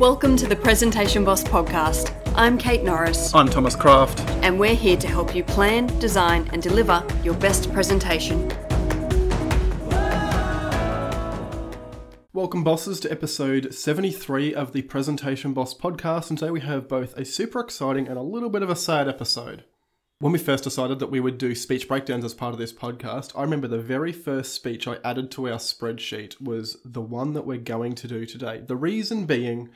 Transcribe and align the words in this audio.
Welcome 0.00 0.34
to 0.38 0.46
the 0.46 0.56
Presentation 0.56 1.24
Boss 1.24 1.44
podcast. 1.44 2.18
I'm 2.34 2.56
Kate 2.56 2.82
Norris, 2.82 3.34
I'm 3.34 3.50
Thomas 3.50 3.76
Kraft. 3.76 4.18
and 4.42 4.58
we're 4.58 4.74
here 4.74 4.96
to 4.96 5.06
help 5.06 5.34
you 5.34 5.44
plan, 5.44 5.88
design, 5.98 6.48
and 6.54 6.62
deliver 6.62 7.06
your 7.22 7.34
best 7.34 7.70
presentation. 7.70 8.48
Welcome, 12.32 12.64
bosses, 12.64 12.98
to 13.00 13.12
episode 13.12 13.74
73 13.74 14.54
of 14.54 14.72
the 14.72 14.80
Presentation 14.80 15.52
Boss 15.52 15.74
podcast. 15.74 16.30
And 16.30 16.38
today 16.38 16.50
we 16.50 16.60
have 16.60 16.88
both 16.88 17.14
a 17.18 17.26
super 17.26 17.60
exciting 17.60 18.08
and 18.08 18.16
a 18.16 18.22
little 18.22 18.48
bit 18.48 18.62
of 18.62 18.70
a 18.70 18.76
sad 18.76 19.06
episode. 19.06 19.64
When 20.20 20.32
we 20.32 20.38
first 20.38 20.64
decided 20.64 20.98
that 20.98 21.10
we 21.10 21.18
would 21.18 21.38
do 21.38 21.54
speech 21.54 21.88
breakdowns 21.88 22.26
as 22.26 22.34
part 22.34 22.52
of 22.52 22.58
this 22.58 22.74
podcast, 22.74 23.32
I 23.34 23.40
remember 23.40 23.66
the 23.66 23.80
very 23.80 24.12
first 24.12 24.52
speech 24.52 24.86
I 24.86 24.98
added 25.02 25.30
to 25.30 25.48
our 25.48 25.56
spreadsheet 25.56 26.38
was 26.38 26.76
the 26.84 27.00
one 27.00 27.32
that 27.32 27.46
we're 27.46 27.56
going 27.56 27.94
to 27.94 28.06
do 28.06 28.26
today. 28.26 28.60
The 28.60 28.76
reason 28.76 29.24
being, 29.24 29.70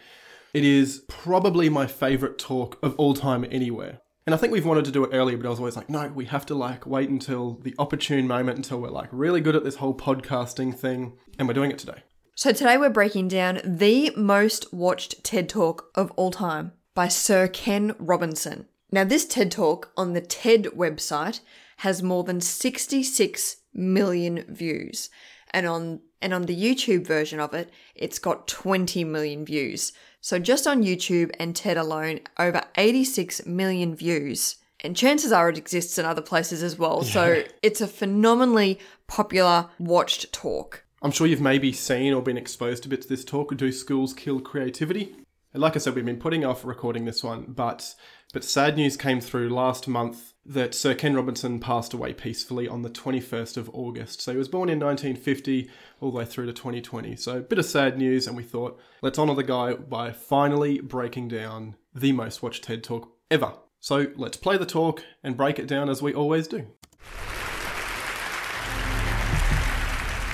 it 0.52 0.62
is 0.62 1.02
probably 1.08 1.70
my 1.70 1.86
favorite 1.86 2.36
talk 2.36 2.78
of 2.82 2.94
all 2.96 3.14
time 3.14 3.46
anywhere. 3.50 4.02
And 4.26 4.34
I 4.34 4.36
think 4.36 4.52
we've 4.52 4.66
wanted 4.66 4.84
to 4.84 4.90
do 4.90 5.02
it 5.04 5.14
earlier, 5.14 5.38
but 5.38 5.46
I 5.46 5.48
was 5.48 5.60
always 5.60 5.76
like, 5.76 5.88
no, 5.88 6.08
we 6.08 6.26
have 6.26 6.44
to 6.44 6.54
like 6.54 6.84
wait 6.84 7.08
until 7.08 7.54
the 7.62 7.74
opportune 7.78 8.28
moment 8.28 8.58
until 8.58 8.82
we're 8.82 8.90
like 8.90 9.08
really 9.12 9.40
good 9.40 9.56
at 9.56 9.64
this 9.64 9.76
whole 9.76 9.94
podcasting 9.94 10.78
thing, 10.78 11.16
and 11.38 11.48
we're 11.48 11.54
doing 11.54 11.70
it 11.70 11.78
today. 11.78 12.02
So 12.34 12.52
today 12.52 12.76
we're 12.76 12.90
breaking 12.90 13.28
down 13.28 13.62
the 13.64 14.12
most 14.14 14.74
watched 14.74 15.24
TED 15.24 15.48
Talk 15.48 15.90
of 15.94 16.10
all 16.16 16.30
time 16.30 16.72
by 16.94 17.08
Sir 17.08 17.48
Ken 17.48 17.94
Robinson. 17.98 18.66
Now, 18.94 19.02
this 19.02 19.26
TED 19.26 19.50
Talk 19.50 19.90
on 19.96 20.12
the 20.12 20.20
TED 20.20 20.66
website 20.66 21.40
has 21.78 22.00
more 22.00 22.22
than 22.22 22.40
66 22.40 23.56
million 23.74 24.44
views. 24.48 25.10
And 25.50 25.66
on 25.66 26.00
and 26.22 26.32
on 26.32 26.42
the 26.42 26.56
YouTube 26.56 27.04
version 27.04 27.40
of 27.40 27.54
it, 27.54 27.72
it's 27.96 28.20
got 28.20 28.46
20 28.46 29.02
million 29.02 29.44
views. 29.44 29.92
So 30.20 30.38
just 30.38 30.68
on 30.68 30.84
YouTube 30.84 31.32
and 31.40 31.56
TED 31.56 31.76
alone, 31.76 32.20
over 32.38 32.62
86 32.76 33.44
million 33.46 33.96
views. 33.96 34.58
And 34.84 34.96
chances 34.96 35.32
are 35.32 35.48
it 35.48 35.58
exists 35.58 35.98
in 35.98 36.04
other 36.04 36.22
places 36.22 36.62
as 36.62 36.78
well. 36.78 37.02
So 37.02 37.42
it's 37.64 37.80
a 37.80 37.88
phenomenally 37.88 38.78
popular 39.08 39.70
watched 39.80 40.32
talk. 40.32 40.84
I'm 41.02 41.10
sure 41.10 41.26
you've 41.26 41.40
maybe 41.40 41.72
seen 41.72 42.14
or 42.14 42.22
been 42.22 42.38
exposed 42.38 42.84
to 42.84 42.88
bits 42.88 43.06
of 43.06 43.10
this 43.10 43.24
talk. 43.24 43.56
Do 43.56 43.72
schools 43.72 44.14
kill 44.14 44.38
creativity? 44.38 45.16
And 45.52 45.60
like 45.60 45.76
I 45.76 45.78
said, 45.78 45.94
we've 45.94 46.04
been 46.04 46.18
putting 46.18 46.44
off 46.44 46.64
recording 46.64 47.04
this 47.04 47.22
one, 47.22 47.44
but 47.48 47.94
but 48.34 48.42
sad 48.42 48.76
news 48.76 48.96
came 48.96 49.20
through 49.20 49.48
last 49.48 49.86
month 49.86 50.34
that 50.44 50.74
Sir 50.74 50.92
Ken 50.92 51.14
Robinson 51.14 51.60
passed 51.60 51.94
away 51.94 52.12
peacefully 52.12 52.66
on 52.66 52.82
the 52.82 52.90
21st 52.90 53.56
of 53.56 53.70
August. 53.72 54.20
So 54.20 54.32
he 54.32 54.36
was 54.36 54.48
born 54.48 54.68
in 54.68 54.80
1950 54.80 55.70
all 56.00 56.10
the 56.10 56.18
way 56.18 56.24
through 56.24 56.46
to 56.46 56.52
2020. 56.52 57.14
So 57.14 57.38
a 57.38 57.40
bit 57.40 57.60
of 57.60 57.64
sad 57.64 57.96
news, 57.96 58.26
and 58.26 58.36
we 58.36 58.42
thought 58.42 58.78
let's 59.02 59.20
honour 59.20 59.36
the 59.36 59.44
guy 59.44 59.74
by 59.74 60.10
finally 60.10 60.80
breaking 60.80 61.28
down 61.28 61.76
the 61.94 62.10
most 62.10 62.42
watched 62.42 62.64
TED 62.64 62.82
talk 62.82 63.08
ever. 63.30 63.52
So 63.78 64.08
let's 64.16 64.36
play 64.36 64.58
the 64.58 64.66
talk 64.66 65.04
and 65.22 65.36
break 65.36 65.60
it 65.60 65.68
down 65.68 65.88
as 65.88 66.02
we 66.02 66.12
always 66.12 66.48
do. 66.48 66.66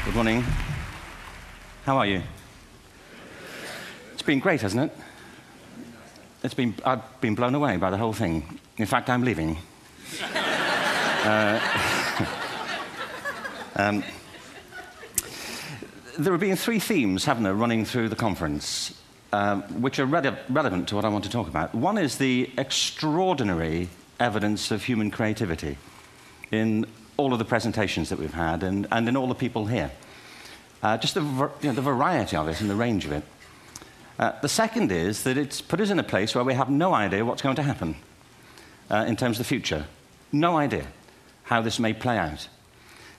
Good 0.06 0.14
morning. 0.14 0.42
How 1.84 1.98
are 1.98 2.06
you? 2.06 2.22
It's 4.14 4.22
been 4.22 4.40
great, 4.40 4.62
hasn't 4.62 4.90
it? 4.90 5.09
It's 6.42 6.54
been, 6.54 6.74
I've 6.84 7.20
been 7.20 7.34
blown 7.34 7.54
away 7.54 7.76
by 7.76 7.90
the 7.90 7.98
whole 7.98 8.14
thing. 8.14 8.58
In 8.78 8.86
fact, 8.86 9.10
I'm 9.10 9.24
leaving. 9.24 9.58
Uh, 11.22 11.60
um, 13.76 14.02
there 16.18 16.32
have 16.32 16.40
been 16.40 16.56
three 16.56 16.78
themes, 16.78 17.26
haven't 17.26 17.42
there, 17.42 17.52
running 17.52 17.84
through 17.84 18.08
the 18.08 18.16
conference, 18.16 18.98
um, 19.34 19.60
which 19.82 19.98
are 19.98 20.06
rele- 20.06 20.38
relevant 20.48 20.88
to 20.88 20.96
what 20.96 21.04
I 21.04 21.08
want 21.08 21.24
to 21.24 21.30
talk 21.30 21.46
about. 21.46 21.74
One 21.74 21.98
is 21.98 22.16
the 22.16 22.50
extraordinary 22.56 23.90
evidence 24.18 24.70
of 24.70 24.82
human 24.84 25.10
creativity 25.10 25.76
in 26.50 26.86
all 27.18 27.34
of 27.34 27.38
the 27.38 27.44
presentations 27.44 28.08
that 28.08 28.18
we've 28.18 28.32
had 28.32 28.62
and, 28.62 28.88
and 28.90 29.06
in 29.06 29.14
all 29.14 29.26
the 29.26 29.34
people 29.34 29.66
here. 29.66 29.90
Uh, 30.82 30.96
just 30.96 31.12
the, 31.12 31.20
you 31.20 31.68
know, 31.68 31.72
the 31.72 31.82
variety 31.82 32.34
of 32.34 32.48
it 32.48 32.62
and 32.62 32.70
the 32.70 32.74
range 32.74 33.04
of 33.04 33.12
it. 33.12 33.24
Uh, 34.20 34.38
the 34.42 34.48
second 34.48 34.92
is 34.92 35.22
that 35.22 35.38
it's 35.38 35.62
put 35.62 35.80
us 35.80 35.88
in 35.88 35.98
a 35.98 36.02
place 36.02 36.34
where 36.34 36.44
we 36.44 36.52
have 36.52 36.68
no 36.68 36.92
idea 36.92 37.24
what's 37.24 37.40
going 37.40 37.56
to 37.56 37.62
happen 37.62 37.96
uh, 38.90 39.06
in 39.08 39.16
terms 39.16 39.38
of 39.38 39.46
the 39.46 39.48
future. 39.48 39.86
No 40.30 40.58
idea 40.58 40.86
how 41.44 41.62
this 41.62 41.78
may 41.78 41.94
play 41.94 42.18
out. 42.18 42.46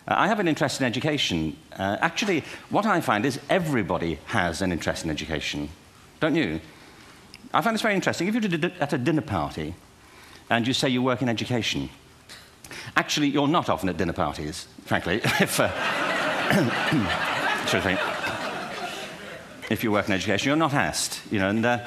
Uh, 0.07 0.13
I 0.15 0.27
have 0.27 0.39
an 0.39 0.47
interest 0.47 0.79
in 0.79 0.85
education. 0.85 1.57
Uh, 1.73 1.97
actually, 2.01 2.43
what 2.69 2.85
I 2.85 3.01
find 3.01 3.25
is 3.25 3.39
everybody 3.49 4.19
has 4.25 4.61
an 4.61 4.71
interest 4.71 5.03
in 5.03 5.09
education, 5.09 5.69
don't 6.19 6.35
you? 6.35 6.61
I 7.51 7.61
find 7.61 7.73
this 7.73 7.81
very 7.81 7.95
interesting. 7.95 8.27
If 8.27 8.35
you're 8.35 8.71
at 8.79 8.93
a 8.93 8.99
dinner 8.99 9.21
party 9.21 9.73
and 10.51 10.67
you 10.67 10.73
say 10.73 10.87
you 10.87 11.01
work 11.01 11.23
in 11.23 11.29
education, 11.29 11.89
actually, 12.95 13.29
you're 13.29 13.47
not 13.47 13.69
often 13.69 13.89
at 13.89 13.97
dinner 13.97 14.13
parties, 14.13 14.67
frankly. 14.85 15.15
if, 15.23 15.59
uh, 15.59 15.71
sort 17.65 17.83
thing 17.83 18.20
if 19.71 19.83
you 19.83 19.91
work 19.91 20.07
in 20.07 20.13
education, 20.13 20.47
you're 20.47 20.55
not 20.55 20.73
asked, 20.73 21.21
you 21.31 21.39
know, 21.39 21.49
and, 21.49 21.65
uh, 21.65 21.79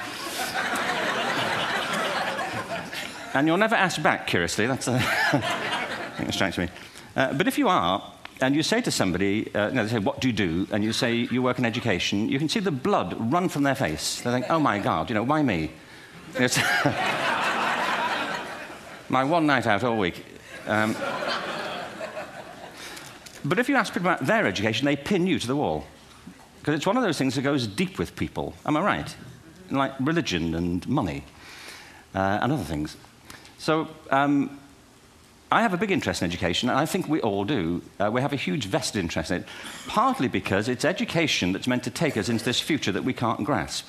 and 3.33 3.47
you're 3.47 3.57
never 3.57 3.75
asked 3.75 4.01
back, 4.01 4.27
curiously. 4.27 4.65
That's, 4.65 4.87
uh, 4.87 4.97
that 5.31 6.33
strikes 6.33 6.57
me. 6.57 6.69
Uh, 7.15 7.33
but 7.33 7.47
if 7.47 7.57
you 7.57 7.67
are, 7.67 8.11
and 8.41 8.55
you 8.55 8.63
say 8.63 8.81
to 8.81 8.91
somebody, 8.91 9.53
uh, 9.55 9.69
know, 9.69 9.83
they 9.85 9.91
say, 9.91 9.99
what 9.99 10.19
do 10.19 10.27
you 10.27 10.33
do? 10.33 10.67
And 10.71 10.83
you 10.83 10.91
say, 10.91 11.13
you 11.15 11.41
work 11.41 11.59
in 11.59 11.65
education, 11.65 12.27
you 12.27 12.39
can 12.39 12.49
see 12.49 12.59
the 12.59 12.71
blood 12.71 13.15
run 13.31 13.47
from 13.49 13.63
their 13.63 13.75
face. 13.75 14.21
They 14.21 14.31
think, 14.31 14.47
oh 14.49 14.59
my 14.59 14.79
God, 14.79 15.09
you 15.09 15.13
know, 15.13 15.23
why 15.23 15.41
me? 15.43 15.71
My 19.07 19.23
one 19.23 19.45
night 19.45 19.67
out 19.67 19.83
all 19.83 19.97
week. 19.97 20.25
Um, 20.67 20.95
but 23.45 23.59
if 23.59 23.69
you 23.69 23.75
ask 23.75 23.93
people 23.93 24.09
about 24.09 24.25
their 24.25 24.47
education, 24.47 24.85
they 24.85 24.95
pin 24.95 25.27
you 25.27 25.37
to 25.39 25.47
the 25.47 25.55
wall. 25.55 25.85
Because 26.65 26.79
it's 26.79 26.87
one 26.87 26.97
of 26.97 27.03
those 27.03 27.19
things 27.19 27.35
that 27.35 27.43
goes 27.43 27.67
deep 27.67 27.99
with 27.99 28.15
people. 28.15 28.55
Am 28.65 28.75
I 28.75 28.81
right? 28.81 29.15
Like 29.69 29.93
religion 29.99 30.55
and 30.55 30.87
money 30.89 31.23
uh, 32.15 32.39
and 32.41 32.51
other 32.51 32.63
things. 32.63 32.97
So 33.59 33.87
um, 34.09 34.59
I 35.51 35.61
have 35.61 35.75
a 35.75 35.77
big 35.77 35.91
interest 35.91 36.23
in 36.23 36.27
education, 36.27 36.71
and 36.71 36.79
I 36.79 36.87
think 36.87 37.07
we 37.07 37.21
all 37.21 37.45
do. 37.45 37.83
Uh, 37.99 38.09
we 38.11 38.19
have 38.19 38.33
a 38.33 38.35
huge 38.35 38.65
vested 38.65 38.99
interest 38.99 39.29
in 39.29 39.43
it, 39.43 39.47
partly 39.85 40.27
because 40.27 40.67
it's 40.67 40.83
education 40.83 41.53
that's 41.53 41.67
meant 41.67 41.83
to 41.83 41.91
take 41.91 42.17
us 42.17 42.29
into 42.29 42.43
this 42.43 42.59
future 42.59 42.91
that 42.91 43.03
we 43.03 43.13
can't 43.13 43.43
grasp. 43.43 43.85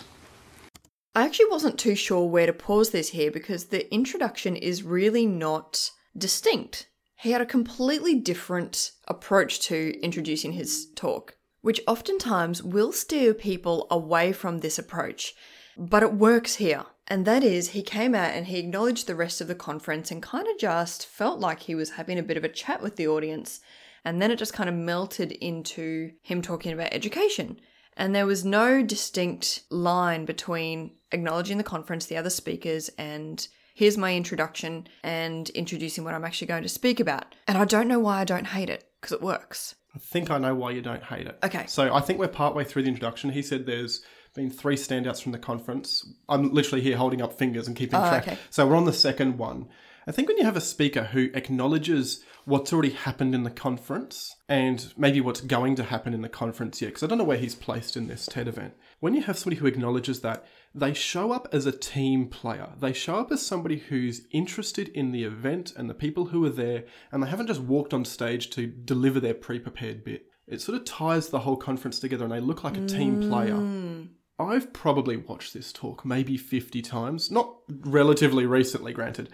I 1.14 1.24
actually 1.24 1.48
wasn't 1.48 1.78
too 1.78 1.94
sure 1.94 2.28
where 2.28 2.44
to 2.44 2.52
pause 2.52 2.90
this 2.90 3.08
here 3.08 3.30
because 3.30 3.64
the 3.64 3.90
introduction 3.90 4.54
is 4.54 4.82
really 4.82 5.24
not 5.24 5.92
distinct. 6.14 6.90
He 7.20 7.30
had 7.30 7.40
a 7.40 7.46
completely 7.46 8.16
different 8.16 8.90
approach 9.08 9.60
to 9.60 9.98
introducing 10.02 10.52
his 10.52 10.88
talk, 10.94 11.38
which 11.66 11.80
oftentimes 11.88 12.62
will 12.62 12.92
steer 12.92 13.34
people 13.34 13.88
away 13.90 14.32
from 14.32 14.58
this 14.58 14.78
approach. 14.78 15.34
But 15.76 16.04
it 16.04 16.12
works 16.12 16.54
here. 16.54 16.84
And 17.08 17.24
that 17.24 17.42
is, 17.42 17.70
he 17.70 17.82
came 17.82 18.14
out 18.14 18.30
and 18.30 18.46
he 18.46 18.60
acknowledged 18.60 19.08
the 19.08 19.16
rest 19.16 19.40
of 19.40 19.48
the 19.48 19.56
conference 19.56 20.12
and 20.12 20.22
kind 20.22 20.46
of 20.46 20.56
just 20.60 21.04
felt 21.04 21.40
like 21.40 21.58
he 21.58 21.74
was 21.74 21.90
having 21.90 22.20
a 22.20 22.22
bit 22.22 22.36
of 22.36 22.44
a 22.44 22.48
chat 22.48 22.80
with 22.84 22.94
the 22.94 23.08
audience. 23.08 23.58
And 24.04 24.22
then 24.22 24.30
it 24.30 24.38
just 24.38 24.52
kind 24.52 24.68
of 24.68 24.76
melted 24.76 25.32
into 25.32 26.12
him 26.22 26.40
talking 26.40 26.72
about 26.72 26.94
education. 26.94 27.58
And 27.96 28.14
there 28.14 28.26
was 28.26 28.44
no 28.44 28.84
distinct 28.84 29.64
line 29.68 30.24
between 30.24 30.92
acknowledging 31.10 31.58
the 31.58 31.64
conference, 31.64 32.06
the 32.06 32.16
other 32.16 32.30
speakers, 32.30 32.90
and 32.90 33.44
here's 33.74 33.98
my 33.98 34.14
introduction 34.14 34.86
and 35.02 35.48
introducing 35.50 36.04
what 36.04 36.14
I'm 36.14 36.24
actually 36.24 36.46
going 36.46 36.62
to 36.62 36.68
speak 36.68 37.00
about. 37.00 37.34
And 37.48 37.58
I 37.58 37.64
don't 37.64 37.88
know 37.88 37.98
why 37.98 38.20
I 38.20 38.24
don't 38.24 38.46
hate 38.46 38.70
it, 38.70 38.88
because 39.00 39.10
it 39.10 39.20
works. 39.20 39.74
I 39.96 39.98
think 39.98 40.30
I 40.30 40.36
know 40.38 40.54
why 40.54 40.72
you 40.72 40.82
don't 40.82 41.02
hate 41.02 41.26
it. 41.26 41.38
Okay. 41.42 41.64
So 41.66 41.92
I 41.94 42.00
think 42.00 42.18
we're 42.18 42.28
partway 42.28 42.64
through 42.64 42.82
the 42.82 42.88
introduction. 42.88 43.30
He 43.30 43.40
said 43.42 43.64
there's 43.66 44.02
been 44.34 44.50
three 44.50 44.76
standouts 44.76 45.22
from 45.22 45.32
the 45.32 45.38
conference. 45.38 46.06
I'm 46.28 46.52
literally 46.52 46.82
here 46.82 46.98
holding 46.98 47.22
up 47.22 47.32
fingers 47.32 47.66
and 47.66 47.74
keeping 47.74 47.98
Oh, 47.98 48.06
track. 48.08 48.28
okay. 48.28 48.38
So 48.50 48.66
we're 48.66 48.76
on 48.76 48.84
the 48.84 48.92
second 48.92 49.38
one. 49.38 49.68
I 50.06 50.12
think 50.12 50.28
when 50.28 50.36
you 50.36 50.44
have 50.44 50.56
a 50.56 50.60
speaker 50.60 51.04
who 51.04 51.30
acknowledges 51.34 52.22
what's 52.44 52.72
already 52.72 52.90
happened 52.90 53.34
in 53.34 53.42
the 53.42 53.50
conference 53.50 54.36
and 54.48 54.92
maybe 54.96 55.20
what's 55.20 55.40
going 55.40 55.74
to 55.76 55.82
happen 55.84 56.14
in 56.14 56.20
the 56.22 56.28
conference 56.28 56.80
yet, 56.82 56.88
because 56.88 57.02
I 57.02 57.06
don't 57.06 57.18
know 57.18 57.24
where 57.24 57.38
he's 57.38 57.54
placed 57.56 57.96
in 57.96 58.06
this 58.06 58.26
TED 58.26 58.46
event. 58.46 58.74
When 59.00 59.14
you 59.14 59.22
have 59.22 59.36
somebody 59.38 59.56
who 59.56 59.66
acknowledges 59.66 60.20
that, 60.20 60.44
they 60.76 60.92
show 60.92 61.32
up 61.32 61.48
as 61.52 61.64
a 61.64 61.72
team 61.72 62.28
player. 62.28 62.68
They 62.78 62.92
show 62.92 63.16
up 63.16 63.32
as 63.32 63.44
somebody 63.44 63.78
who's 63.78 64.26
interested 64.30 64.88
in 64.88 65.10
the 65.10 65.24
event 65.24 65.72
and 65.74 65.88
the 65.88 65.94
people 65.94 66.26
who 66.26 66.44
are 66.44 66.50
there, 66.50 66.84
and 67.10 67.22
they 67.22 67.28
haven't 67.28 67.46
just 67.46 67.62
walked 67.62 67.94
on 67.94 68.04
stage 68.04 68.50
to 68.50 68.66
deliver 68.66 69.18
their 69.18 69.34
pre 69.34 69.58
prepared 69.58 70.04
bit. 70.04 70.26
It 70.46 70.60
sort 70.60 70.78
of 70.78 70.84
ties 70.84 71.30
the 71.30 71.40
whole 71.40 71.56
conference 71.56 71.98
together 71.98 72.24
and 72.24 72.32
they 72.32 72.40
look 72.40 72.62
like 72.62 72.76
a 72.76 72.86
team 72.86 73.22
mm. 73.22 73.28
player. 73.28 74.08
I've 74.38 74.72
probably 74.72 75.16
watched 75.16 75.54
this 75.54 75.72
talk 75.72 76.04
maybe 76.04 76.36
50 76.36 76.82
times, 76.82 77.30
not 77.30 77.56
relatively 77.68 78.44
recently, 78.44 78.92
granted. 78.92 79.30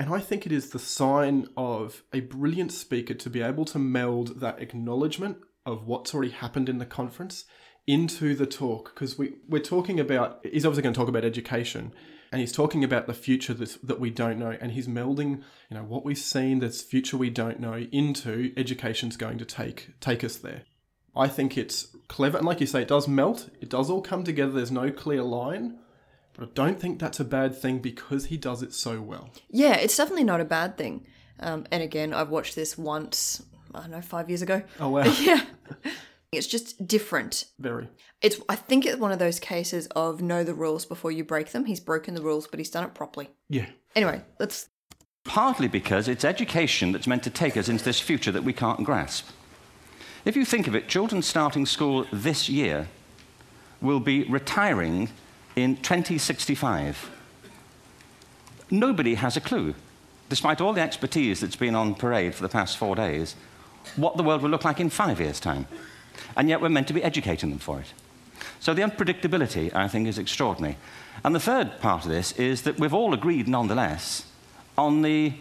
And 0.00 0.12
I 0.12 0.18
think 0.18 0.44
it 0.44 0.52
is 0.52 0.70
the 0.70 0.78
sign 0.78 1.46
of 1.56 2.02
a 2.12 2.20
brilliant 2.20 2.72
speaker 2.72 3.14
to 3.14 3.30
be 3.30 3.42
able 3.42 3.64
to 3.66 3.78
meld 3.78 4.40
that 4.40 4.60
acknowledgement 4.60 5.38
of 5.64 5.86
what's 5.86 6.14
already 6.14 6.32
happened 6.32 6.68
in 6.68 6.78
the 6.78 6.86
conference 6.86 7.44
into 7.86 8.34
the 8.34 8.46
talk 8.46 8.92
because 8.94 9.16
we, 9.18 9.34
we're 9.48 9.62
talking 9.62 10.00
about, 10.00 10.40
he's 10.44 10.64
obviously 10.66 10.82
going 10.82 10.92
to 10.94 10.98
talk 10.98 11.08
about 11.08 11.24
education 11.24 11.92
and 12.32 12.40
he's 12.40 12.52
talking 12.52 12.82
about 12.82 13.06
the 13.06 13.14
future 13.14 13.54
that, 13.54 13.78
that 13.82 14.00
we 14.00 14.10
don't 14.10 14.38
know 14.38 14.56
and 14.60 14.72
he's 14.72 14.88
melding 14.88 15.42
you 15.70 15.76
know 15.76 15.84
what 15.84 16.04
we've 16.04 16.18
seen 16.18 16.58
this 16.58 16.82
future 16.82 17.16
we 17.16 17.30
don't 17.30 17.60
know 17.60 17.86
into 17.92 18.52
education's 18.56 19.16
going 19.16 19.38
to 19.38 19.44
take 19.44 19.90
take 20.00 20.24
us 20.24 20.36
there 20.36 20.62
i 21.14 21.28
think 21.28 21.56
it's 21.56 21.96
clever 22.08 22.36
and 22.36 22.46
like 22.46 22.60
you 22.60 22.66
say 22.66 22.82
it 22.82 22.88
does 22.88 23.06
melt 23.06 23.48
it 23.60 23.70
does 23.70 23.88
all 23.88 24.02
come 24.02 24.24
together 24.24 24.50
there's 24.52 24.72
no 24.72 24.90
clear 24.90 25.22
line 25.22 25.78
but 26.34 26.48
i 26.48 26.50
don't 26.54 26.80
think 26.80 26.98
that's 26.98 27.20
a 27.20 27.24
bad 27.24 27.56
thing 27.56 27.78
because 27.78 28.26
he 28.26 28.36
does 28.36 28.60
it 28.62 28.72
so 28.74 29.00
well 29.00 29.30
Yeah, 29.48 29.76
it's 29.76 29.96
definitely 29.96 30.24
not 30.24 30.40
a 30.40 30.44
bad 30.44 30.76
thing. 30.76 31.06
Um, 31.38 31.64
and 31.70 31.82
again, 31.82 32.12
I've 32.12 32.30
watched 32.30 32.54
this 32.56 32.76
once, 32.76 33.42
I 33.74 33.82
don't 33.82 33.90
know, 33.92 34.00
five 34.02 34.28
years 34.28 34.42
ago. 34.42 34.62
oh 34.80 34.88
wow 34.90 35.04
Yeah. 35.20 35.42
It's 36.32 36.46
just 36.46 36.86
different. 36.86 37.46
very 37.58 37.88
It's 38.20 38.40
I 38.48 38.56
think 38.56 38.84
it's 38.84 38.98
one 38.98 39.12
of 39.12 39.18
those 39.18 39.38
cases 39.38 39.86
of 39.88 40.20
know 40.20 40.44
the 40.44 40.54
rules 40.54 40.84
before 40.84 41.12
you 41.12 41.24
break 41.24 41.52
them. 41.52 41.64
He's 41.66 41.80
broken 41.80 42.14
the 42.14 42.22
rules, 42.22 42.46
but 42.46 42.58
he's 42.58 42.70
done 42.70 42.84
it 42.84 42.94
properly. 42.94 43.30
yeah 43.48 43.66
Anyway, 43.94 44.22
let's 44.38 44.68
partly 45.24 45.68
because 45.68 46.06
it's 46.06 46.24
education 46.24 46.92
that's 46.92 47.06
meant 47.06 47.22
to 47.24 47.30
take 47.30 47.56
us 47.56 47.68
into 47.68 47.84
this 47.84 48.00
future 48.00 48.30
that 48.30 48.44
we 48.44 48.52
can't 48.52 48.84
grasp. 48.84 49.26
If 50.24 50.36
you 50.36 50.44
think 50.44 50.66
of 50.66 50.74
it, 50.74 50.88
children 50.88 51.22
starting 51.22 51.66
school 51.66 52.06
this 52.12 52.48
year 52.48 52.88
will 53.80 54.00
be 54.00 54.24
retiring 54.24 55.08
in 55.54 55.76
2065. 55.76 57.10
Nobody 58.70 59.14
has 59.14 59.36
a 59.36 59.40
clue, 59.40 59.74
despite 60.28 60.60
all 60.60 60.72
the 60.72 60.80
expertise 60.80 61.40
that's 61.40 61.56
been 61.56 61.74
on 61.74 61.94
parade 61.94 62.34
for 62.34 62.42
the 62.42 62.48
past 62.48 62.76
four 62.76 62.96
days, 62.96 63.36
what 63.94 64.16
the 64.16 64.22
world 64.22 64.42
will 64.42 64.50
look 64.50 64.64
like 64.64 64.80
in 64.80 64.90
five 64.90 65.20
years' 65.20 65.40
time. 65.40 65.66
And 66.36 66.48
yet 66.48 66.60
we're 66.60 66.68
meant 66.68 66.88
to 66.88 66.94
be 66.94 67.02
educating 67.02 67.50
them 67.50 67.58
for 67.58 67.80
it. 67.80 67.92
So 68.60 68.74
the 68.74 68.82
unpredictability, 68.82 69.74
I 69.74 69.88
think, 69.88 70.08
is 70.08 70.18
extraordinary. 70.18 70.76
And 71.24 71.34
the 71.34 71.40
third 71.40 71.80
part 71.80 72.04
of 72.04 72.10
this 72.10 72.32
is 72.32 72.62
that 72.62 72.78
we've 72.78 72.94
all 72.94 73.14
agreed, 73.14 73.48
nonetheless, 73.48 74.26
on 74.76 75.02
the 75.02 75.32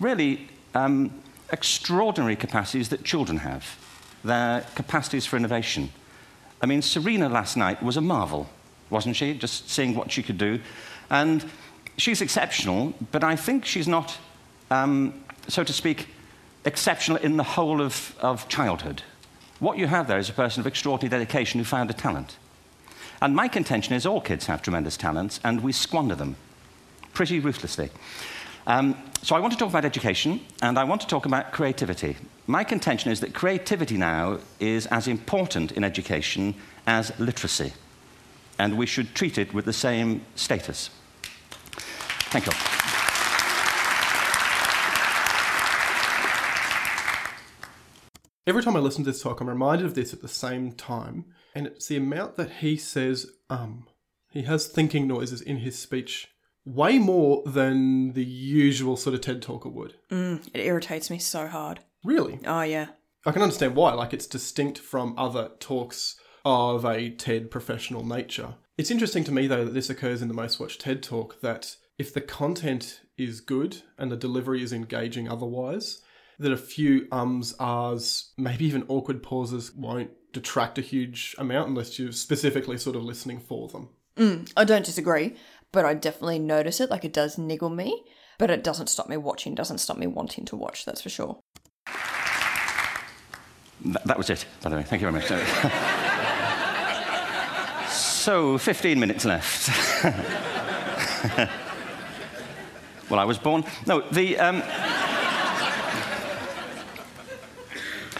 really 0.00 0.48
um, 0.74 1.10
extraordinary 1.52 2.36
capacities 2.36 2.88
that 2.90 3.04
children 3.04 3.38
have, 3.38 3.78
their 4.22 4.62
capacities 4.74 5.26
for 5.26 5.36
innovation. 5.36 5.90
I 6.62 6.66
mean, 6.66 6.80
Sirena 6.80 7.30
last 7.30 7.56
night 7.56 7.82
was 7.82 7.96
a 7.96 8.00
marvel, 8.00 8.48
wasn't 8.90 9.16
she? 9.16 9.34
Just 9.34 9.68
seeing 9.68 9.94
what 9.94 10.10
she 10.10 10.22
could 10.22 10.38
do. 10.38 10.60
And 11.10 11.44
she's 11.96 12.20
exceptional, 12.20 12.94
but 13.12 13.22
I 13.22 13.36
think 13.36 13.64
she's 13.64 13.88
not, 13.88 14.16
um, 14.70 15.24
so 15.48 15.64
to 15.64 15.72
speak, 15.72 16.08
exceptional 16.64 17.18
in 17.18 17.36
the 17.36 17.42
whole 17.42 17.82
of, 17.82 18.16
of 18.20 18.48
childhood. 18.48 19.02
What 19.60 19.78
you 19.78 19.86
have 19.86 20.08
there 20.08 20.18
is 20.18 20.28
a 20.28 20.32
person 20.32 20.60
of 20.60 20.66
extraordinary 20.66 21.10
dedication 21.10 21.58
who 21.58 21.64
found 21.64 21.90
a 21.90 21.94
talent. 21.94 22.36
And 23.22 23.34
my 23.34 23.48
contention 23.48 23.94
is 23.94 24.04
all 24.04 24.20
kids 24.20 24.46
have 24.46 24.62
tremendous 24.62 24.96
talents, 24.96 25.40
and 25.44 25.62
we 25.62 25.72
squander 25.72 26.14
them 26.14 26.36
pretty 27.12 27.38
ruthlessly. 27.38 27.90
Um, 28.66 28.96
so 29.22 29.36
I 29.36 29.40
want 29.40 29.52
to 29.52 29.58
talk 29.58 29.68
about 29.68 29.84
education, 29.84 30.40
and 30.60 30.78
I 30.78 30.84
want 30.84 31.00
to 31.02 31.06
talk 31.06 31.24
about 31.26 31.52
creativity. 31.52 32.16
My 32.46 32.64
contention 32.64 33.10
is 33.12 33.20
that 33.20 33.32
creativity 33.32 33.96
now 33.96 34.40
is 34.58 34.86
as 34.86 35.06
important 35.06 35.72
in 35.72 35.84
education 35.84 36.54
as 36.86 37.18
literacy, 37.18 37.72
and 38.58 38.76
we 38.76 38.86
should 38.86 39.14
treat 39.14 39.38
it 39.38 39.54
with 39.54 39.64
the 39.64 39.72
same 39.72 40.22
status. 40.34 40.90
Thank 42.30 42.46
you. 42.46 42.83
Every 48.46 48.62
time 48.62 48.76
I 48.76 48.80
listen 48.80 49.04
to 49.04 49.10
this 49.10 49.22
talk, 49.22 49.40
I'm 49.40 49.48
reminded 49.48 49.86
of 49.86 49.94
this 49.94 50.12
at 50.12 50.20
the 50.20 50.28
same 50.28 50.72
time, 50.72 51.24
and 51.54 51.66
it's 51.66 51.86
the 51.86 51.96
amount 51.96 52.36
that 52.36 52.50
he 52.60 52.76
says, 52.76 53.26
um. 53.48 53.86
He 54.30 54.42
has 54.42 54.66
thinking 54.66 55.06
noises 55.06 55.40
in 55.40 55.58
his 55.58 55.78
speech 55.78 56.28
way 56.64 56.98
more 56.98 57.42
than 57.46 58.14
the 58.14 58.24
usual 58.24 58.96
sort 58.96 59.14
of 59.14 59.20
TED 59.20 59.40
talker 59.40 59.68
would. 59.68 59.94
it 60.10 60.40
irritates 60.66 61.08
me 61.08 61.18
so 61.20 61.46
hard. 61.46 61.78
Really? 62.04 62.40
Oh 62.44 62.62
yeah. 62.62 62.88
I 63.24 63.30
can 63.32 63.42
understand 63.42 63.76
why. 63.76 63.92
Like, 63.94 64.12
it's 64.12 64.26
distinct 64.26 64.78
from 64.78 65.14
other 65.16 65.52
talks 65.60 66.16
of 66.44 66.84
a 66.84 67.10
TED 67.10 67.50
professional 67.50 68.04
nature. 68.04 68.56
It's 68.76 68.90
interesting 68.90 69.24
to 69.24 69.32
me, 69.32 69.46
though, 69.46 69.64
that 69.64 69.72
this 69.72 69.88
occurs 69.88 70.20
in 70.20 70.28
the 70.28 70.34
most 70.34 70.58
watched 70.58 70.80
TED 70.80 71.02
talk 71.02 71.40
that 71.40 71.76
if 71.96 72.12
the 72.12 72.20
content 72.20 73.00
is 73.16 73.40
good 73.40 73.82
and 73.96 74.10
the 74.10 74.16
delivery 74.16 74.62
is 74.62 74.72
engaging 74.72 75.28
otherwise, 75.28 76.02
that 76.38 76.52
a 76.52 76.56
few 76.56 77.06
ums, 77.12 77.54
ahs, 77.58 78.32
maybe 78.36 78.64
even 78.64 78.84
awkward 78.88 79.22
pauses 79.22 79.72
won't 79.74 80.10
detract 80.32 80.78
a 80.78 80.82
huge 80.82 81.34
amount 81.38 81.68
unless 81.68 81.98
you're 81.98 82.12
specifically 82.12 82.76
sort 82.76 82.96
of 82.96 83.04
listening 83.04 83.40
for 83.40 83.68
them. 83.68 83.88
I 84.56 84.64
don't 84.64 84.84
disagree, 84.84 85.36
but 85.72 85.84
I 85.84 85.94
definitely 85.94 86.38
notice 86.38 86.80
it. 86.80 86.90
Like 86.90 87.04
it 87.04 87.12
does 87.12 87.36
niggle 87.36 87.70
me, 87.70 88.04
but 88.38 88.50
it 88.50 88.62
doesn't 88.62 88.88
stop 88.88 89.08
me 89.08 89.16
watching. 89.16 89.54
Doesn't 89.54 89.78
stop 89.78 89.96
me 89.96 90.06
wanting 90.06 90.44
to 90.46 90.56
watch. 90.56 90.84
That's 90.84 91.00
for 91.00 91.08
sure. 91.08 91.38
That 94.04 94.16
was 94.16 94.30
it, 94.30 94.46
by 94.62 94.70
the 94.70 94.76
way. 94.76 94.82
Thank 94.82 95.02
you 95.02 95.10
very 95.10 95.20
much. 95.20 95.28
so, 97.90 98.56
15 98.56 98.98
minutes 98.98 99.24
left. 99.24 99.68
well, 103.10 103.20
I 103.20 103.24
was 103.24 103.38
born. 103.38 103.64
No, 103.86 104.00
the. 104.10 104.38
Um, 104.38 104.62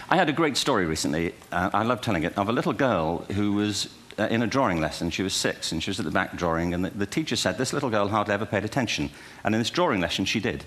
I 0.07 0.17
had 0.17 0.29
a 0.29 0.33
great 0.33 0.55
story 0.55 0.85
recently. 0.85 1.33
Uh, 1.51 1.71
I 1.73 1.81
love 1.81 2.01
telling 2.01 2.23
it 2.23 2.37
of 2.37 2.47
a 2.47 2.51
little 2.51 2.73
girl 2.73 3.25
who 3.31 3.53
was 3.53 3.89
uh, 4.19 4.25
in 4.25 4.43
a 4.43 4.47
drawing 4.47 4.79
lesson. 4.79 5.09
She 5.09 5.23
was 5.23 5.33
six, 5.33 5.71
and 5.71 5.81
she 5.81 5.89
was 5.89 5.99
at 5.99 6.05
the 6.05 6.11
back 6.11 6.35
drawing, 6.35 6.75
and 6.75 6.85
the, 6.85 6.91
the 6.91 7.07
teacher 7.07 7.35
said 7.35 7.57
this 7.57 7.73
little 7.73 7.89
girl 7.89 8.07
hardly 8.07 8.35
ever 8.35 8.45
paid 8.45 8.63
attention. 8.63 9.09
And 9.43 9.55
in 9.55 9.59
this 9.59 9.71
drawing 9.71 10.01
lesson, 10.01 10.25
she 10.25 10.39
did. 10.39 10.63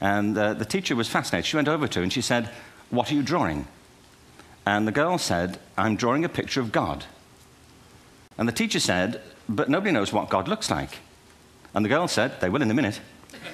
And 0.00 0.38
uh, 0.38 0.54
the 0.54 0.64
teacher 0.64 0.94
was 0.94 1.08
fascinated. 1.08 1.46
She 1.46 1.56
went 1.56 1.66
over 1.66 1.88
to 1.88 1.98
her 1.98 2.02
and 2.02 2.12
she 2.12 2.20
said, 2.20 2.48
What 2.90 3.10
are 3.10 3.14
you 3.14 3.22
drawing? 3.22 3.66
And 4.64 4.86
the 4.86 4.92
girl 4.92 5.18
said, 5.18 5.58
I'm 5.76 5.96
drawing 5.96 6.24
a 6.24 6.28
picture 6.28 6.60
of 6.60 6.70
God. 6.70 7.06
And 8.38 8.46
the 8.46 8.52
teacher 8.52 8.78
said, 8.78 9.20
But 9.48 9.68
nobody 9.68 9.90
knows 9.90 10.12
what 10.12 10.30
God 10.30 10.46
looks 10.46 10.70
like. 10.70 10.98
And 11.74 11.84
the 11.84 11.88
girl 11.88 12.06
said, 12.06 12.40
They 12.40 12.48
will 12.48 12.62
in 12.62 12.70
a 12.70 12.74
minute. 12.74 13.00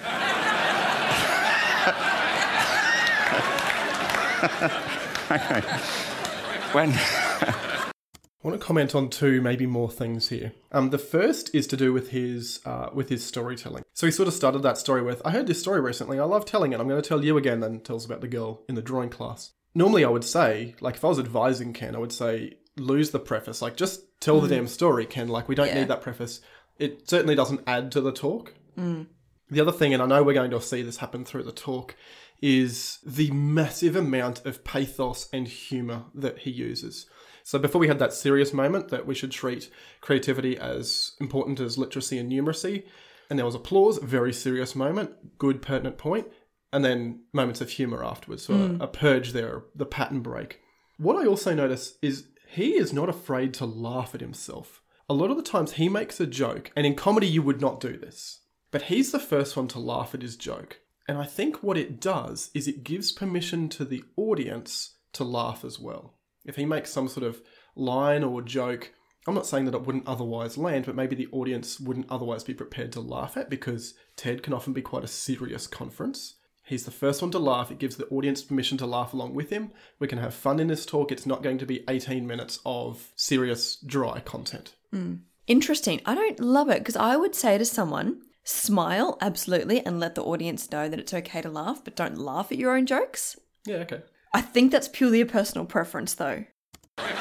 when. 6.73 6.93
I 6.93 8.49
want 8.49 8.61
to 8.61 8.65
comment 8.65 8.95
on 8.95 9.11
two, 9.11 9.41
maybe 9.41 9.67
more 9.67 9.91
things 9.91 10.29
here. 10.29 10.53
Um, 10.71 10.91
the 10.91 10.99
first 10.99 11.53
is 11.53 11.67
to 11.67 11.77
do 11.77 11.93
with 11.93 12.11
his 12.11 12.61
uh, 12.65 12.91
with 12.95 13.09
his 13.09 13.25
storytelling. 13.25 13.83
So 13.93 14.07
he 14.07 14.13
sort 14.13 14.29
of 14.29 14.35
started 14.35 14.61
that 14.63 14.79
story 14.79 15.03
with, 15.03 15.21
"I 15.25 15.33
heard 15.33 15.49
this 15.49 15.59
story 15.61 15.81
recently. 15.81 16.21
I 16.21 16.25
love 16.25 16.45
telling 16.45 16.73
it. 16.73 16.79
I'm 16.79 16.87
going 16.87 17.03
to 17.03 17.09
tell 17.09 17.25
you 17.25 17.37
again." 17.37 17.59
Then 17.59 17.81
tells 17.81 18.05
about 18.05 18.21
the 18.21 18.29
girl 18.29 18.63
in 18.69 18.77
the 18.77 18.83
drawing 18.83 19.11
class. 19.11 19.51
Normally, 19.75 20.05
I 20.05 20.09
would 20.09 20.23
say, 20.25 20.77
like 20.81 20.95
if 20.95 21.05
I 21.05 21.09
was 21.09 21.19
advising 21.19 21.73
Ken, 21.73 21.97
I 21.97 21.99
would 21.99 22.13
say, 22.13 22.55
lose 22.77 23.11
the 23.11 23.19
preface. 23.19 23.61
Like 23.61 23.77
just 23.77 24.03
tell 24.21 24.41
the 24.41 24.49
damn 24.49 24.69
story, 24.69 25.07
Ken. 25.07 25.27
Like 25.27 25.49
we 25.49 25.57
don't 25.57 25.67
Yeah. 25.67 25.81
need 25.81 25.89
that 25.89 26.03
preface. 26.03 26.41
It 26.79 27.09
certainly 27.11 27.35
doesn't 27.35 27.63
add 27.67 27.91
to 27.93 28.01
the 28.01 28.13
talk. 28.13 28.55
The 28.77 29.61
other 29.61 29.73
thing, 29.73 29.93
and 29.95 30.03
I 30.03 30.07
know 30.07 30.23
we're 30.23 30.35
going 30.35 30.51
to 30.51 30.61
see 30.61 30.83
this 30.83 30.99
happen 30.99 31.25
through 31.25 31.45
the 31.45 31.53
talk, 31.53 31.95
is 32.41 32.99
the 33.05 33.31
massive 33.31 33.97
amount 33.97 34.45
of 34.45 34.65
pathos 34.65 35.29
and 35.33 35.49
humour 35.49 36.05
that 36.15 36.41
he 36.41 36.51
uses. 36.51 37.07
So 37.43 37.59
before 37.59 37.81
we 37.81 37.89
had 37.89 37.99
that 38.01 38.13
serious 38.13 38.53
moment 38.53 38.89
that 38.89 39.07
we 39.07 39.15
should 39.15 39.31
treat 39.31 39.71
creativity 40.01 40.59
as 40.59 41.13
important 41.21 41.61
as 41.61 41.79
literacy 41.79 42.19
and 42.19 42.31
numeracy, 42.31 42.85
and 43.31 43.39
there 43.39 43.47
was 43.47 43.55
applause, 43.55 43.99
very 43.99 44.33
serious 44.33 44.75
moment, 44.75 45.39
good 45.39 45.63
pertinent 45.63 45.99
point, 45.99 46.27
and 46.73 46.85
then 46.85 47.23
moments 47.33 47.61
of 47.61 47.71
humour 47.71 48.05
afterwards. 48.05 48.45
So 48.45 48.55
a, 48.55 48.57
hmm. 48.57 48.81
a 48.81 48.87
purge 48.87 49.33
there, 49.33 49.63
the 49.75 49.87
pattern 49.87 50.21
break. 50.21 50.61
What 50.99 51.17
I 51.17 51.27
also 51.27 51.55
notice 51.55 51.99
is 52.03 52.27
he 52.49 52.75
is 52.75 52.93
not 52.93 53.09
afraid 53.09 53.55
to 53.55 53.67
laugh 53.67 54.15
at 54.15 54.21
himself. 54.21 54.83
A 55.09 55.15
lot 55.15 55.31
of 55.31 55.37
the 55.37 55.43
times 55.43 55.73
he 55.73 55.89
makes 55.89 56.19
a 56.19 56.27
joke, 56.27 56.73
and 56.75 56.85
in 56.87 56.95
comedy 56.95 57.27
you 57.27 57.43
would 57.43 57.61
not 57.61 57.81
do 57.81 57.97
this. 57.97 58.41
But 58.71 58.83
he's 58.83 59.13
the 59.13 59.21
first 59.21 59.57
one 59.57 59.69
to 59.69 59.79
laugh 59.79 60.15
at 60.15 60.23
his 60.23 60.37
joke. 60.37 60.81
And 61.09 61.19
I 61.19 61.25
think 61.25 61.63
what 61.63 61.77
it 61.77 62.01
does 62.01 62.51
is 62.55 62.67
it 62.67 62.85
gives 62.85 63.13
permission 63.13 63.69
to 63.71 63.85
the 63.85 64.05
audience 64.17 64.95
to 65.13 65.25
laugh 65.25 65.65
as 65.65 65.79
well. 65.79 66.15
If 66.45 66.57
he 66.57 66.65
makes 66.65 66.91
some 66.91 67.09
sort 67.09 67.27
of 67.27 67.43
line 67.75 68.25
or 68.25 68.43
joke, 68.43 68.93
I'm 69.27 69.35
not 69.35 69.47
saying 69.47 69.65
that 69.67 69.75
it 69.75 69.87
wouldn't 69.87 70.07
otherwise 70.07 70.57
land, 70.57 70.87
but 70.87 70.95
maybe 70.95 71.17
the 71.17 71.29
audience 71.33 71.81
wouldn't 71.81 72.11
otherwise 72.11 72.45
be 72.45 72.55
prepared 72.55 72.93
to 72.93 73.01
laugh 73.01 73.37
at 73.37 73.51
because 73.51 73.95
TED 74.17 74.43
can 74.43 74.53
often 74.53 74.73
be 74.73 74.83
quite 74.83 75.05
a 75.05 75.09
serious 75.09 75.67
conference. 75.67 76.37
He's 76.65 76.85
the 76.85 76.91
first 76.91 77.23
one 77.23 77.31
to 77.31 77.39
laugh. 77.39 77.71
It 77.71 77.79
gives 77.79 77.97
the 77.97 78.07
audience 78.07 78.43
permission 78.43 78.77
to 78.79 78.87
laugh 78.87 79.15
along 79.15 79.35
with 79.35 79.51
him. 79.51 79.71
We 80.01 80.09
can 80.09 80.19
have 80.19 80.35
fun 80.35 80.59
in 80.59 80.67
this 80.67 80.85
talk. 80.85 81.13
It's 81.13 81.27
not 81.27 81.43
going 81.43 81.59
to 81.59 81.67
be 81.67 81.85
18 81.89 82.27
minutes 82.27 82.59
of 82.67 83.13
serious, 83.15 83.77
dry 83.77 84.21
content. 84.21 84.75
Hmm. 84.91 85.15
Interesting. 85.47 86.01
I 86.05 86.17
don't 86.17 86.41
love 86.41 86.69
it 86.69 86.81
because 86.81 86.97
I 86.97 87.17
would 87.17 87.37
say 87.37 87.57
to 87.57 87.65
someone, 87.65 88.21
smile 88.47 89.19
absolutely 89.21 89.85
and 89.85 90.01
let 90.01 90.15
the 90.15 90.23
audience 90.23 90.71
know 90.71 90.89
that 90.89 90.99
it's 90.99 91.13
okay 91.13 91.43
to 91.43 91.51
laugh, 91.51 91.83
but 91.85 91.97
don't 91.97 92.17
laugh 92.17 92.51
at 92.51 92.59
your 92.59 92.75
own 92.75 92.87
jokes. 92.87 93.37
Yeah, 93.67 93.77
okay. 93.79 94.01
I 94.33 94.41
think 94.41 94.73
that's 94.73 94.89
purely 94.89 95.21
a 95.21 95.27
personal 95.27 95.67
preference, 95.67 96.15
though. 96.15 96.45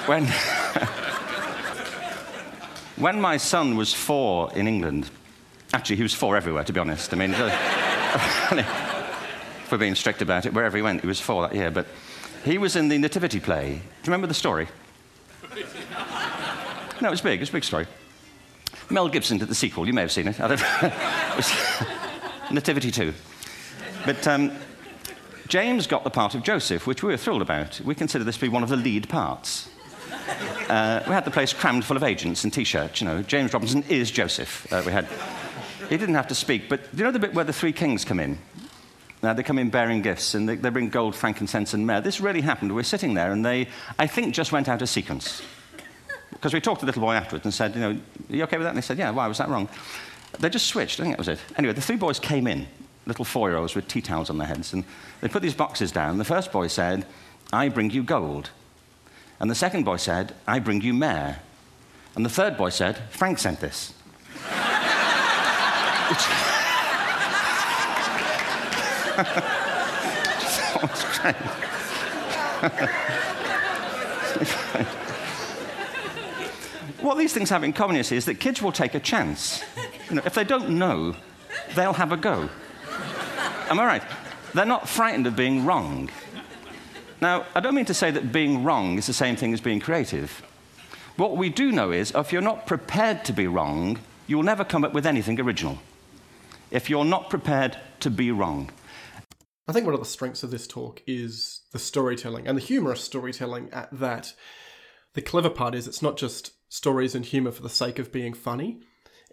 when 0.05 0.25
when 2.97 3.19
my 3.19 3.37
son 3.37 3.75
was 3.75 3.93
four 3.93 4.53
in 4.53 4.67
England, 4.67 5.09
actually, 5.73 5.97
he 5.97 6.03
was 6.03 6.13
four 6.13 6.37
everywhere, 6.37 6.63
to 6.63 6.71
be 6.73 6.79
honest. 6.79 7.13
I 7.13 7.17
mean, 7.17 7.33
if 9.63 9.71
we're 9.71 9.77
being 9.77 9.95
strict 9.95 10.21
about 10.21 10.45
it, 10.45 10.53
wherever 10.53 10.77
he 10.77 10.83
went, 10.83 11.01
he 11.01 11.07
was 11.07 11.19
four 11.19 11.41
that 11.47 11.55
year. 11.55 11.71
But 11.71 11.87
he 12.43 12.57
was 12.57 12.75
in 12.75 12.87
the 12.87 12.97
Nativity 12.97 13.39
play. 13.39 13.69
Do 13.69 13.75
you 13.75 13.81
remember 14.05 14.27
the 14.27 14.33
story? 14.33 14.67
No, 17.01 17.07
it 17.07 17.11
was 17.11 17.21
big. 17.21 17.39
It 17.39 17.41
was 17.41 17.49
a 17.49 17.53
big 17.53 17.63
story. 17.63 17.87
Mel 18.89 19.09
Gibson 19.09 19.37
did 19.37 19.47
the 19.47 19.55
sequel. 19.55 19.87
You 19.87 19.93
may 19.93 20.01
have 20.01 20.11
seen 20.11 20.27
it. 20.27 20.39
I 20.39 20.47
don't 20.47 20.61
it 20.81 22.53
Nativity 22.53 22.91
2. 22.91 23.13
But 24.05 24.27
um, 24.27 24.51
James 25.47 25.87
got 25.87 26.03
the 26.03 26.09
part 26.09 26.35
of 26.35 26.43
Joseph, 26.43 26.85
which 26.85 27.03
we 27.03 27.11
were 27.11 27.17
thrilled 27.17 27.41
about. 27.41 27.79
We 27.81 27.95
consider 27.95 28.23
this 28.23 28.35
to 28.35 28.41
be 28.41 28.49
one 28.49 28.63
of 28.63 28.69
the 28.69 28.77
lead 28.77 29.09
parts. 29.09 29.69
Uh, 30.69 31.03
we 31.07 31.13
had 31.13 31.25
the 31.25 31.31
place 31.31 31.53
crammed 31.53 31.85
full 31.85 31.97
of 31.97 32.03
agents 32.03 32.43
and 32.43 32.53
T-shirts. 32.53 33.01
You 33.01 33.07
know, 33.07 33.21
James 33.21 33.53
Robinson 33.53 33.83
is 33.89 34.11
Joseph. 34.11 34.71
Uh, 34.71 34.81
we 34.85 34.91
had. 34.91 35.07
He 35.89 35.97
didn't 35.97 36.15
have 36.15 36.27
to 36.29 36.35
speak, 36.35 36.67
but 36.67 36.81
you 36.95 37.03
know 37.03 37.11
the 37.11 37.19
bit 37.19 37.33
where 37.35 37.45
the 37.45 37.53
three 37.53 37.73
kings 37.73 38.03
come 38.03 38.19
in? 38.19 38.39
Now, 39.21 39.33
they 39.33 39.43
come 39.43 39.59
in 39.59 39.69
bearing 39.69 40.01
gifts 40.01 40.35
and 40.35 40.47
they, 40.47 40.55
they 40.55 40.69
bring 40.69 40.89
gold, 40.89 41.15
frankincense, 41.15 41.73
and 41.73 41.85
myrrh. 41.87 42.01
This 42.01 42.19
really 42.19 42.41
happened. 42.41 42.73
We're 42.73 42.83
sitting 42.83 43.13
there 43.13 43.31
and 43.31 43.45
they, 43.45 43.67
I 43.97 44.07
think, 44.07 44.33
just 44.33 44.51
went 44.51 44.67
out 44.67 44.81
of 44.81 44.89
sequence. 44.89 45.41
Because 46.45 46.53
we 46.53 46.61
talked 46.61 46.81
to 46.81 46.85
the 46.85 46.91
little 46.91 47.01
boy 47.01 47.15
afterwards 47.15 47.43
and 47.43 47.51
said, 47.51 47.73
you 47.73 47.81
know, 47.81 47.89
are 47.89 48.35
you 48.35 48.43
okay 48.43 48.57
with 48.57 48.65
that? 48.65 48.69
And 48.69 48.77
they 48.77 48.83
said, 48.83 48.99
yeah, 48.99 49.09
why 49.09 49.25
was 49.25 49.39
that 49.39 49.49
wrong? 49.49 49.67
They 50.39 50.47
just 50.47 50.67
switched. 50.67 50.99
I 50.99 51.03
think 51.03 51.15
that 51.15 51.17
was 51.17 51.27
it. 51.27 51.39
Anyway, 51.57 51.73
the 51.73 51.81
three 51.81 51.95
boys 51.95 52.19
came 52.19 52.45
in, 52.45 52.67
little 53.07 53.25
four-year-olds 53.25 53.73
with 53.73 53.87
tea 53.87 53.99
towels 53.99 54.29
on 54.29 54.37
their 54.37 54.47
heads, 54.47 54.71
and 54.71 54.83
they 55.21 55.27
put 55.27 55.41
these 55.41 55.55
boxes 55.55 55.91
down. 55.91 56.19
The 56.19 56.23
first 56.23 56.51
boy 56.51 56.67
said, 56.67 57.07
I 57.51 57.67
bring 57.69 57.89
you 57.89 58.03
gold. 58.03 58.51
And 59.39 59.49
the 59.49 59.55
second 59.55 59.85
boy 59.85 59.97
said, 59.97 60.35
I 60.47 60.59
bring 60.59 60.81
you 60.81 60.93
myrrh. 60.93 61.37
And 62.13 62.23
the 62.23 62.29
third 62.29 62.57
boy 62.57 62.69
said, 62.69 62.99
Frank 63.09 63.39
sent 63.39 63.59
this. 63.59 63.95
what 77.05 77.17
these 77.17 77.33
things 77.33 77.49
have 77.49 77.63
in 77.63 77.71
common 77.71 77.95
is, 77.95 78.11
is 78.11 78.25
that 78.25 78.35
kids 78.35 78.61
will 78.61 78.71
take 78.71 78.95
a 78.95 78.99
chance. 78.99 79.63
You 80.09 80.15
know, 80.15 80.21
if 80.25 80.33
they 80.33 80.43
don't 80.43 80.69
know, 80.71 81.15
they'll 81.75 81.93
have 81.93 82.11
a 82.11 82.17
go. 82.17 82.49
Am 83.69 83.79
I 83.79 83.85
right? 83.85 84.03
They're 84.53 84.65
not 84.65 84.89
frightened 84.89 85.27
of 85.27 85.35
being 85.35 85.65
wrong. 85.65 86.09
Now, 87.21 87.45
I 87.55 87.59
don't 87.59 87.75
mean 87.75 87.85
to 87.85 87.93
say 87.93 88.11
that 88.11 88.31
being 88.31 88.63
wrong 88.63 88.97
is 88.97 89.07
the 89.07 89.13
same 89.13 89.35
thing 89.35 89.53
as 89.53 89.61
being 89.61 89.79
creative. 89.79 90.43
What 91.15 91.37
we 91.37 91.49
do 91.49 91.71
know 91.71 91.91
is 91.91 92.11
if 92.11 92.33
you're 92.33 92.41
not 92.41 92.67
prepared 92.67 93.23
to 93.25 93.33
be 93.33 93.47
wrong, 93.47 93.99
you'll 94.27 94.43
never 94.43 94.65
come 94.65 94.83
up 94.83 94.93
with 94.93 95.05
anything 95.05 95.39
original. 95.39 95.79
If 96.71 96.89
you're 96.89 97.05
not 97.05 97.29
prepared 97.29 97.77
to 98.01 98.09
be 98.09 98.31
wrong, 98.31 98.71
I 99.67 99.71
think 99.71 99.85
one 99.85 99.95
of 99.95 99.99
the 99.99 100.05
strengths 100.05 100.43
of 100.43 100.51
this 100.51 100.67
talk 100.67 101.01
is 101.07 101.61
the 101.71 101.79
storytelling 101.79 102.47
and 102.47 102.57
the 102.57 102.61
humorous 102.61 103.01
storytelling 103.01 103.69
at 103.71 103.89
that. 103.91 104.33
The 105.13 105.21
clever 105.21 105.49
part 105.49 105.73
is 105.73 105.87
it's 105.87 106.01
not 106.01 106.17
just 106.17 106.51
stories 106.69 107.15
and 107.15 107.25
humor 107.25 107.51
for 107.51 107.61
the 107.61 107.69
sake 107.69 107.99
of 107.99 108.11
being 108.11 108.33
funny. 108.33 108.79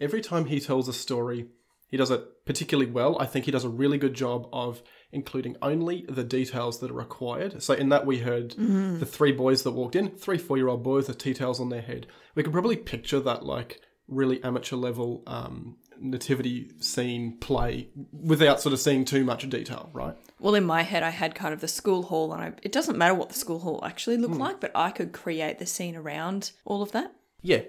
Every 0.00 0.20
time 0.20 0.46
he 0.46 0.60
tells 0.60 0.88
a 0.88 0.92
story, 0.92 1.46
he 1.88 1.96
does 1.96 2.10
it 2.10 2.44
particularly 2.46 2.90
well. 2.90 3.16
I 3.20 3.26
think 3.26 3.44
he 3.44 3.50
does 3.50 3.64
a 3.64 3.68
really 3.68 3.98
good 3.98 4.14
job 4.14 4.48
of 4.52 4.82
including 5.12 5.56
only 5.60 6.06
the 6.08 6.24
details 6.24 6.80
that 6.80 6.90
are 6.90 6.94
required. 6.94 7.62
So 7.62 7.74
in 7.74 7.90
that 7.90 8.06
we 8.06 8.18
heard 8.18 8.50
mm-hmm. 8.50 8.98
the 8.98 9.06
three 9.06 9.32
boys 9.32 9.62
that 9.62 9.72
walked 9.72 9.94
in, 9.94 10.10
three 10.10 10.38
four-year-old 10.38 10.82
boys 10.82 11.08
with 11.08 11.18
tea 11.18 11.34
towels 11.34 11.60
on 11.60 11.68
their 11.68 11.82
head. 11.82 12.06
We 12.34 12.42
could 12.42 12.52
probably 12.52 12.76
picture 12.76 13.20
that 13.20 13.44
like 13.44 13.80
really 14.08 14.42
amateur 14.42 14.76
level 14.76 15.22
um, 15.26 15.76
nativity 16.00 16.70
scene 16.80 17.38
play 17.38 17.88
without 18.12 18.60
sort 18.60 18.72
of 18.72 18.80
seeing 18.80 19.04
too 19.04 19.24
much 19.24 19.48
detail, 19.48 19.90
right? 19.92 20.16
Well, 20.40 20.54
in 20.54 20.64
my 20.64 20.82
head, 20.82 21.02
I 21.02 21.10
had 21.10 21.34
kind 21.34 21.54
of 21.54 21.60
the 21.60 21.68
school 21.68 22.02
hall, 22.02 22.32
and 22.32 22.42
I, 22.42 22.52
it 22.62 22.72
doesn't 22.72 22.98
matter 22.98 23.14
what 23.14 23.28
the 23.28 23.38
school 23.38 23.60
hall 23.60 23.80
actually 23.84 24.16
looked 24.16 24.34
mm. 24.34 24.40
like, 24.40 24.60
but 24.60 24.72
I 24.74 24.90
could 24.90 25.12
create 25.12 25.58
the 25.58 25.66
scene 25.66 25.94
around 25.94 26.52
all 26.64 26.82
of 26.82 26.92
that. 26.92 27.14
Yeah. 27.42 27.62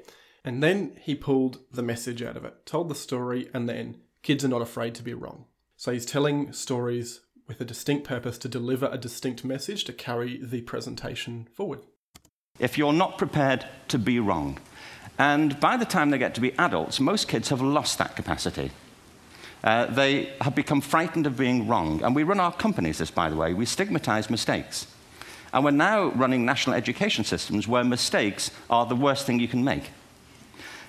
And 0.46 0.62
then 0.62 0.98
he 1.01 1.15
pulled 1.15 1.60
the 1.72 1.84
message 1.84 2.22
out 2.22 2.38
of 2.38 2.46
it, 2.46 2.65
told 2.65 2.89
the 2.89 2.96
story, 2.96 3.50
and 3.53 3.68
then 3.68 3.98
kids 4.22 4.44
are 4.44 4.50
not 4.50 4.62
afraid 4.62 4.96
to 4.96 5.03
be 5.03 5.13
wrong. 5.13 5.46
So 5.77 5.92
he's 5.92 6.06
telling 6.06 6.53
stories 6.53 7.22
with 7.48 7.60
a 7.60 7.65
distinct 7.65 8.08
purpose 8.08 8.38
to 8.39 8.48
deliver 8.48 8.89
a 8.92 8.98
distinct 8.98 9.44
message 9.44 9.84
to 9.86 9.94
carry 9.94 10.39
the 10.42 10.62
presentation 10.62 11.48
forward. 11.53 11.82
If 12.60 12.77
you're 12.77 12.94
not 12.94 13.18
prepared 13.18 13.65
to 13.89 13.98
be 13.98 14.20
wrong, 14.20 14.60
and 15.18 15.60
by 15.60 15.77
the 15.77 15.86
time 15.86 16.10
they 16.10 16.18
get 16.18 16.36
to 16.36 16.42
be 16.42 16.58
adults, 16.58 17.00
most 17.00 17.27
kids 17.27 17.50
have 17.50 17.62
lost 17.62 17.98
that 17.98 18.15
capacity. 18.15 18.72
Uh, 19.63 19.86
they 19.86 20.34
have 20.42 20.56
become 20.56 20.82
frightened 20.82 21.25
of 21.25 21.38
being 21.38 21.68
wrong. 21.68 22.03
And 22.03 22.15
we 22.15 22.24
run 22.24 22.39
our 22.39 22.51
companies 22.51 22.98
this, 22.98 23.12
by 23.12 23.30
the 23.30 23.36
way. 23.36 23.53
We 23.53 23.65
stigmatize 23.65 24.30
mistakes. 24.30 24.88
And 25.53 25.63
we're 25.63 25.72
now 25.72 26.07
running 26.07 26.45
national 26.45 26.75
education 26.75 27.24
systems 27.24 27.67
where 27.67 27.83
mistakes 27.83 28.50
are 28.69 28.88
the 28.88 28.95
worst 28.95 29.27
thing 29.27 29.39
you 29.39 29.48
can 29.48 29.63
make. 29.63 29.91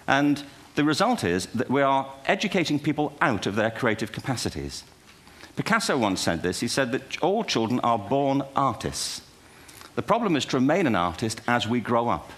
And 0.06 0.42
the 0.75 0.85
result 0.85 1.23
is 1.23 1.47
that 1.47 1.71
we 1.71 1.83
are 1.83 2.11
educating 2.26 2.78
people 2.78 3.12
out 3.21 3.47
of 3.47 3.56
their 3.56 3.71
creative 3.71 4.11
capacities. 4.11 4.83
Picasso 5.54 5.97
once 5.97 6.21
said 6.21 6.42
this. 6.42 6.61
He 6.61 6.68
said 6.68 6.92
that 6.92 7.23
all 7.23 7.44
children 7.44 7.78
are 7.80 7.99
born 7.99 8.42
artists. 8.56 9.21
The 9.94 10.02
problem 10.02 10.35
is 10.35 10.44
to 10.47 10.56
remain 10.56 10.87
an 10.87 10.97
artist 10.97 11.40
as 11.47 11.68
we 11.68 11.80
grow 11.80 12.09
up. 12.09 12.33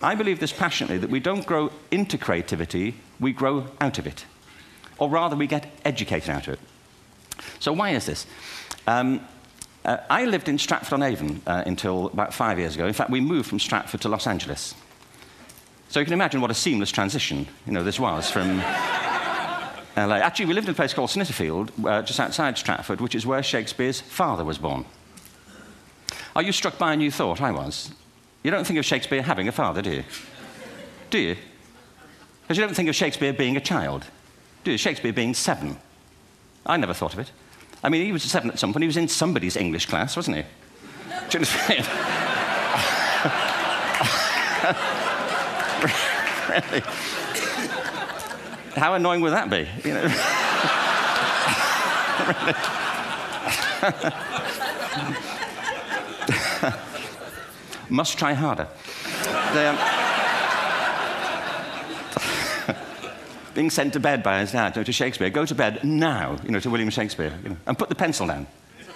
I 0.00 0.14
believe 0.14 0.40
this 0.40 0.52
passionately 0.52 0.98
that 0.98 1.10
we 1.10 1.20
don't 1.20 1.46
grow 1.46 1.70
into 1.90 2.16
creativity, 2.16 2.94
we 3.20 3.32
grow 3.32 3.66
out 3.80 3.98
of 3.98 4.06
it. 4.06 4.24
Or 4.98 5.10
rather, 5.10 5.36
we 5.36 5.46
get 5.46 5.70
educated 5.84 6.30
out 6.30 6.46
of 6.46 6.54
it. 6.54 6.60
So, 7.58 7.72
why 7.72 7.90
is 7.90 8.06
this? 8.06 8.26
Um, 8.86 9.26
uh, 9.84 9.98
I 10.08 10.24
lived 10.24 10.48
in 10.48 10.58
Stratford 10.58 10.94
on 10.94 11.02
Avon 11.02 11.42
uh, 11.46 11.62
until 11.66 12.06
about 12.06 12.32
five 12.32 12.58
years 12.58 12.74
ago. 12.74 12.86
In 12.86 12.92
fact, 12.92 13.10
we 13.10 13.20
moved 13.20 13.48
from 13.48 13.60
Stratford 13.60 14.00
to 14.02 14.08
Los 14.08 14.26
Angeles. 14.26 14.74
So 15.88 16.00
you 16.00 16.06
can 16.06 16.14
imagine 16.14 16.40
what 16.40 16.50
a 16.50 16.54
seamless 16.54 16.90
transition 16.90 17.46
you 17.66 17.72
know, 17.72 17.84
this 17.84 18.00
was 18.00 18.30
from 18.30 18.58
LA. 19.96 20.16
Actually, 20.16 20.46
we 20.46 20.54
lived 20.54 20.66
in 20.66 20.72
a 20.72 20.74
place 20.74 20.94
called 20.94 21.10
Snitterfield, 21.10 21.70
uh, 21.86 22.02
just 22.02 22.18
outside 22.18 22.56
Stratford, 22.58 23.00
which 23.00 23.14
is 23.14 23.26
where 23.26 23.42
Shakespeare's 23.42 24.00
father 24.00 24.44
was 24.44 24.58
born. 24.58 24.84
Are 26.34 26.42
you 26.42 26.50
struck 26.50 26.78
by 26.78 26.94
a 26.94 26.96
new 26.96 27.10
thought? 27.10 27.40
I 27.40 27.52
was. 27.52 27.92
You 28.42 28.50
don't 28.50 28.66
think 28.66 28.78
of 28.78 28.84
Shakespeare 28.84 29.22
having 29.22 29.48
a 29.48 29.52
father, 29.52 29.82
do 29.82 29.90
you? 29.90 30.04
Do 31.10 31.18
you? 31.18 31.36
Because 32.42 32.58
you 32.58 32.64
don't 32.64 32.74
think 32.74 32.88
of 32.88 32.96
Shakespeare 32.96 33.32
being 33.32 33.56
a 33.56 33.60
child, 33.60 34.06
do 34.64 34.72
you? 34.72 34.78
Shakespeare 34.78 35.12
being 35.12 35.32
seven. 35.32 35.78
I 36.66 36.76
never 36.76 36.92
thought 36.92 37.12
of 37.12 37.20
it. 37.20 37.30
I 37.84 37.90
mean, 37.90 38.06
he 38.06 38.12
was 38.12 38.22
seven 38.22 38.50
at 38.50 38.58
some 38.58 38.72
point. 38.72 38.82
He 38.82 38.86
was 38.86 38.96
in 38.96 39.08
somebody's 39.08 39.56
English 39.56 39.84
class, 39.86 40.16
wasn't 40.16 40.38
he? 40.38 40.42
Do 40.42 40.48
you 41.08 41.18
understand? 41.34 41.86
really? 46.48 46.80
How 48.74 48.94
annoying 48.94 49.20
would 49.20 49.34
that 49.34 49.50
be? 49.50 49.68
You 49.86 49.94
know? 49.94 50.08
Must 57.90 58.18
try 58.18 58.32
harder. 58.32 58.66
Um, 59.52 59.76
being 63.54 63.70
sent 63.70 63.92
to 63.92 64.00
bed 64.00 64.22
by 64.22 64.40
his 64.40 64.52
dad 64.52 64.74
to 64.74 64.92
Shakespeare. 64.92 65.30
Go 65.30 65.46
to 65.46 65.54
bed 65.54 65.84
now, 65.84 66.36
you 66.44 66.50
know, 66.50 66.60
to 66.60 66.70
William 66.70 66.90
Shakespeare, 66.90 67.32
you 67.42 67.50
know, 67.50 67.56
and 67.66 67.78
put 67.78 67.88
the 67.88 67.94
pencil 67.94 68.26
down, 68.26 68.46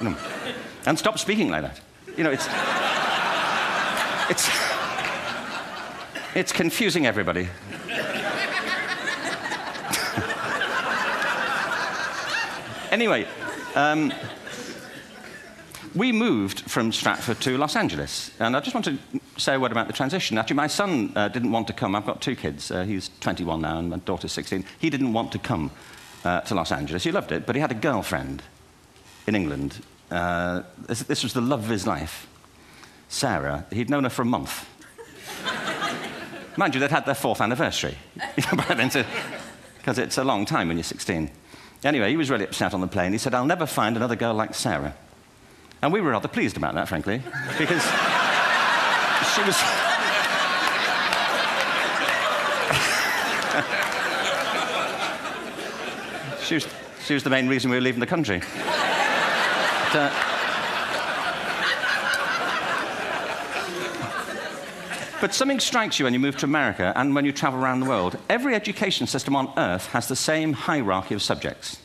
you 0.01 0.11
know, 0.11 0.17
and 0.87 0.99
stop 0.99 1.19
speaking 1.19 1.51
like 1.51 1.63
that. 1.63 1.81
You 2.17 2.25
know, 2.25 2.31
it's 2.31 2.49
it's 4.31 4.49
it's 6.35 6.53
confusing 6.53 7.07
everybody. 7.07 7.49
anyway. 12.91 13.27
Um, 13.75 14.13
we 15.95 16.13
moved 16.13 16.61
from 16.71 16.93
Stratford 16.93 17.41
to 17.41 17.57
Los 17.59 17.77
Angeles, 17.77 18.31
and 18.39 18.57
I 18.57 18.61
just 18.61 18.75
want 18.75 18.85
to 18.87 18.99
say 19.37 19.55
a 19.55 19.61
word 19.61 19.73
about 19.73 19.87
the 19.87 19.93
transition. 19.93 20.39
Actually, 20.39 20.57
my 20.57 20.67
son 20.67 21.13
uh, 21.15 21.29
didn't 21.29 21.53
want 21.53 21.67
to 21.69 21.73
come. 21.73 21.95
I've 21.95 22.07
got 22.07 22.21
two 22.21 22.37
kids. 22.37 22.71
Uh, 22.71 22.85
he's 22.85 23.11
21 23.21 23.61
now, 23.61 23.79
and 23.79 23.91
my 23.91 23.97
daughter's 23.99 24.33
16. 24.33 24.65
He 24.79 24.91
didn't 24.91 25.13
want 25.13 25.33
to 25.33 25.39
come 25.39 25.71
uh, 26.25 26.41
to 26.43 26.55
Los 26.55 26.73
Angeles. 26.73 27.05
He 27.05 27.13
loved 27.13 27.33
it, 27.33 27.47
but 27.47 27.55
he 27.55 27.61
had 27.61 27.71
a 27.71 27.75
girlfriend 27.75 28.43
in 29.27 29.35
England. 29.35 29.85
Uh, 30.11 30.63
this, 30.87 31.03
this, 31.03 31.23
was 31.23 31.35
the 31.35 31.41
love 31.41 31.65
of 31.65 31.69
his 31.69 31.87
life, 31.87 32.27
Sarah. 33.09 33.67
He'd 33.71 33.91
known 33.91 34.05
her 34.05 34.11
for 34.11 34.23
a 34.23 34.27
month. 34.27 34.67
Mind 36.57 36.75
you, 36.75 36.81
they'd 36.81 36.91
had 36.91 37.07
their 37.07 37.15
fourth 37.15 37.41
anniversary 37.41 37.97
because 38.35 39.99
it's 39.99 40.19
a 40.19 40.25
long 40.25 40.45
time 40.45 40.69
when 40.69 40.77
you're 40.77 40.85
16. 40.85 41.31
Anyway, 41.85 42.11
he 42.11 42.17
was 42.17 42.31
really 42.31 42.45
upset 42.45 42.75
on 42.75 42.81
the 42.81 42.89
plane. 42.89 43.13
He 43.13 43.19
said, 43.19 43.35
I'll 43.35 43.47
never 43.47 43.67
find 43.67 43.97
another 43.97 44.17
girl 44.17 44.35
like 44.35 44.55
Sarah. 44.55 44.95
And 45.81 45.93
we 45.93 46.01
were 46.01 46.11
rather 46.11 46.29
pleased 46.29 46.57
about 46.57 46.75
that, 46.75 46.89
frankly, 46.89 47.23
because 47.57 47.83
she 49.35 49.43
was. 49.43 49.57
she, 56.45 56.55
was 56.55 56.67
she 57.05 57.15
was 57.15 57.23
the 57.23 57.31
main 57.31 57.49
reason 57.49 57.71
we 57.71 57.77
were 57.77 57.81
leaving 57.81 58.01
the 58.01 58.07
country. 58.07 58.41
but, 58.41 59.97
uh... 59.97 60.11
But 65.21 65.35
something 65.35 65.59
strikes 65.59 65.99
you 65.99 66.05
when 66.05 66.13
you 66.13 66.21
move 66.21 66.37
to 66.39 66.45
America 66.45 66.93
and 66.95 67.13
when 67.13 67.25
you 67.25 67.33
travel 67.33 67.61
around 67.61 67.81
the 67.81 67.87
world. 67.87 68.17
Every 68.29 68.55
education 68.55 69.09
system 69.09 69.35
on 69.35 69.53
earth 69.57 69.87
has 69.87 70.07
the 70.07 70.15
same 70.15 70.53
hierarchy 70.53 71.15
of 71.15 71.23
subjects. 71.23 71.79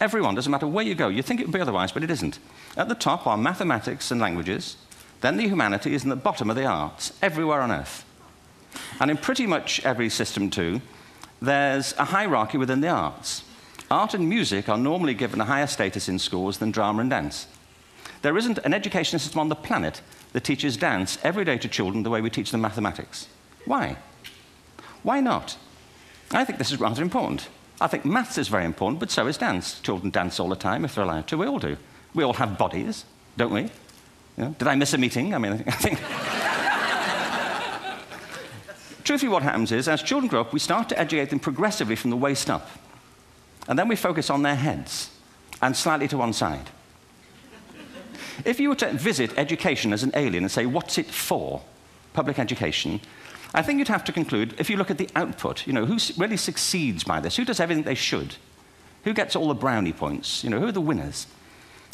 Everyone, 0.00 0.34
doesn't 0.34 0.52
matter 0.52 0.66
where 0.66 0.84
you 0.84 0.94
go. 0.94 1.08
You 1.08 1.22
think 1.22 1.40
it 1.40 1.46
would 1.46 1.54
be 1.54 1.60
otherwise, 1.60 1.92
but 1.92 2.02
it 2.02 2.10
isn't. 2.10 2.38
At 2.76 2.88
the 2.88 2.94
top 2.94 3.26
are 3.26 3.36
mathematics 3.36 4.10
and 4.10 4.20
languages, 4.20 4.76
then 5.22 5.38
the 5.38 5.48
humanities, 5.48 6.02
and 6.02 6.12
the 6.12 6.16
bottom 6.16 6.50
are 6.50 6.54
the 6.54 6.66
arts, 6.66 7.12
everywhere 7.22 7.62
on 7.62 7.72
earth. 7.72 8.04
And 9.00 9.10
in 9.10 9.16
pretty 9.16 9.46
much 9.46 9.84
every 9.84 10.10
system, 10.10 10.50
too, 10.50 10.82
there's 11.40 11.94
a 11.98 12.04
hierarchy 12.04 12.58
within 12.58 12.82
the 12.82 12.88
arts. 12.88 13.42
Art 13.90 14.14
and 14.14 14.28
music 14.28 14.68
are 14.68 14.76
normally 14.76 15.14
given 15.14 15.40
a 15.40 15.44
higher 15.44 15.66
status 15.66 16.08
in 16.08 16.18
schools 16.18 16.58
than 16.58 16.70
drama 16.70 17.00
and 17.00 17.10
dance. 17.10 17.46
There 18.22 18.36
isn't 18.36 18.58
an 18.58 18.74
education 18.74 19.18
system 19.18 19.40
on 19.40 19.48
the 19.48 19.54
planet 19.54 20.02
that 20.32 20.44
teaches 20.44 20.76
dance 20.76 21.18
every 21.22 21.44
day 21.44 21.56
to 21.58 21.68
children 21.68 22.02
the 22.02 22.10
way 22.10 22.20
we 22.20 22.30
teach 22.30 22.50
them 22.50 22.60
mathematics. 22.60 23.28
Why? 23.64 23.96
Why 25.02 25.20
not? 25.20 25.56
I 26.32 26.44
think 26.44 26.58
this 26.58 26.72
is 26.72 26.80
rather 26.80 27.02
important. 27.02 27.48
I 27.80 27.88
think 27.88 28.04
maths 28.04 28.38
is 28.38 28.48
very 28.48 28.64
important, 28.64 29.00
but 29.00 29.10
so 29.10 29.26
is 29.26 29.36
dance. 29.36 29.80
Children 29.80 30.10
dance 30.10 30.40
all 30.40 30.48
the 30.48 30.56
time 30.56 30.84
if 30.84 30.94
they're 30.94 31.04
allowed 31.04 31.28
to. 31.28 31.36
We 31.36 31.46
all 31.46 31.58
do. 31.58 31.76
We 32.14 32.24
all 32.24 32.32
have 32.34 32.56
bodies, 32.56 33.04
don't 33.36 33.52
we? 33.52 33.70
Did 34.36 34.68
I 34.68 34.74
miss 34.74 34.94
a 34.94 34.98
meeting? 34.98 35.34
I 35.34 35.38
mean, 35.38 35.64
I 35.66 35.70
think. 35.72 35.98
Truthfully, 39.04 39.32
what 39.32 39.42
happens 39.42 39.72
is, 39.72 39.88
as 39.88 40.02
children 40.02 40.28
grow 40.28 40.40
up, 40.40 40.52
we 40.52 40.58
start 40.58 40.88
to 40.88 40.98
educate 40.98 41.30
them 41.30 41.38
progressively 41.38 41.96
from 41.96 42.10
the 42.10 42.16
waist 42.16 42.50
up. 42.50 42.68
And 43.68 43.78
then 43.78 43.88
we 43.88 43.96
focus 43.96 44.30
on 44.30 44.42
their 44.42 44.56
heads 44.56 45.10
and 45.62 45.76
slightly 45.76 46.08
to 46.08 46.16
one 46.16 46.32
side. 46.32 46.70
If 48.44 48.60
you 48.60 48.68
were 48.68 48.76
to 48.76 48.92
visit 48.92 49.36
education 49.38 49.92
as 49.92 50.02
an 50.02 50.12
alien 50.14 50.44
and 50.44 50.50
say, 50.50 50.66
what's 50.66 50.98
it 50.98 51.06
for? 51.06 51.62
Public 52.12 52.38
education. 52.38 53.00
I 53.54 53.62
think 53.62 53.78
you'd 53.78 53.88
have 53.88 54.04
to 54.04 54.12
conclude, 54.12 54.54
if 54.58 54.68
you 54.68 54.76
look 54.76 54.90
at 54.90 54.98
the 54.98 55.08
output, 55.16 55.66
you 55.66 55.72
know, 55.72 55.86
who 55.86 55.98
really 56.18 56.36
succeeds 56.36 57.04
by 57.04 57.20
this? 57.20 57.36
Who 57.36 57.44
does 57.44 57.60
everything 57.60 57.84
they 57.84 57.94
should? 57.94 58.36
Who 59.04 59.14
gets 59.14 59.36
all 59.36 59.48
the 59.48 59.54
brownie 59.54 59.92
points? 59.92 60.42
You 60.42 60.50
know, 60.50 60.58
who 60.58 60.66
are 60.66 60.72
the 60.72 60.80
winners? 60.80 61.26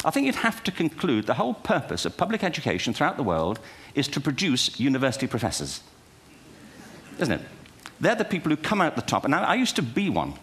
I 0.05 0.11
think 0.11 0.25
you'd 0.25 0.35
have 0.35 0.63
to 0.63 0.71
conclude 0.71 1.25
the 1.25 1.35
whole 1.35 1.53
purpose 1.53 2.05
of 2.05 2.17
public 2.17 2.43
education 2.43 2.93
throughout 2.93 3.17
the 3.17 3.23
world 3.23 3.59
is 3.95 4.07
to 4.09 4.19
produce 4.19 4.79
university 4.79 5.27
professors. 5.27 5.81
Isn't 7.19 7.39
it? 7.39 7.41
They're 8.01 8.15
the 8.15 8.25
people 8.25 8.49
who 8.49 8.57
come 8.57 8.81
out 8.81 8.95
the 8.95 9.01
top. 9.01 9.23
And 9.23 9.33
I, 9.33 9.43
I 9.43 9.55
used 9.55 9.75
to 9.77 9.81
be 9.81 10.09
one. 10.09 10.33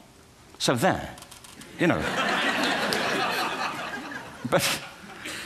So 0.59 0.75
there, 0.75 1.15
you 1.79 1.87
know. 1.87 1.99
but 4.51 4.81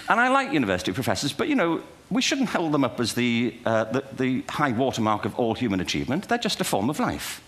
and 0.09 0.21
I 0.21 0.29
like 0.29 0.53
university 0.53 0.93
professors, 0.93 1.33
but 1.33 1.49
you 1.49 1.55
know, 1.55 1.83
we 2.11 2.23
shouldn't 2.23 2.51
hold 2.51 2.73
them 2.73 2.85
up 2.85 3.01
as 3.01 3.15
the, 3.15 3.55
uh, 3.65 3.85
the, 3.85 4.05
the 4.13 4.45
high 4.49 4.73
watermark 4.73 5.25
of 5.25 5.35
all 5.39 5.55
human 5.55 5.81
achievement. 5.81 6.29
They're 6.29 6.39
just 6.39 6.61
a 6.61 6.65
form 6.65 6.91
of 6.91 7.01
life. 7.01 7.43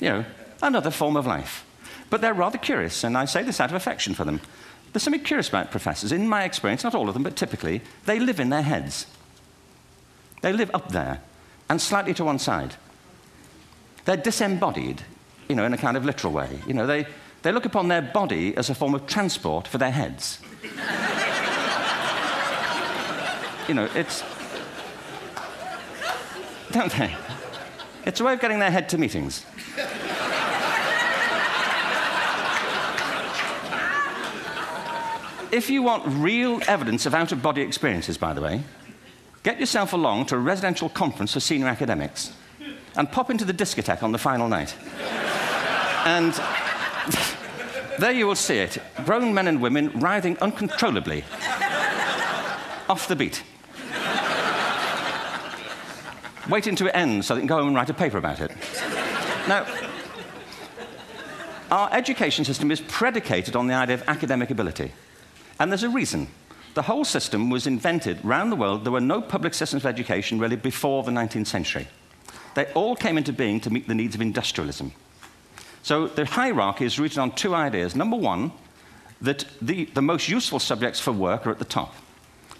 You 0.00 0.08
know, 0.08 0.24
another 0.62 0.90
form 0.90 1.16
of 1.16 1.26
life. 1.26 1.64
But 2.10 2.20
they're 2.20 2.34
rather 2.34 2.58
curious, 2.58 3.04
and 3.04 3.16
I 3.16 3.24
say 3.24 3.42
this 3.42 3.60
out 3.60 3.70
of 3.70 3.76
affection 3.76 4.14
for 4.14 4.24
them. 4.24 4.40
There's 4.92 5.02
something 5.02 5.22
curious 5.22 5.48
about 5.48 5.70
professors. 5.70 6.12
In 6.12 6.28
my 6.28 6.44
experience, 6.44 6.84
not 6.84 6.94
all 6.94 7.08
of 7.08 7.14
them, 7.14 7.22
but 7.22 7.36
typically, 7.36 7.80
they 8.06 8.20
live 8.20 8.40
in 8.40 8.50
their 8.50 8.62
heads. 8.62 9.06
They 10.42 10.52
live 10.52 10.70
up 10.74 10.90
there 10.90 11.20
and 11.68 11.80
slightly 11.80 12.14
to 12.14 12.24
one 12.24 12.38
side. 12.38 12.76
They're 14.04 14.16
disembodied, 14.16 15.02
you 15.48 15.56
know, 15.56 15.64
in 15.64 15.72
a 15.72 15.78
kind 15.78 15.96
of 15.96 16.04
literal 16.04 16.32
way. 16.32 16.60
You 16.66 16.74
know, 16.74 16.86
they, 16.86 17.06
they 17.42 17.52
look 17.52 17.64
upon 17.64 17.88
their 17.88 18.02
body 18.02 18.56
as 18.56 18.70
a 18.70 18.74
form 18.74 18.94
of 18.94 19.06
transport 19.06 19.66
for 19.66 19.78
their 19.78 19.90
heads 19.90 20.40
you 23.68 23.74
know, 23.74 23.88
it's. 23.94 24.22
Don't 26.72 26.92
they? 26.92 27.14
It's 28.04 28.20
a 28.20 28.24
way 28.24 28.34
of 28.34 28.40
getting 28.40 28.58
their 28.58 28.70
head 28.70 28.88
to 28.90 28.98
meetings. 28.98 29.44
if 35.54 35.70
you 35.70 35.84
want 35.84 36.02
real 36.06 36.60
evidence 36.66 37.06
of 37.06 37.14
out 37.14 37.30
of 37.30 37.40
body 37.40 37.62
experiences, 37.62 38.18
by 38.18 38.34
the 38.34 38.40
way, 38.40 38.60
get 39.44 39.60
yourself 39.60 39.92
along 39.92 40.26
to 40.26 40.34
a 40.34 40.38
residential 40.38 40.88
conference 40.88 41.32
for 41.32 41.38
senior 41.38 41.68
academics 41.68 42.32
and 42.96 43.10
pop 43.12 43.30
into 43.30 43.44
the 43.44 43.54
discotheque 43.54 44.02
on 44.02 44.10
the 44.10 44.18
final 44.18 44.48
night. 44.48 44.74
and 46.04 46.34
there 48.00 48.10
you 48.10 48.26
will 48.26 48.34
see 48.34 48.58
it 48.58 48.78
grown 49.04 49.32
men 49.32 49.46
and 49.46 49.62
women 49.62 49.92
writhing 50.00 50.36
uncontrollably 50.38 51.22
off 52.88 53.06
the 53.06 53.14
beat 53.14 53.44
waiting 56.48 56.76
to 56.76 56.96
end 56.96 57.24
so 57.24 57.34
they 57.34 57.40
can 57.40 57.46
go 57.46 57.56
home 57.56 57.68
and 57.68 57.76
write 57.76 57.90
a 57.90 57.94
paper 57.94 58.18
about 58.18 58.40
it. 58.40 58.50
now, 59.48 59.66
our 61.70 61.88
education 61.92 62.44
system 62.44 62.70
is 62.70 62.80
predicated 62.80 63.56
on 63.56 63.66
the 63.66 63.74
idea 63.74 63.94
of 63.94 64.08
academic 64.08 64.50
ability. 64.50 64.92
And 65.58 65.70
there's 65.70 65.82
a 65.82 65.88
reason. 65.88 66.28
The 66.74 66.82
whole 66.82 67.04
system 67.04 67.50
was 67.50 67.66
invented 67.66 68.24
around 68.24 68.50
the 68.50 68.56
world. 68.56 68.84
There 68.84 68.92
were 68.92 69.00
no 69.00 69.20
public 69.20 69.54
systems 69.54 69.84
of 69.84 69.86
education 69.88 70.38
really 70.38 70.56
before 70.56 71.02
the 71.02 71.10
19th 71.10 71.46
century. 71.46 71.88
They 72.54 72.66
all 72.72 72.96
came 72.96 73.18
into 73.18 73.32
being 73.32 73.60
to 73.60 73.70
meet 73.70 73.88
the 73.88 73.94
needs 73.94 74.14
of 74.14 74.20
industrialism. 74.20 74.92
So 75.82 76.08
the 76.08 76.24
hierarchy 76.24 76.84
is 76.84 76.98
rooted 76.98 77.18
on 77.18 77.32
two 77.32 77.54
ideas. 77.54 77.94
Number 77.94 78.16
one, 78.16 78.52
that 79.20 79.44
the, 79.60 79.86
the 79.86 80.02
most 80.02 80.28
useful 80.28 80.58
subjects 80.58 81.00
for 81.00 81.12
work 81.12 81.46
are 81.46 81.50
at 81.50 81.58
the 81.58 81.64
top. 81.64 81.94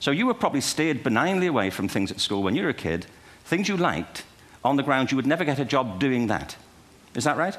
So 0.00 0.10
you 0.10 0.26
were 0.26 0.34
probably 0.34 0.60
steered 0.60 1.02
benignly 1.02 1.46
away 1.46 1.70
from 1.70 1.88
things 1.88 2.10
at 2.10 2.20
school 2.20 2.42
when 2.42 2.54
you 2.54 2.64
were 2.64 2.70
a 2.70 2.74
kid 2.74 3.06
things 3.44 3.68
you 3.68 3.76
liked 3.76 4.24
on 4.64 4.76
the 4.76 4.82
ground 4.82 5.10
you 5.10 5.16
would 5.16 5.26
never 5.26 5.44
get 5.44 5.58
a 5.58 5.64
job 5.64 6.00
doing 6.00 6.26
that. 6.28 6.56
Is 7.14 7.24
that 7.24 7.36
right? 7.36 7.56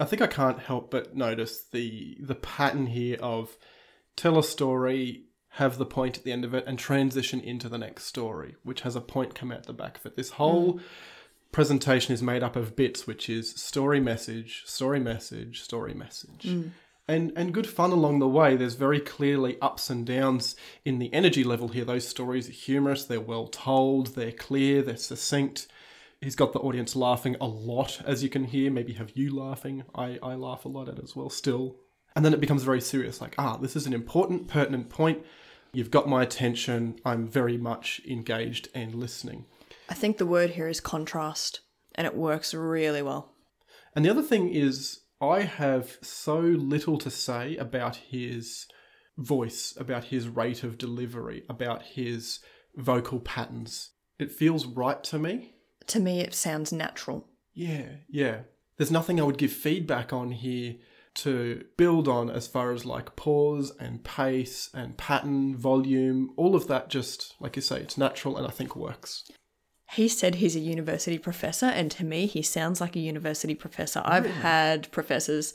I 0.00 0.06
think 0.06 0.22
I 0.22 0.26
can't 0.26 0.58
help 0.58 0.90
but 0.90 1.14
notice 1.14 1.64
the 1.70 2.16
the 2.20 2.34
pattern 2.34 2.86
here 2.86 3.18
of 3.20 3.56
tell 4.16 4.38
a 4.38 4.42
story, 4.42 5.24
have 5.54 5.76
the 5.76 5.86
point 5.86 6.18
at 6.18 6.24
the 6.24 6.32
end 6.32 6.44
of 6.44 6.54
it, 6.54 6.64
and 6.66 6.78
transition 6.78 7.40
into 7.40 7.68
the 7.68 7.78
next 7.78 8.04
story, 8.04 8.56
which 8.62 8.80
has 8.80 8.96
a 8.96 9.00
point 9.00 9.34
come 9.34 9.52
out 9.52 9.66
the 9.66 9.72
back 9.72 9.98
of 9.98 10.06
it. 10.06 10.16
This 10.16 10.30
whole 10.30 10.74
mm. 10.74 10.80
presentation 11.52 12.14
is 12.14 12.22
made 12.22 12.42
up 12.42 12.56
of 12.56 12.74
bits, 12.74 13.06
which 13.06 13.28
is 13.28 13.50
story 13.50 14.00
message, 14.00 14.62
story 14.66 15.00
message, 15.00 15.62
story 15.62 15.94
message. 15.94 16.44
Mm 16.44 16.70
and 17.10 17.32
and 17.34 17.52
good 17.52 17.66
fun 17.66 17.90
along 17.90 18.20
the 18.20 18.28
way. 18.28 18.56
There's 18.56 18.74
very 18.74 19.00
clearly 19.00 19.58
ups 19.60 19.90
and 19.90 20.06
downs 20.06 20.54
in 20.84 20.98
the 20.98 21.12
energy 21.12 21.42
level 21.42 21.68
here. 21.68 21.84
Those 21.84 22.06
stories 22.06 22.48
are 22.48 22.52
humorous, 22.52 23.04
they're 23.04 23.20
well 23.20 23.48
told, 23.48 24.14
they're 24.14 24.32
clear, 24.32 24.80
they're 24.80 24.96
succinct. 24.96 25.66
He's 26.20 26.36
got 26.36 26.52
the 26.52 26.60
audience 26.60 26.94
laughing 26.94 27.36
a 27.40 27.46
lot, 27.46 28.00
as 28.04 28.22
you 28.22 28.28
can 28.28 28.44
hear. 28.44 28.70
Maybe 28.70 28.92
have 28.92 29.16
you 29.16 29.34
laughing. 29.34 29.84
I, 29.94 30.18
I 30.22 30.34
laugh 30.34 30.66
a 30.66 30.68
lot 30.68 30.88
at 30.88 30.98
it 30.98 31.04
as 31.04 31.16
well, 31.16 31.30
still. 31.30 31.76
And 32.14 32.24
then 32.24 32.34
it 32.34 32.40
becomes 32.40 32.62
very 32.62 32.80
serious 32.80 33.22
like, 33.22 33.34
ah, 33.38 33.56
this 33.56 33.74
is 33.74 33.86
an 33.86 33.94
important, 33.94 34.46
pertinent 34.46 34.90
point. 34.90 35.24
You've 35.72 35.90
got 35.90 36.08
my 36.08 36.22
attention. 36.22 36.96
I'm 37.06 37.26
very 37.26 37.56
much 37.56 38.02
engaged 38.06 38.68
and 38.74 38.94
listening. 38.94 39.46
I 39.88 39.94
think 39.94 40.18
the 40.18 40.26
word 40.26 40.50
here 40.50 40.68
is 40.68 40.80
contrast, 40.80 41.60
and 41.94 42.06
it 42.06 42.14
works 42.14 42.52
really 42.52 43.02
well. 43.02 43.32
And 43.96 44.04
the 44.04 44.10
other 44.10 44.22
thing 44.22 44.52
is 44.52 44.99
I 45.20 45.42
have 45.42 45.98
so 46.00 46.38
little 46.38 46.98
to 46.98 47.10
say 47.10 47.56
about 47.56 47.96
his 47.96 48.66
voice, 49.18 49.74
about 49.76 50.04
his 50.04 50.28
rate 50.28 50.64
of 50.64 50.78
delivery, 50.78 51.44
about 51.48 51.82
his 51.82 52.40
vocal 52.74 53.20
patterns. 53.20 53.90
It 54.18 54.32
feels 54.32 54.66
right 54.66 55.02
to 55.04 55.18
me. 55.18 55.54
To 55.88 56.00
me, 56.00 56.20
it 56.20 56.34
sounds 56.34 56.72
natural. 56.72 57.26
Yeah, 57.52 57.86
yeah. 58.08 58.40
There's 58.76 58.90
nothing 58.90 59.20
I 59.20 59.24
would 59.24 59.38
give 59.38 59.52
feedback 59.52 60.12
on 60.12 60.32
here 60.32 60.76
to 61.16 61.64
build 61.76 62.08
on 62.08 62.30
as 62.30 62.46
far 62.46 62.72
as 62.72 62.86
like 62.86 63.16
pause 63.16 63.72
and 63.78 64.02
pace 64.02 64.70
and 64.72 64.96
pattern, 64.96 65.56
volume, 65.56 66.32
all 66.36 66.54
of 66.54 66.66
that 66.68 66.88
just, 66.88 67.34
like 67.40 67.56
you 67.56 67.62
say, 67.62 67.80
it's 67.80 67.98
natural 67.98 68.36
and 68.36 68.46
I 68.46 68.50
think 68.50 68.76
works. 68.76 69.24
He 69.92 70.06
said 70.08 70.36
he's 70.36 70.54
a 70.54 70.60
university 70.60 71.18
professor, 71.18 71.66
and 71.66 71.90
to 71.92 72.04
me, 72.04 72.26
he 72.26 72.42
sounds 72.42 72.80
like 72.80 72.94
a 72.94 73.00
university 73.00 73.54
professor. 73.54 74.02
I've 74.04 74.26
had 74.26 74.90
professors 74.92 75.52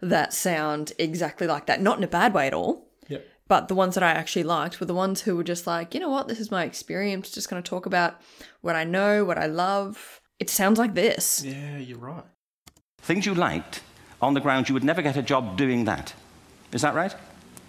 that 0.00 0.32
sound 0.32 0.92
exactly 0.98 1.46
like 1.46 1.66
that, 1.66 1.80
not 1.80 1.98
in 1.98 2.04
a 2.04 2.08
bad 2.08 2.34
way 2.34 2.48
at 2.48 2.54
all. 2.54 2.88
Yep. 3.08 3.26
But 3.46 3.68
the 3.68 3.76
ones 3.76 3.94
that 3.94 4.02
I 4.02 4.10
actually 4.10 4.42
liked 4.42 4.80
were 4.80 4.86
the 4.86 4.94
ones 4.94 5.22
who 5.22 5.36
were 5.36 5.44
just 5.44 5.66
like, 5.66 5.94
you 5.94 6.00
know 6.00 6.10
what, 6.10 6.26
this 6.26 6.40
is 6.40 6.50
my 6.50 6.64
experience, 6.64 7.30
just 7.30 7.48
going 7.48 7.62
to 7.62 7.68
talk 7.68 7.86
about 7.86 8.20
what 8.60 8.74
I 8.74 8.82
know, 8.82 9.24
what 9.24 9.38
I 9.38 9.46
love. 9.46 10.20
It 10.40 10.50
sounds 10.50 10.78
like 10.78 10.94
this. 10.94 11.44
Yeah, 11.44 11.78
you're 11.78 11.98
right. 11.98 12.24
Things 12.98 13.24
you 13.24 13.34
liked 13.34 13.82
on 14.20 14.34
the 14.34 14.40
ground 14.40 14.68
you 14.68 14.74
would 14.74 14.84
never 14.84 15.00
get 15.00 15.16
a 15.16 15.22
job 15.22 15.56
doing 15.56 15.84
that. 15.84 16.12
Is 16.72 16.82
that 16.82 16.94
right? 16.94 17.14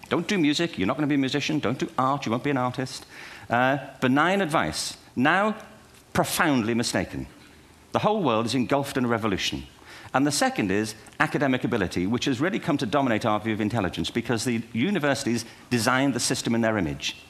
Don't 0.08 0.26
do 0.26 0.36
music, 0.36 0.78
you're 0.78 0.86
not 0.86 0.96
going 0.96 1.08
to 1.08 1.12
be 1.12 1.14
a 1.14 1.18
musician. 1.18 1.60
Don't 1.60 1.78
do 1.78 1.88
art, 1.96 2.26
you 2.26 2.32
won't 2.32 2.42
be 2.42 2.50
an 2.50 2.56
artist. 2.56 3.06
Uh, 3.48 3.78
benign 4.00 4.40
advice. 4.40 4.96
Now 5.14 5.54
profoundly 6.18 6.74
mistaken. 6.74 7.28
The 7.92 8.00
whole 8.00 8.24
world 8.24 8.44
is 8.44 8.56
engulfed 8.56 8.96
in 8.96 9.04
a 9.04 9.08
revolution. 9.08 9.62
And 10.12 10.26
the 10.26 10.32
second 10.32 10.72
is 10.72 10.96
academic 11.20 11.62
ability, 11.62 12.08
which 12.08 12.24
has 12.24 12.40
really 12.40 12.58
come 12.58 12.76
to 12.78 12.86
dominate 12.86 13.24
our 13.24 13.38
view 13.38 13.52
of 13.52 13.60
intelligence 13.60 14.10
because 14.10 14.42
the 14.42 14.60
universities 14.72 15.44
designed 15.70 16.14
the 16.14 16.18
system 16.18 16.56
in 16.56 16.60
their 16.60 16.76
image. 16.76 17.22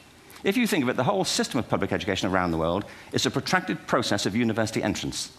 If 0.43 0.57
you 0.57 0.65
think 0.65 0.81
of 0.81 0.89
it, 0.89 0.95
the 0.95 1.03
whole 1.03 1.23
system 1.23 1.59
of 1.59 1.69
public 1.69 1.91
education 1.91 2.31
around 2.31 2.49
the 2.49 2.57
world 2.57 2.83
is 3.13 3.27
a 3.27 3.29
protracted 3.29 3.85
process 3.85 4.25
of 4.25 4.35
university 4.35 4.81
entrance. 4.81 5.37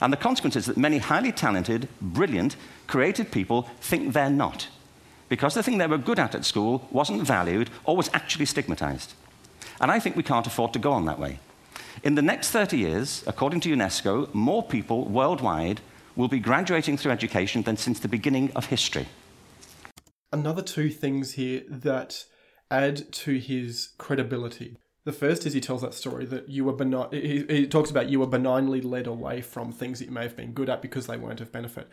And 0.00 0.12
the 0.12 0.16
consequence 0.16 0.56
is 0.56 0.66
that 0.66 0.76
many 0.76 0.98
highly 0.98 1.30
talented, 1.30 1.86
brilliant, 2.02 2.56
creative 2.88 3.30
people 3.30 3.68
think 3.82 4.14
they're 4.14 4.30
not, 4.30 4.66
because 5.28 5.54
the 5.54 5.62
thing 5.62 5.78
they 5.78 5.86
were 5.86 5.96
good 5.96 6.18
at 6.18 6.34
at 6.34 6.44
school 6.44 6.88
wasn't 6.90 7.22
valued 7.22 7.70
or 7.84 7.96
was 7.96 8.10
actually 8.12 8.46
stigmatized. 8.46 9.14
And 9.80 9.92
I 9.92 10.00
think 10.00 10.16
we 10.16 10.24
can't 10.24 10.48
afford 10.48 10.72
to 10.72 10.80
go 10.80 10.90
on 10.90 11.04
that 11.04 11.20
way. 11.20 11.38
In 12.02 12.16
the 12.16 12.22
next 12.22 12.50
30 12.50 12.76
years, 12.76 13.24
according 13.26 13.60
to 13.60 13.74
UNESCO, 13.74 14.32
more 14.34 14.62
people 14.62 15.04
worldwide 15.04 15.80
will 16.16 16.28
be 16.28 16.38
graduating 16.38 16.96
through 16.96 17.12
education 17.12 17.62
than 17.62 17.76
since 17.76 18.00
the 18.00 18.08
beginning 18.08 18.50
of 18.56 18.66
history. 18.66 19.06
Another 20.32 20.62
two 20.62 20.90
things 20.90 21.32
here 21.32 21.62
that 21.68 22.24
add 22.70 23.12
to 23.12 23.38
his 23.38 23.90
credibility. 23.98 24.76
The 25.04 25.12
first 25.12 25.46
is 25.46 25.52
he 25.52 25.60
tells 25.60 25.82
that 25.82 25.94
story 25.94 26.24
that 26.26 26.48
you 26.48 26.64
were 26.64 26.72
benign. 26.72 27.08
He, 27.12 27.44
he, 27.48 27.66
talks 27.66 27.90
about 27.90 28.08
you 28.08 28.20
were 28.20 28.26
benignly 28.26 28.80
led 28.80 29.06
away 29.06 29.42
from 29.42 29.70
things 29.70 29.98
that 29.98 30.06
you 30.06 30.10
may 30.10 30.22
have 30.22 30.36
been 30.36 30.52
good 30.52 30.70
at 30.70 30.80
because 30.80 31.06
they 31.06 31.18
weren't 31.18 31.42
of 31.42 31.52
benefit. 31.52 31.88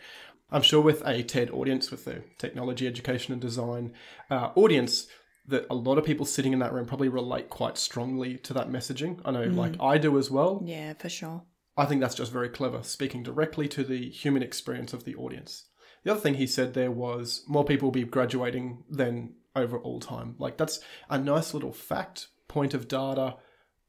I'm 0.50 0.62
sure 0.62 0.80
with 0.80 1.06
a 1.06 1.22
TED 1.22 1.50
audience, 1.50 1.90
with 1.90 2.04
the 2.04 2.22
technology, 2.38 2.86
education, 2.86 3.32
and 3.32 3.40
design 3.40 3.92
uh, 4.30 4.50
audience, 4.54 5.06
that 5.46 5.66
a 5.70 5.74
lot 5.74 5.98
of 5.98 6.04
people 6.04 6.24
sitting 6.24 6.52
in 6.52 6.60
that 6.60 6.72
room 6.72 6.86
probably 6.86 7.08
relate 7.08 7.50
quite 7.50 7.76
strongly 7.76 8.38
to 8.38 8.54
that 8.54 8.70
messaging. 8.70 9.20
I 9.24 9.32
know, 9.32 9.46
mm. 9.48 9.56
like 9.56 9.74
I 9.80 9.98
do 9.98 10.18
as 10.18 10.30
well. 10.30 10.62
Yeah, 10.64 10.94
for 10.94 11.08
sure. 11.08 11.42
I 11.76 11.86
think 11.86 12.00
that's 12.00 12.14
just 12.14 12.32
very 12.32 12.48
clever, 12.48 12.82
speaking 12.82 13.22
directly 13.22 13.66
to 13.68 13.82
the 13.82 14.10
human 14.10 14.42
experience 14.42 14.92
of 14.92 15.04
the 15.04 15.14
audience. 15.14 15.66
The 16.04 16.12
other 16.12 16.20
thing 16.20 16.34
he 16.34 16.46
said 16.46 16.74
there 16.74 16.90
was 16.90 17.44
more 17.46 17.64
people 17.64 17.86
will 17.86 17.92
be 17.92 18.04
graduating 18.04 18.84
than 18.90 19.34
over 19.56 19.78
all 19.78 20.00
time. 20.00 20.34
Like 20.38 20.56
that's 20.56 20.80
a 21.08 21.18
nice 21.18 21.54
little 21.54 21.72
fact, 21.72 22.28
point 22.48 22.74
of 22.74 22.88
data, 22.88 23.36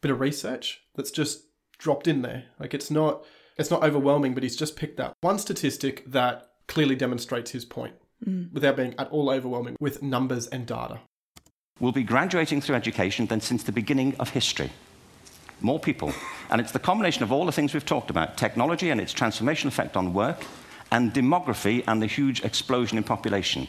bit 0.01 0.11
of 0.11 0.19
research 0.19 0.81
that's 0.95 1.11
just 1.11 1.45
dropped 1.77 2.07
in 2.07 2.21
there. 2.21 2.45
Like 2.59 2.73
it's 2.73 2.91
not 2.91 3.25
it's 3.57 3.71
not 3.71 3.83
overwhelming, 3.83 4.33
but 4.33 4.43
he's 4.43 4.55
just 4.55 4.75
picked 4.75 4.97
that 4.97 5.15
one 5.21 5.39
statistic 5.39 6.03
that 6.07 6.49
clearly 6.67 6.95
demonstrates 6.95 7.51
his 7.51 7.65
point 7.65 7.95
mm. 8.25 8.51
without 8.51 8.77
being 8.77 8.95
at 8.97 9.09
all 9.09 9.29
overwhelming 9.29 9.75
with 9.79 10.01
numbers 10.01 10.47
and 10.47 10.65
data. 10.65 11.01
We'll 11.79 11.91
be 11.91 12.03
graduating 12.03 12.61
through 12.61 12.75
education 12.75 13.25
than 13.25 13.41
since 13.41 13.63
the 13.63 13.71
beginning 13.71 14.15
of 14.19 14.29
history. 14.29 14.71
More 15.59 15.79
people. 15.79 16.13
And 16.49 16.61
it's 16.61 16.71
the 16.71 16.79
combination 16.79 17.23
of 17.23 17.31
all 17.31 17.45
the 17.45 17.51
things 17.51 17.73
we've 17.73 17.85
talked 17.85 18.09
about 18.09 18.37
technology 18.37 18.89
and 18.89 19.01
its 19.01 19.13
transformational 19.13 19.67
effect 19.67 19.97
on 19.97 20.13
work, 20.13 20.45
and 20.91 21.11
demography 21.13 21.83
and 21.87 22.01
the 22.01 22.05
huge 22.05 22.43
explosion 22.43 22.97
in 22.97 23.03
population. 23.03 23.67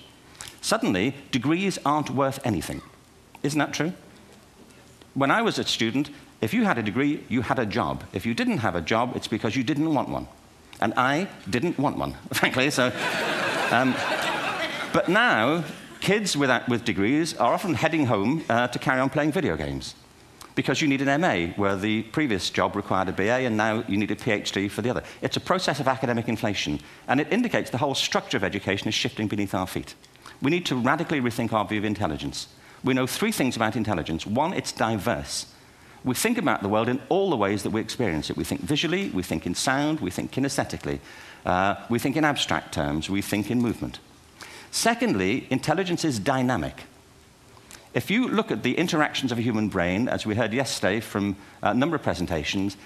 Suddenly, 0.61 1.15
degrees 1.31 1.79
aren't 1.87 2.11
worth 2.11 2.39
anything. 2.45 2.83
Isn't 3.43 3.59
that 3.59 3.73
true? 3.73 3.95
When 5.15 5.31
I 5.31 5.41
was 5.41 5.59
a 5.59 5.65
student, 5.65 6.11
if 6.43 6.53
you 6.53 6.65
had 6.65 6.77
a 6.77 6.83
degree, 6.83 7.25
you 7.29 7.41
had 7.41 7.59
a 7.59 7.65
job. 7.65 8.05
If 8.13 8.27
you 8.27 8.35
didn't 8.35 8.59
have 8.59 8.75
a 8.75 8.83
job, 8.83 9.17
it's 9.17 9.29
because 9.29 9.57
you 9.57 9.65
didn't 9.65 9.95
want 9.95 10.11
one. 10.11 10.29
And 10.81 10.93
I 10.97 11.29
didn't 11.49 11.79
want 11.79 11.97
one, 11.97 12.15
frankly. 12.33 12.69
So, 12.71 12.93
um, 13.71 13.95
but 14.93 15.09
now, 15.09 15.65
kids 16.05 16.37
without, 16.37 16.69
with 16.69 16.85
degrees 16.85 17.35
are 17.39 17.55
often 17.55 17.73
heading 17.73 18.05
home 18.05 18.45
uh, 18.51 18.69
to 18.69 18.79
carry 18.79 19.01
on 19.01 19.09
playing 19.09 19.33
video 19.33 19.57
games 19.57 19.95
because 20.55 20.83
you 20.83 20.87
need 20.87 21.01
an 21.01 21.21
MA, 21.21 21.53
where 21.57 21.75
the 21.75 22.03
previous 22.03 22.51
job 22.51 22.77
required 22.77 23.09
a 23.09 23.13
BA, 23.13 23.47
and 23.47 23.57
now 23.57 23.83
you 23.89 23.97
need 23.97 24.11
a 24.11 24.15
PhD 24.15 24.71
for 24.71 24.83
the 24.83 24.91
other. 24.91 25.03
It's 25.23 25.39
a 25.39 25.41
process 25.41 25.81
of 25.81 25.89
academic 25.89 26.29
inflation, 26.29 26.79
and 27.09 27.21
it 27.21 27.33
indicates 27.33 27.71
the 27.71 27.79
whole 27.79 27.95
structure 27.95 28.37
of 28.37 28.45
education 28.45 28.87
is 28.87 28.95
shifting 28.95 29.27
beneath 29.27 29.55
our 29.55 29.67
feet. 29.67 29.95
We 30.43 30.53
need 30.53 30.67
to 30.67 30.77
radically 30.77 31.21
rethink 31.21 31.53
our 31.53 31.67
view 31.67 31.79
of 31.79 31.85
intelligence. 31.85 32.49
We 32.85 32.95
know 32.95 33.07
three 33.07 33.33
things 33.33 33.57
about 33.57 33.75
intelligence. 33.75 34.27
One, 34.27 34.53
it's 34.53 34.71
diverse. 34.71 35.47
We 36.05 36.15
think 36.15 36.37
about 36.39 36.63
the 36.63 36.69
world 36.69 36.89
in 36.89 37.01
all 37.09 37.31
the 37.31 37.37
ways 37.37 37.63
that 37.63 37.71
we 37.71 37.81
experience 37.81 38.31
it. 38.31 38.37
We 38.37 38.45
think 38.45 38.61
visually, 38.61 39.09
we 39.09 39.23
think 39.23 39.47
in 39.47 39.55
sound, 39.55 40.01
we 40.01 40.11
think 40.11 40.31
kinesthetically, 40.31 41.01
uh, 41.47 41.77
we 41.89 41.99
think 41.99 42.17
in 42.17 42.25
abstract 42.25 42.75
terms, 42.75 43.09
we 43.11 43.23
think 43.23 43.51
in 43.51 43.61
movement. 43.61 43.99
Secondly, 44.75 45.47
intelligence 45.51 46.05
is 46.05 46.19
dynamic. 46.19 46.83
If 47.95 48.11
you 48.11 48.27
look 48.27 48.51
at 48.51 48.65
the 48.65 48.77
interactions 48.77 49.31
of 49.31 49.39
a 49.39 49.41
human 49.41 49.69
brain, 49.69 50.09
as 50.09 50.27
we 50.27 50.35
heard 50.35 50.53
yesterday 50.53 50.99
from 50.99 51.37
a 51.63 51.73
number 51.73 51.95
of 51.95 52.03
presentations, 52.03 52.77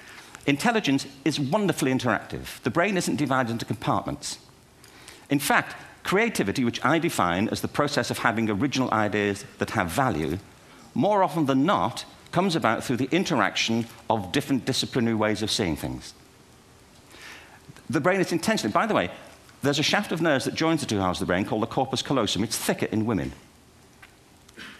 intelligence 0.45 1.07
is 1.25 1.41
wonderfully 1.41 1.91
interactive. 1.91 2.61
The 2.63 2.69
brain 2.69 2.99
isn't 2.99 3.17
divided 3.17 3.53
into 3.53 3.65
compartments. 3.65 4.39
In 5.31 5.39
fact, 5.39 5.77
creativity, 6.03 6.63
which 6.63 6.85
I 6.85 6.99
define 6.99 7.49
as 7.49 7.63
the 7.63 7.69
process 7.69 8.11
of 8.11 8.19
having 8.19 8.51
original 8.51 8.93
ideas 8.93 9.47
that 9.57 9.71
have 9.71 9.89
value, 9.89 10.37
more 10.93 11.23
often 11.23 11.47
than 11.47 11.65
not, 11.65 12.05
comes 12.33 12.55
about 12.55 12.85
through 12.85 12.99
the 12.99 13.09
interaction 13.11 13.87
of 14.11 14.31
different 14.31 14.67
disciplinary 14.67 15.17
ways 15.17 15.41
of 15.41 15.51
seeing 15.51 15.75
things. 15.75 16.13
The 17.89 18.01
brain 18.01 18.21
is 18.21 18.31
intentionally, 18.31 18.75
by 18.75 18.85
the 18.85 18.95
way, 18.95 19.11
there's 19.63 19.79
a 19.79 19.83
shaft 19.83 20.13
of 20.13 20.23
nerves 20.23 20.45
that 20.45 20.55
joins 20.55 20.81
the 20.81 20.87
two 20.87 20.99
halves 20.99 21.21
of 21.21 21.27
the 21.27 21.33
brain 21.33 21.45
called 21.45 21.63
the 21.63 21.67
corpus 21.67 22.03
callosum. 22.03 22.45
It's 22.45 22.57
thicker 22.57 22.87
in 22.87 23.07
women 23.07 23.33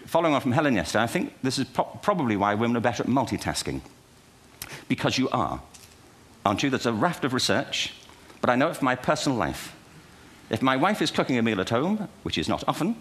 following 0.09 0.33
on 0.33 0.41
from 0.41 0.51
Helen 0.51 0.75
yesterday, 0.75 1.03
I 1.03 1.07
think 1.07 1.33
this 1.43 1.59
is 1.59 1.65
pro 1.65 1.83
probably 2.01 2.35
why 2.35 2.55
women 2.55 2.75
are 2.75 2.81
better 2.81 3.03
at 3.03 3.09
multitasking. 3.09 3.81
Because 4.87 5.17
you 5.17 5.29
are. 5.29 5.61
Aren't 6.45 6.63
you? 6.63 6.69
There's 6.69 6.85
a 6.85 6.93
raft 6.93 7.23
of 7.23 7.33
research, 7.33 7.93
but 8.41 8.49
I 8.49 8.55
know 8.55 8.69
it 8.69 8.77
from 8.77 8.85
my 8.85 8.95
personal 8.95 9.37
life. 9.37 9.75
If 10.49 10.61
my 10.61 10.75
wife 10.75 11.01
is 11.01 11.11
cooking 11.11 11.37
a 11.37 11.43
meal 11.43 11.61
at 11.61 11.69
home, 11.69 12.09
which 12.23 12.37
is 12.37 12.49
not 12.49 12.63
often, 12.67 12.95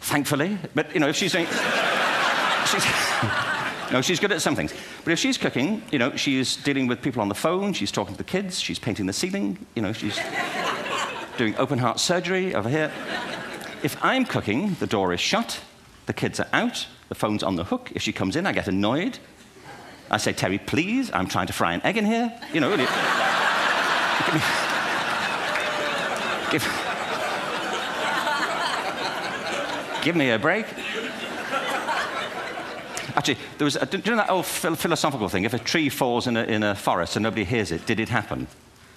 thankfully, 0.00 0.58
but 0.74 0.94
you 0.94 1.00
know, 1.00 1.08
if 1.08 1.16
she's 1.16 1.32
doing. 1.32 1.46
she's, 2.66 2.84
no, 3.92 4.00
she's 4.02 4.20
good 4.20 4.32
at 4.32 4.42
some 4.42 4.56
things. 4.56 4.74
But 5.04 5.12
if 5.12 5.18
she's 5.18 5.38
cooking, 5.38 5.82
you 5.92 5.98
know, 5.98 6.16
she's 6.16 6.56
dealing 6.56 6.86
with 6.86 7.02
people 7.02 7.22
on 7.22 7.28
the 7.28 7.34
phone, 7.34 7.72
she's 7.72 7.92
talking 7.92 8.14
to 8.14 8.18
the 8.18 8.24
kids, 8.24 8.60
she's 8.60 8.78
painting 8.78 9.06
the 9.06 9.12
ceiling, 9.12 9.64
you 9.74 9.82
know, 9.82 9.92
she's 9.92 10.18
doing 11.36 11.54
open 11.56 11.78
heart 11.78 12.00
surgery 12.00 12.54
over 12.54 12.68
here. 12.68 12.90
If 13.82 13.96
I'm 14.02 14.24
cooking, 14.24 14.74
the 14.80 14.86
door 14.86 15.12
is 15.12 15.20
shut, 15.20 15.60
the 16.06 16.12
kids 16.12 16.40
are 16.40 16.48
out, 16.52 16.86
the 17.08 17.14
phone's 17.14 17.42
on 17.42 17.56
the 17.56 17.64
hook. 17.64 17.92
If 17.94 18.02
she 18.02 18.12
comes 18.12 18.36
in, 18.36 18.46
I 18.46 18.52
get 18.52 18.68
annoyed. 18.68 19.18
I 20.10 20.16
say, 20.18 20.32
Terry, 20.32 20.58
please, 20.58 21.10
I'm 21.12 21.26
trying 21.26 21.46
to 21.48 21.52
fry 21.52 21.74
an 21.74 21.82
egg 21.82 21.96
in 21.96 22.04
here. 22.04 22.32
You 22.52 22.60
know, 22.60 22.70
really. 22.70 22.86
give, 24.24 24.34
me, 24.34 24.40
give, 26.50 26.64
give 30.02 30.16
me 30.16 30.30
a 30.30 30.38
break. 30.38 30.66
Actually, 33.16 33.38
there 33.56 33.64
was, 33.64 33.76
a, 33.76 33.86
do 33.86 33.96
you 33.96 34.10
know 34.10 34.16
that 34.16 34.30
old 34.30 34.44
philosophical 34.44 35.28
thing? 35.28 35.44
If 35.44 35.54
a 35.54 35.58
tree 35.58 35.88
falls 35.88 36.26
in 36.26 36.36
a, 36.36 36.42
in 36.44 36.62
a 36.62 36.74
forest 36.74 37.16
and 37.16 37.22
nobody 37.22 37.44
hears 37.44 37.72
it, 37.72 37.86
did 37.86 37.98
it 37.98 38.10
happen? 38.10 38.46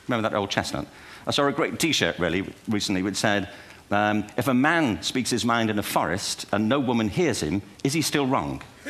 Remember 0.08 0.30
that 0.30 0.36
old 0.36 0.50
chestnut? 0.50 0.88
I 1.26 1.32
saw 1.32 1.48
a 1.48 1.54
great 1.54 1.80
t 1.80 1.94
shirt 1.94 2.20
really 2.20 2.54
recently 2.68 3.02
which 3.02 3.16
said, 3.16 3.50
um, 3.92 4.28
if 4.38 4.48
a 4.48 4.54
man 4.54 5.02
speaks 5.02 5.30
his 5.30 5.46
mind 5.46 5.70
in 5.70 5.80
a 5.80 5.84
forest 5.84 6.46
and 6.52 6.68
no 6.68 6.80
woman 6.80 7.08
hears 7.08 7.42
him, 7.42 7.62
is 7.84 7.94
he 7.94 8.02
still 8.02 8.28
wrong? 8.28 8.62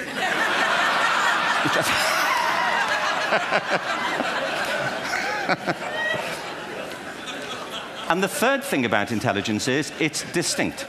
and 8.10 8.24
the 8.24 8.28
third 8.28 8.64
thing 8.64 8.86
about 8.86 9.12
intelligence 9.12 9.68
is 9.68 9.92
it's 10.00 10.30
distinct. 10.32 10.88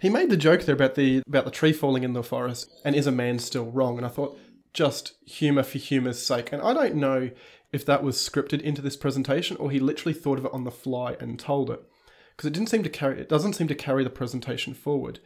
He 0.00 0.10
made 0.10 0.30
the 0.30 0.36
joke 0.36 0.62
there 0.62 0.74
about 0.74 0.94
the 0.94 1.22
about 1.26 1.44
the 1.44 1.50
tree 1.50 1.72
falling 1.72 2.02
in 2.02 2.12
the 2.12 2.22
forest 2.22 2.70
and 2.84 2.94
is 2.94 3.06
a 3.06 3.12
man 3.12 3.38
still 3.38 3.66
wrong? 3.66 3.96
And 3.96 4.06
I 4.06 4.10
thought 4.10 4.38
just 4.72 5.14
humor 5.24 5.62
for 5.62 5.78
humor's 5.78 6.24
sake. 6.24 6.52
And 6.52 6.60
I 6.60 6.74
don't 6.74 6.96
know 6.96 7.30
if 7.72 7.84
that 7.84 8.02
was 8.02 8.16
scripted 8.16 8.60
into 8.60 8.82
this 8.82 8.96
presentation 8.96 9.56
or 9.58 9.70
he 9.70 9.78
literally 9.78 10.14
thought 10.14 10.38
of 10.38 10.44
it 10.44 10.52
on 10.52 10.64
the 10.64 10.70
fly 10.70 11.16
and 11.20 11.38
told 11.38 11.70
it 11.70 11.82
because 12.30 12.46
it 12.46 12.52
didn't 12.52 12.68
seem 12.68 12.82
to 12.82 12.88
carry 12.88 13.20
it 13.20 13.28
doesn't 13.28 13.54
seem 13.54 13.68
to 13.68 13.74
carry 13.74 14.04
the 14.04 14.10
presentation 14.10 14.74
forward 14.74 15.18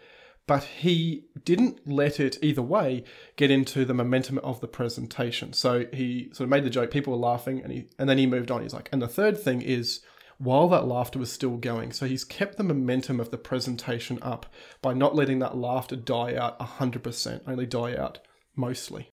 but 0.47 0.65
he 0.65 1.27
didn't 1.45 1.87
let 1.87 2.19
it 2.19 2.39
either 2.43 2.63
way 2.63 3.05
get 3.37 3.51
into 3.51 3.85
the 3.85 3.95
momentum 3.95 4.39
of 4.39 4.61
the 4.61 4.69
presentation 4.69 5.53
so 5.53 5.87
he 5.93 6.29
sort 6.33 6.45
of 6.45 6.49
made 6.49 6.65
the 6.65 6.71
joke 6.71 6.91
people 6.91 7.13
were 7.13 7.19
laughing 7.19 7.63
and 7.63 7.73
he 7.73 7.87
and 7.99 8.09
then 8.09 8.19
he 8.19 8.27
moved 8.27 8.51
on 8.51 8.63
he's 8.63 8.75
like 8.75 8.89
and 8.91 9.03
the 9.03 9.09
third 9.09 9.39
thing 9.39 9.61
is 9.63 10.01
while 10.41 10.69
that 10.69 10.87
laughter 10.87 11.19
was 11.19 11.31
still 11.31 11.57
going 11.57 11.93
so 11.93 12.07
he's 12.07 12.25
kept 12.25 12.57
the 12.57 12.65
momentum 12.65 13.21
of 13.21 13.31
the 13.31 13.39
presentation 13.39 14.19
up 14.23 14.47
by 14.83 14.93
not 14.93 15.15
letting 15.15 15.39
that 15.39 15.57
laughter 15.57 15.97
die 15.97 16.35
out 16.35 16.59
100% 16.59 17.41
only 17.47 17.67
die 17.67 17.95
out 17.95 18.19
mostly 18.57 19.11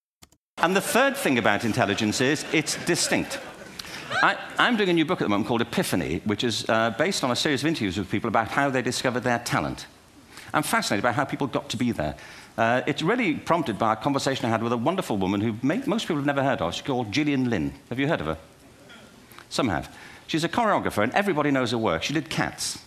and 0.57 0.75
the 0.75 0.81
third 0.81 1.15
thing 1.15 1.37
about 1.37 1.63
intelligence 1.63 2.21
is 2.21 2.45
it's 2.53 2.83
distinct 2.85 3.39
I, 4.23 4.37
am 4.57 4.77
doing 4.77 4.89
a 4.89 4.93
new 4.93 5.05
book 5.05 5.21
at 5.21 5.25
the 5.25 5.29
moment 5.29 5.49
called 5.49 5.61
Epiphany, 5.61 6.21
which 6.23 6.45
is 6.45 6.67
uh, 6.69 6.91
based 6.91 7.25
on 7.25 7.31
a 7.31 7.35
series 7.35 7.61
of 7.61 7.67
interviews 7.67 7.97
with 7.97 8.09
people 8.09 8.29
about 8.29 8.47
how 8.47 8.69
they 8.69 8.81
discovered 8.81 9.19
their 9.19 9.39
talent. 9.39 9.85
I'm 10.53 10.63
fascinated 10.63 11.03
by 11.03 11.11
how 11.11 11.25
people 11.25 11.45
got 11.45 11.69
to 11.69 11.77
be 11.77 11.91
there. 11.91 12.15
Uh, 12.57 12.81
it's 12.87 13.01
really 13.01 13.35
prompted 13.35 13.77
by 13.77 13.93
a 13.93 13.95
conversation 13.95 14.45
I 14.45 14.49
had 14.49 14.63
with 14.63 14.71
a 14.71 14.77
wonderful 14.77 15.17
woman 15.17 15.41
who 15.41 15.55
may, 15.61 15.83
most 15.85 16.03
people 16.03 16.15
have 16.15 16.25
never 16.25 16.41
heard 16.41 16.61
of. 16.61 16.73
She's 16.73 16.83
called 16.83 17.11
Gillian 17.11 17.49
Lynne. 17.49 17.73
Have 17.89 17.99
you 17.99 18.07
heard 18.07 18.21
of 18.21 18.27
her? 18.27 18.37
Some 19.49 19.69
have. 19.69 19.95
She's 20.27 20.43
a 20.43 20.49
choreographer, 20.49 21.03
and 21.03 21.13
everybody 21.13 21.51
knows 21.51 21.71
her 21.71 21.77
work. 21.77 22.03
She 22.03 22.13
did 22.13 22.29
Cats 22.29 22.79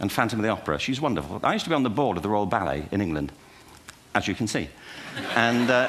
and 0.00 0.12
Phantom 0.12 0.38
of 0.38 0.42
the 0.42 0.50
Opera. 0.50 0.78
She's 0.78 1.00
wonderful. 1.00 1.40
I 1.42 1.54
used 1.54 1.64
to 1.64 1.70
be 1.70 1.74
on 1.74 1.82
the 1.82 1.90
board 1.90 2.16
of 2.16 2.22
the 2.22 2.28
Royal 2.28 2.46
Ballet 2.46 2.86
in 2.92 3.00
England, 3.00 3.32
as 4.14 4.28
you 4.28 4.34
can 4.34 4.46
see. 4.46 4.68
And 5.34 5.70
uh, 5.70 5.88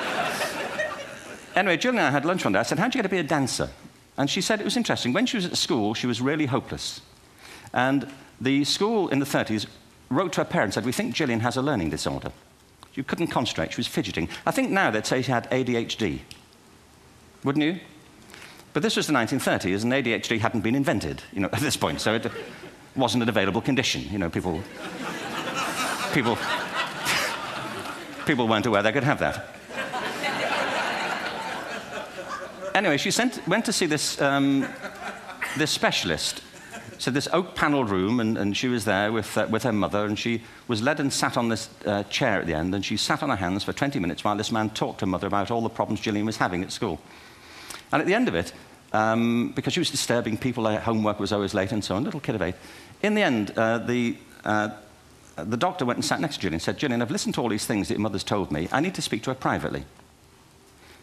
anyway, 1.56 1.78
Jill 1.78 1.92
and 1.92 2.00
I 2.00 2.10
had 2.10 2.26
lunch 2.26 2.46
one 2.46 2.54
day. 2.54 2.60
I 2.60 2.64
said, 2.64 2.80
How'd 2.80 2.96
you 2.96 3.00
get 3.00 3.04
to 3.04 3.10
be 3.10 3.18
a 3.18 3.24
dancer? 3.24 3.70
And 4.18 4.30
she 4.30 4.42
said 4.42 4.62
it 4.62 4.64
was 4.64 4.78
interesting. 4.78 5.12
When 5.12 5.26
she 5.26 5.38
was 5.38 5.46
at 5.46 5.58
school, 5.58 5.94
she 5.94 6.08
was 6.08 6.22
really 6.22 6.46
hopeless. 6.46 7.02
And 7.74 8.10
the 8.40 8.64
school 8.64 9.10
in 9.10 9.20
the 9.20 9.26
30s 9.26 9.68
wrote 10.10 10.34
to 10.34 10.42
her 10.42 10.46
parents 10.46 10.78
and 10.78 10.84
said, 10.84 10.88
We 10.88 10.94
think 10.94 11.16
Gillian 11.16 11.42
has 11.42 11.58
a 11.58 11.62
learning 11.62 11.90
disorder. 11.90 12.32
She 12.94 13.04
couldn't 13.04 13.28
concentrate, 13.28 13.74
she 13.74 13.78
was 13.78 13.88
fidgeting. 13.88 14.30
I 14.46 14.52
think 14.52 14.72
now 14.72 14.90
they'd 14.90 15.06
say 15.06 15.22
she 15.22 15.32
had 15.32 15.50
ADHD. 15.52 16.20
Wouldn't 17.44 17.66
you? 17.66 17.80
But 18.76 18.84
this 18.84 18.98
was 18.98 19.08
the 19.08 19.14
1930s, 19.14 19.84
and 19.84 19.94
ADHD 19.94 20.38
hadn't 20.38 20.60
been 20.60 20.76
invented, 20.76 21.24
you 21.32 21.40
know, 21.40 21.48
at 21.54 21.62
this 21.62 21.78
point, 21.78 22.02
so 22.02 22.14
it 22.16 22.30
wasn't 22.94 23.24
an 23.24 23.30
available 23.30 23.62
condition. 23.62 24.04
You 24.12 24.18
know, 24.20 24.30
people, 24.30 24.62
people, 26.14 26.38
people 28.26 28.50
weren't 28.50 28.66
aware 28.66 28.84
they 28.84 28.92
could 28.92 29.06
have 29.06 29.20
that. 29.20 29.46
Anyway, 32.76 32.98
she 32.98 33.12
sent, 33.12 33.48
went 33.48 33.64
to 33.64 33.72
see 33.72 33.86
this, 33.86 34.20
um, 34.20 34.68
this 35.58 35.72
specialist. 35.72 36.42
So 36.98 37.12
this 37.12 37.30
oak 37.32 37.56
panelled 37.56 37.90
room, 37.90 38.20
and, 38.20 38.38
and, 38.38 38.58
she 38.58 38.68
was 38.68 38.84
there 38.84 39.14
with, 39.14 39.38
uh, 39.38 39.48
with 39.50 39.64
her 39.64 39.72
mother, 39.72 40.04
and 40.04 40.20
she 40.20 40.44
was 40.68 40.82
led 40.82 41.00
and 41.00 41.14
sat 41.14 41.38
on 41.38 41.48
this 41.48 41.70
uh, 41.86 42.04
chair 42.04 42.42
at 42.42 42.46
the 42.46 42.54
end, 42.54 42.76
and 42.76 42.84
she 42.84 42.98
sat 42.98 43.24
on 43.24 43.30
her 43.30 43.38
hands 43.38 43.64
for 43.64 43.72
20 43.72 44.00
minutes 44.00 44.26
while 44.26 44.36
this 44.36 44.52
man 44.52 44.70
talked 44.70 45.00
to 45.00 45.06
her 45.06 45.10
mother 45.10 45.28
about 45.28 45.50
all 45.50 45.62
the 45.62 45.70
problems 45.70 46.02
Gillian 46.02 46.26
was 46.26 46.36
having 46.36 46.62
at 46.62 46.74
school. 46.74 47.00
And 47.92 48.02
at 48.02 48.08
the 48.08 48.14
end 48.14 48.28
of 48.28 48.36
it, 48.36 48.54
um, 48.94 49.52
because 49.56 49.74
she 49.74 49.80
was 49.80 49.92
disturbing 49.92 50.38
people, 50.38 50.66
her 50.66 50.80
homework 50.80 51.20
was 51.20 51.32
always 51.32 51.54
late 51.54 51.72
and 51.72 51.84
so 51.84 51.96
on, 51.96 52.04
little 52.04 52.20
kid 52.20 52.36
of 52.36 52.42
eight, 52.42 52.56
in 53.02 53.16
the 53.16 53.22
end, 53.22 53.52
uh, 53.58 53.80
the, 53.80 54.18
uh, 54.44 54.70
the 55.36 55.58
doctor 55.58 55.86
went 55.86 55.98
and 55.98 56.06
sat 56.06 56.22
next 56.22 56.36
to 56.36 56.42
Gillian 56.42 56.56
and 56.56 56.62
said, 56.62 56.78
Gillian, 56.78 57.02
I've 57.02 57.12
listened 57.12 57.36
to 57.36 57.42
all 57.42 57.50
these 57.50 57.66
things 57.66 57.88
that 57.88 57.96
your 57.96 58.02
mother's 58.02 58.24
told 58.24 58.52
me. 58.52 58.68
I 58.72 58.80
need 58.80 58.96
to 58.96 59.02
speak 59.02 59.24
to 59.24 59.32
her 59.32 59.36
privately. 59.36 59.86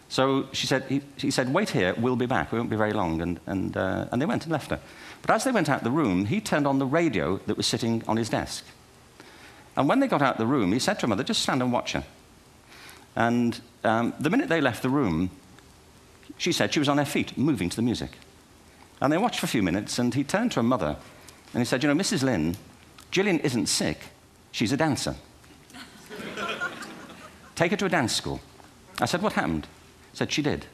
So 0.08 0.46
she 0.52 0.66
said, 0.66 0.84
he, 0.90 1.00
he, 1.16 1.30
said, 1.30 1.52
wait 1.54 1.70
here, 1.70 1.94
we'll 1.96 2.16
be 2.16 2.26
back. 2.26 2.52
We 2.52 2.58
won't 2.58 2.68
be 2.68 2.76
very 2.76 2.92
long. 2.92 3.22
And, 3.22 3.40
and, 3.46 3.76
uh, 3.76 4.08
and 4.12 4.20
they 4.20 4.26
went 4.26 4.42
and 4.44 4.52
left 4.52 4.70
her. 4.70 4.78
But 5.22 5.30
as 5.30 5.44
they 5.44 5.52
went 5.52 5.70
out 5.70 5.78
of 5.78 5.84
the 5.84 5.90
room, 5.90 6.26
he 6.26 6.40
turned 6.40 6.66
on 6.66 6.78
the 6.78 6.86
radio 6.86 7.38
that 7.46 7.56
was 7.56 7.66
sitting 7.66 8.02
on 8.06 8.18
his 8.18 8.28
desk. 8.28 8.64
And 9.76 9.88
when 9.88 10.00
they 10.00 10.08
got 10.08 10.20
out 10.20 10.34
of 10.34 10.38
the 10.38 10.46
room, 10.46 10.72
he 10.72 10.78
said 10.78 10.98
to 10.98 11.02
her 11.02 11.08
mother, 11.08 11.24
just 11.24 11.42
stand 11.42 11.62
and 11.62 11.72
watch 11.72 11.92
her. 11.92 12.04
And 13.16 13.58
um, 13.84 14.12
the 14.20 14.28
minute 14.28 14.48
they 14.48 14.60
left 14.60 14.82
the 14.82 14.90
room, 14.90 15.30
she 16.38 16.52
said 16.52 16.72
she 16.72 16.78
was 16.78 16.88
on 16.88 16.98
her 16.98 17.04
feet, 17.04 17.36
moving 17.36 17.68
to 17.68 17.76
the 17.76 17.82
music. 17.82 18.10
And 19.00 19.12
they 19.12 19.18
watched 19.18 19.40
for 19.40 19.46
a 19.46 19.48
few 19.48 19.62
minutes, 19.62 19.98
and 19.98 20.14
he 20.14 20.24
turned 20.24 20.52
to 20.52 20.60
her 20.60 20.64
mother, 20.64 20.96
and 21.52 21.60
he 21.60 21.64
said, 21.64 21.82
you 21.82 21.88
know, 21.88 22.00
Mrs. 22.00 22.22
Lynne, 22.22 22.56
Gillian 23.10 23.40
isn't 23.40 23.66
sick. 23.66 23.98
She's 24.52 24.72
a 24.72 24.76
dancer. 24.76 25.16
Take 27.54 27.72
her 27.72 27.76
to 27.76 27.86
a 27.86 27.88
dance 27.88 28.14
school. 28.14 28.40
I 29.00 29.06
said, 29.06 29.22
what 29.22 29.32
happened? 29.32 29.66
said 30.12 30.30
she 30.30 30.42
did. 30.42 30.66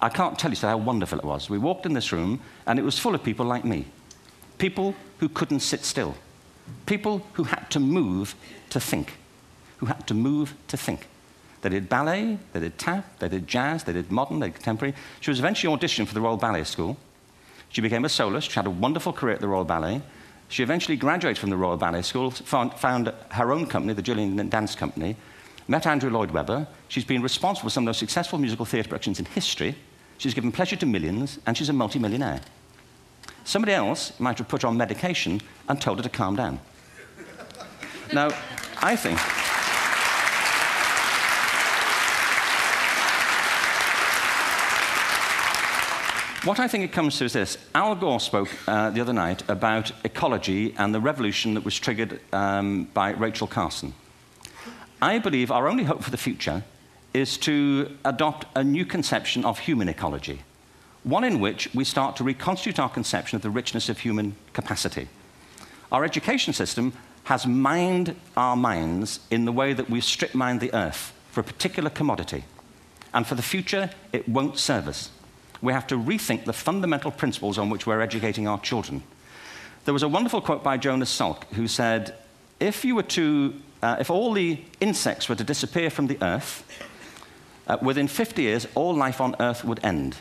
I 0.00 0.08
can't 0.08 0.38
tell 0.38 0.50
you 0.50 0.56
how 0.56 0.76
wonderful 0.76 1.18
it 1.18 1.24
was. 1.24 1.48
We 1.48 1.58
walked 1.58 1.86
in 1.86 1.94
this 1.94 2.12
room, 2.12 2.40
and 2.66 2.78
it 2.78 2.82
was 2.82 2.98
full 2.98 3.14
of 3.14 3.22
people 3.22 3.46
like 3.46 3.64
me 3.64 3.86
people 4.58 4.94
who 5.18 5.28
couldn't 5.28 5.60
sit 5.60 5.84
still, 5.84 6.16
people 6.86 7.26
who 7.34 7.44
had 7.44 7.70
to 7.70 7.80
move 7.80 8.34
to 8.70 8.80
think, 8.80 9.14
who 9.78 9.86
had 9.86 10.06
to 10.06 10.14
move 10.14 10.54
to 10.68 10.76
think. 10.76 11.06
They 11.66 11.70
did 11.70 11.88
ballet, 11.88 12.38
they 12.52 12.60
did 12.60 12.78
tap, 12.78 13.18
they 13.18 13.28
did 13.28 13.48
jazz, 13.48 13.82
they 13.82 13.92
did 13.92 14.12
modern, 14.12 14.38
they 14.38 14.46
did 14.46 14.54
contemporary. 14.54 14.94
She 15.20 15.32
was 15.32 15.40
eventually 15.40 15.76
auditioned 15.76 16.06
for 16.06 16.14
the 16.14 16.20
Royal 16.20 16.36
Ballet 16.36 16.62
School. 16.62 16.96
She 17.70 17.80
became 17.80 18.04
a 18.04 18.08
soloist. 18.08 18.52
She 18.52 18.54
had 18.54 18.68
a 18.68 18.70
wonderful 18.70 19.12
career 19.12 19.34
at 19.34 19.40
the 19.40 19.48
Royal 19.48 19.64
Ballet. 19.64 20.00
She 20.48 20.62
eventually 20.62 20.96
graduated 20.96 21.38
from 21.38 21.50
the 21.50 21.56
Royal 21.56 21.76
Ballet 21.76 22.02
School, 22.02 22.30
found, 22.30 22.74
found 22.74 23.12
her 23.30 23.50
own 23.50 23.66
company, 23.66 23.94
the 23.94 24.02
Gillian 24.02 24.48
Dance 24.48 24.76
Company, 24.76 25.16
met 25.66 25.88
Andrew 25.88 26.08
Lloyd 26.08 26.30
Webber. 26.30 26.68
She's 26.86 27.04
been 27.04 27.20
responsible 27.20 27.68
for 27.68 27.72
some 27.72 27.82
of 27.82 27.86
the 27.86 27.88
most 27.88 27.98
successful 27.98 28.38
musical 28.38 28.64
theatre 28.64 28.88
productions 28.88 29.18
in 29.18 29.24
history. 29.24 29.74
She's 30.18 30.34
given 30.34 30.52
pleasure 30.52 30.76
to 30.76 30.86
millions, 30.86 31.40
and 31.48 31.58
she's 31.58 31.68
a 31.68 31.72
multimillionaire. 31.72 32.42
Somebody 33.42 33.72
else 33.72 34.12
might 34.20 34.38
have 34.38 34.46
put 34.46 34.62
her 34.62 34.68
on 34.68 34.76
medication 34.76 35.40
and 35.68 35.80
told 35.80 35.98
her 35.98 36.04
to 36.04 36.08
calm 36.08 36.36
down. 36.36 36.60
now, 38.12 38.30
I 38.80 38.94
think. 38.94 39.18
What 46.46 46.60
I 46.60 46.68
think 46.68 46.84
it 46.84 46.92
comes 46.92 47.18
to 47.18 47.24
is 47.24 47.32
this. 47.32 47.58
Al 47.74 47.96
Gore 47.96 48.20
spoke 48.20 48.48
uh, 48.68 48.90
the 48.90 49.00
other 49.00 49.12
night 49.12 49.42
about 49.50 49.90
ecology 50.04 50.76
and 50.78 50.94
the 50.94 51.00
revolution 51.00 51.54
that 51.54 51.64
was 51.64 51.76
triggered 51.76 52.20
um, 52.32 52.84
by 52.94 53.10
Rachel 53.10 53.48
Carson. 53.48 53.94
I 55.02 55.18
believe 55.18 55.50
our 55.50 55.66
only 55.66 55.82
hope 55.82 56.04
for 56.04 56.12
the 56.12 56.16
future 56.16 56.62
is 57.12 57.36
to 57.38 57.96
adopt 58.04 58.46
a 58.54 58.62
new 58.62 58.84
conception 58.84 59.44
of 59.44 59.58
human 59.58 59.88
ecology, 59.88 60.42
one 61.02 61.24
in 61.24 61.40
which 61.40 61.68
we 61.74 61.82
start 61.82 62.14
to 62.18 62.22
reconstitute 62.22 62.78
our 62.78 62.90
conception 62.90 63.34
of 63.34 63.42
the 63.42 63.50
richness 63.50 63.88
of 63.88 63.98
human 63.98 64.36
capacity. 64.52 65.08
Our 65.90 66.04
education 66.04 66.52
system 66.52 66.92
has 67.24 67.44
mined 67.44 68.14
our 68.36 68.54
minds 68.54 69.18
in 69.32 69.46
the 69.46 69.52
way 69.52 69.72
that 69.72 69.90
we've 69.90 70.04
strip 70.04 70.32
mined 70.32 70.60
the 70.60 70.72
earth 70.72 71.12
for 71.28 71.40
a 71.40 71.44
particular 71.44 71.90
commodity. 71.90 72.44
And 73.12 73.26
for 73.26 73.34
the 73.34 73.42
future, 73.42 73.90
it 74.12 74.28
won't 74.28 74.60
serve 74.60 74.86
us. 74.86 75.10
We 75.62 75.72
have 75.72 75.86
to 75.88 75.96
rethink 75.96 76.44
the 76.44 76.52
fundamental 76.52 77.10
principles 77.10 77.58
on 77.58 77.70
which 77.70 77.86
we're 77.86 78.00
educating 78.00 78.46
our 78.46 78.60
children. 78.60 79.02
There 79.84 79.94
was 79.94 80.02
a 80.02 80.08
wonderful 80.08 80.40
quote 80.40 80.62
by 80.62 80.76
Jonas 80.76 81.16
Salk 81.16 81.44
who 81.54 81.68
said, 81.68 82.14
If 82.60 82.84
you 82.84 82.94
were 82.94 83.02
to 83.04 83.54
uh, 83.82 83.96
if 84.00 84.10
all 84.10 84.32
the 84.32 84.58
insects 84.80 85.28
were 85.28 85.34
to 85.34 85.44
disappear 85.44 85.90
from 85.90 86.06
the 86.06 86.18
Earth, 86.22 86.64
uh, 87.66 87.76
within 87.82 88.08
50 88.08 88.42
years, 88.42 88.66
all 88.74 88.94
life 88.94 89.20
on 89.20 89.36
Earth 89.40 89.64
would 89.64 89.84
end. 89.84 90.16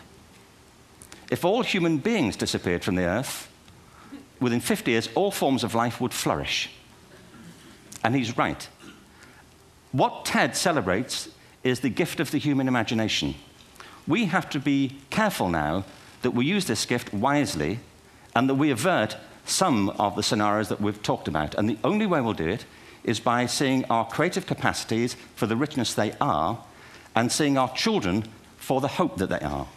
If 1.32 1.46
all 1.46 1.64
human 1.64 1.98
beings 1.98 2.36
disappeared 2.36 2.84
from 2.84 2.96
the 2.96 3.06
Earth, 3.06 3.50
within 4.40 4.60
50 4.60 4.92
years, 4.92 5.10
all 5.16 5.32
forms 5.32 5.64
of 5.64 5.74
life 5.74 6.02
would 6.02 6.14
flourish. 6.14 6.70
And 8.04 8.16
he's 8.16 8.38
right. 8.38 8.68
What 9.92 10.26
TED 10.26 10.56
celebrates 10.56 11.30
is 11.64 11.80
the 11.80 11.90
gift 11.90 12.20
of 12.20 12.32
the 12.32 12.38
human 12.38 12.68
imagination. 12.68 13.36
We 14.08 14.26
have 14.26 14.50
to 14.52 14.60
be 14.60 14.98
careful 15.10 15.50
now 15.50 15.86
that 16.22 16.32
we 16.32 16.46
use 16.46 16.66
this 16.66 16.86
gift 16.86 17.14
wisely 17.14 17.80
and 18.36 18.50
that 18.50 18.56
we 18.56 18.72
avert 18.72 19.18
some 19.46 19.90
of 19.92 20.16
the 20.16 20.24
scenarios 20.24 20.70
that 20.70 20.82
we've 20.82 21.02
talked 21.02 21.28
about. 21.28 21.56
And 21.56 21.70
the 21.70 21.78
only 21.84 22.06
way 22.06 22.22
we'll 22.22 22.34
do 22.34 22.48
it 22.48 22.66
is 23.04 23.20
by 23.20 23.46
seeing 23.46 23.86
our 23.86 24.06
creative 24.08 24.46
capacities 24.46 25.16
for 25.36 25.46
the 25.46 25.56
richness 25.56 25.94
they 25.94 26.14
are 26.20 26.64
and 27.16 27.32
seeing 27.32 27.58
our 27.58 27.72
children 27.74 28.24
for 28.58 28.82
the 28.82 28.88
hope 28.88 29.18
that 29.18 29.30
they 29.30 29.40
are. 29.40 29.68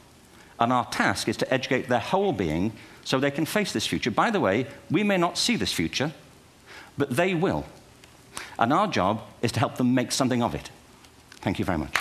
And 0.58 0.72
our 0.72 0.86
task 0.86 1.28
is 1.28 1.36
to 1.38 1.54
educate 1.54 1.88
their 1.88 2.00
whole 2.00 2.32
being 2.32 2.72
so 3.04 3.20
they 3.20 3.30
can 3.30 3.46
face 3.46 3.72
this 3.72 3.86
future. 3.86 4.10
By 4.10 4.30
the 4.30 4.40
way, 4.40 4.66
we 4.90 5.02
may 5.02 5.18
not 5.18 5.38
see 5.38 5.56
this 5.56 5.72
future, 5.72 6.12
but 6.96 7.10
they 7.10 7.34
will. 7.34 7.64
And 8.58 8.72
our 8.72 8.88
job 8.88 9.22
is 9.40 9.52
to 9.52 9.60
help 9.60 9.76
them 9.76 9.94
make 9.94 10.10
something 10.10 10.42
of 10.42 10.54
it. 10.54 10.70
Thank 11.40 11.58
you 11.58 11.64
very 11.64 11.78
much. 11.78 11.92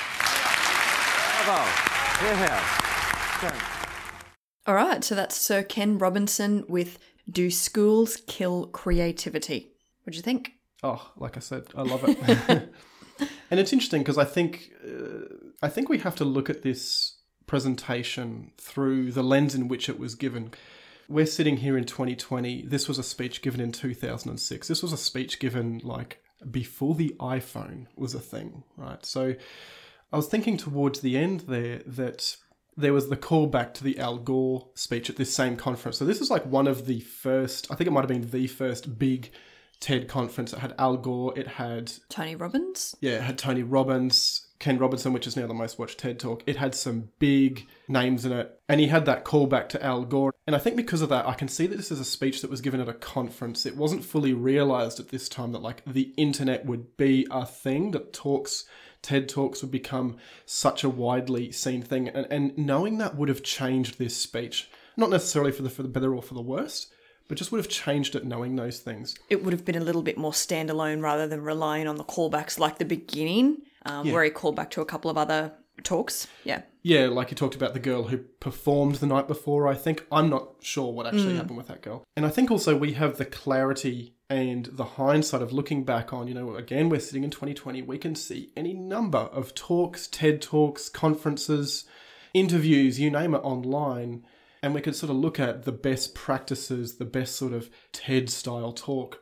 Bravo. 1.46 1.87
Here, 2.20 2.36
here. 2.36 3.54
All 4.66 4.74
right, 4.74 5.04
so 5.04 5.14
that's 5.14 5.36
Sir 5.36 5.62
Ken 5.62 6.00
Robinson 6.00 6.66
with 6.68 6.98
Do 7.30 7.52
Schools 7.52 8.18
Kill 8.26 8.66
Creativity? 8.68 9.72
What 10.04 10.14
do 10.14 10.18
you 10.18 10.24
think? 10.24 10.54
Oh, 10.82 11.12
like 11.16 11.38
I 11.38 11.42
said, 11.42 11.66
I 11.76 11.84
love 11.84 12.04
it. 12.08 12.18
and 13.52 13.60
it's 13.60 13.72
interesting 13.72 14.02
because 14.02 14.18
I 14.18 14.24
think 14.24 14.72
uh, 14.84 15.36
I 15.62 15.70
think 15.70 15.90
we 15.90 16.00
have 16.00 16.16
to 16.16 16.26
look 16.26 16.50
at 16.50 16.64
this 16.64 17.18
presentation 17.46 18.52
through 18.58 19.12
the 19.12 19.24
lens 19.24 19.54
in 19.54 19.68
which 19.68 19.88
it 19.88 20.00
was 20.00 20.16
given. 20.16 20.54
We're 21.08 21.28
sitting 21.28 21.58
here 21.58 21.78
in 21.78 21.86
2020. 21.86 22.64
This 22.64 22.88
was 22.88 22.98
a 22.98 23.04
speech 23.04 23.44
given 23.44 23.62
in 23.62 23.72
2006. 23.72 24.68
This 24.68 24.82
was 24.82 24.92
a 24.92 24.98
speech 24.98 25.38
given 25.38 25.82
like 25.84 26.20
before 26.50 26.96
the 26.96 27.16
iPhone 27.20 27.86
was 27.96 28.16
a 28.16 28.20
thing, 28.20 28.64
right? 28.76 29.06
So 29.06 29.36
I 30.12 30.18
was 30.18 30.28
thinking 30.28 30.58
towards 30.58 31.02
the 31.02 31.18
end 31.18 31.42
there 31.42 31.82
that 31.86 32.38
there 32.78 32.94
was 32.94 33.10
the 33.10 33.18
callback 33.18 33.74
to 33.76 33.84
the 33.84 33.98
Al 34.00 34.18
Gore 34.18 34.68
speech 34.76 35.10
at 35.10 35.16
this 35.16 35.34
same 35.34 35.58
conference. 35.58 35.98
So 35.98 36.06
this 36.06 36.22
is 36.22 36.30
like 36.30 36.46
one 36.46 36.68
of 36.68 36.86
the 36.86 37.00
first, 37.02 37.70
I 37.72 37.76
think 37.76 37.88
it 37.88 37.92
might 37.92 38.02
have 38.02 38.10
been 38.10 38.30
the 38.30 38.48
first 38.48 39.00
big 39.00 39.32
TED 39.80 40.08
conference. 40.08 40.54
It 40.54 40.60
had 40.60 40.76
Al 40.78 40.98
Gore. 40.98 41.38
It 41.38 41.48
had 41.48 41.92
Tony 42.10 42.36
Robbins. 42.36 42.96
Yeah, 43.02 43.18
it 43.18 43.24
had 43.24 43.38
Tony 43.38 43.64
Robbins, 43.64 44.48
Ken 44.60 44.78
Robinson, 44.78 45.14
which 45.14 45.28
is 45.28 45.36
now 45.36 45.48
the 45.48 45.54
most 45.54 45.78
watched 45.78 46.00
TED 46.00 46.20
talk. 46.20 46.44
It 46.48 46.56
had 46.56 46.74
some 46.74 47.10
big 47.20 47.68
names 47.88 48.26
in 48.26 48.32
it, 48.32 48.60
and 48.68 48.80
he 48.80 48.88
had 48.88 49.06
that 49.06 49.26
callback 49.26 49.70
to 49.70 49.84
Al 49.84 50.04
Gore. 50.04 50.34
And 50.48 50.56
I 50.56 50.60
think 50.60 50.78
because 50.78 51.02
of 51.02 51.10
that, 51.10 51.28
I 51.28 51.34
can 51.34 51.48
see 51.48 51.68
that 51.68 51.76
this 51.76 51.92
is 51.92 52.00
a 52.00 52.06
speech 52.06 52.42
that 52.42 52.50
was 52.50 52.62
given 52.62 52.82
at 52.82 52.90
a 52.90 52.94
conference. 52.94 53.66
It 53.66 53.78
wasn't 53.78 54.06
fully 54.06 54.34
realized 54.34 55.00
at 55.00 55.10
this 55.10 55.30
time 55.30 55.52
that 55.52 55.62
like 55.62 55.84
the 55.86 56.14
internet 56.18 56.66
would 56.66 56.98
be 56.98 57.28
a 57.30 57.46
thing 57.46 57.92
that 57.92 58.14
talks. 58.14 58.66
TED 59.08 59.30
Talks 59.30 59.62
would 59.62 59.72
become 59.72 60.18
such 60.46 60.84
a 60.84 60.90
widely 60.90 61.50
seen 61.54 61.82
thing. 61.82 62.10
And, 62.10 62.28
and 62.30 62.58
knowing 62.58 62.98
that 62.98 63.16
would 63.16 63.30
have 63.30 63.42
changed 63.42 63.98
this 63.98 64.18
speech 64.18 64.70
Not 64.98 65.10
necessarily 65.10 65.54
for 65.54 65.62
the 65.62 65.70
for 65.70 65.82
the 65.82 65.88
better 65.88 66.14
or 66.14 66.22
for 66.22 66.34
the 66.34 66.42
worse, 66.42 66.88
but 67.30 67.38
just 67.38 67.52
would 67.52 67.60
have 67.60 67.70
changed 67.70 68.16
it 68.16 68.26
knowing 68.26 68.58
those 68.58 68.80
things. 68.80 69.16
It 69.30 69.46
would 69.46 69.54
have 69.54 69.64
been 69.64 69.76
a 69.76 69.80
little 69.80 70.02
bit 70.02 70.18
more 70.18 70.34
standalone 70.34 71.02
rather 71.02 71.26
than 71.26 71.42
relying 71.42 71.88
on 71.88 71.96
the 71.96 72.04
callbacks 72.04 72.60
like 72.60 72.80
the 72.80 72.86
beginning, 72.86 73.60
um, 73.86 74.12
where 74.12 74.24
he 74.26 74.30
called 74.30 74.56
back 74.58 74.72
to 74.72 74.82
a 74.82 74.86
couple 74.86 75.10
of 75.10 75.18
other 75.18 75.54
talks. 75.84 76.28
Yeah. 76.44 76.62
Yeah, 76.84 77.08
like 77.08 77.32
you 77.32 77.36
talked 77.36 77.56
about 77.56 77.74
the 77.74 77.80
girl 77.80 78.04
who 78.04 78.18
performed 78.18 78.96
the 78.96 79.08
night 79.08 79.28
before, 79.28 79.68
I 79.68 79.76
think. 79.76 80.06
I'm 80.12 80.30
not 80.30 80.56
sure 80.62 80.92
what 80.94 81.06
actually 81.06 81.34
mm. 81.34 81.38
happened 81.38 81.58
with 81.58 81.68
that 81.68 81.82
girl. 81.82 82.04
And 82.16 82.26
I 82.26 82.30
think 82.30 82.50
also 82.50 82.78
we 82.78 82.94
have 82.94 83.18
the 83.18 83.26
clarity 83.26 84.16
and 84.30 84.66
the 84.68 84.86
hindsight 84.86 85.42
of 85.42 85.54
looking 85.54 85.84
back 85.84 86.14
on, 86.14 86.28
you 86.28 86.34
know, 86.34 86.56
again, 86.56 86.90
we're 86.90 87.00
sitting 87.00 87.24
in 87.24 87.30
2020, 87.30 87.82
we 87.82 87.98
can 87.98 88.16
see 88.16 88.52
any 88.56 88.74
number 88.74 89.18
of 89.18 89.54
talks, 89.56 90.08
TED 90.08 90.42
Talks, 90.42 90.90
conferences, 90.90 91.86
interviews, 92.34 93.00
you 93.00 93.10
name 93.10 93.34
it, 93.34 93.40
online. 93.40 94.26
And 94.64 94.74
we 94.74 94.82
could 94.82 94.96
sort 94.96 95.10
of 95.10 95.18
look 95.18 95.40
at 95.40 95.64
the 95.64 95.72
best 95.72 96.16
practices, 96.16 96.98
the 96.98 97.06
best 97.06 97.36
sort 97.36 97.54
of 97.54 97.70
TED 97.92 98.30
style 98.30 98.74
talk. 98.74 99.20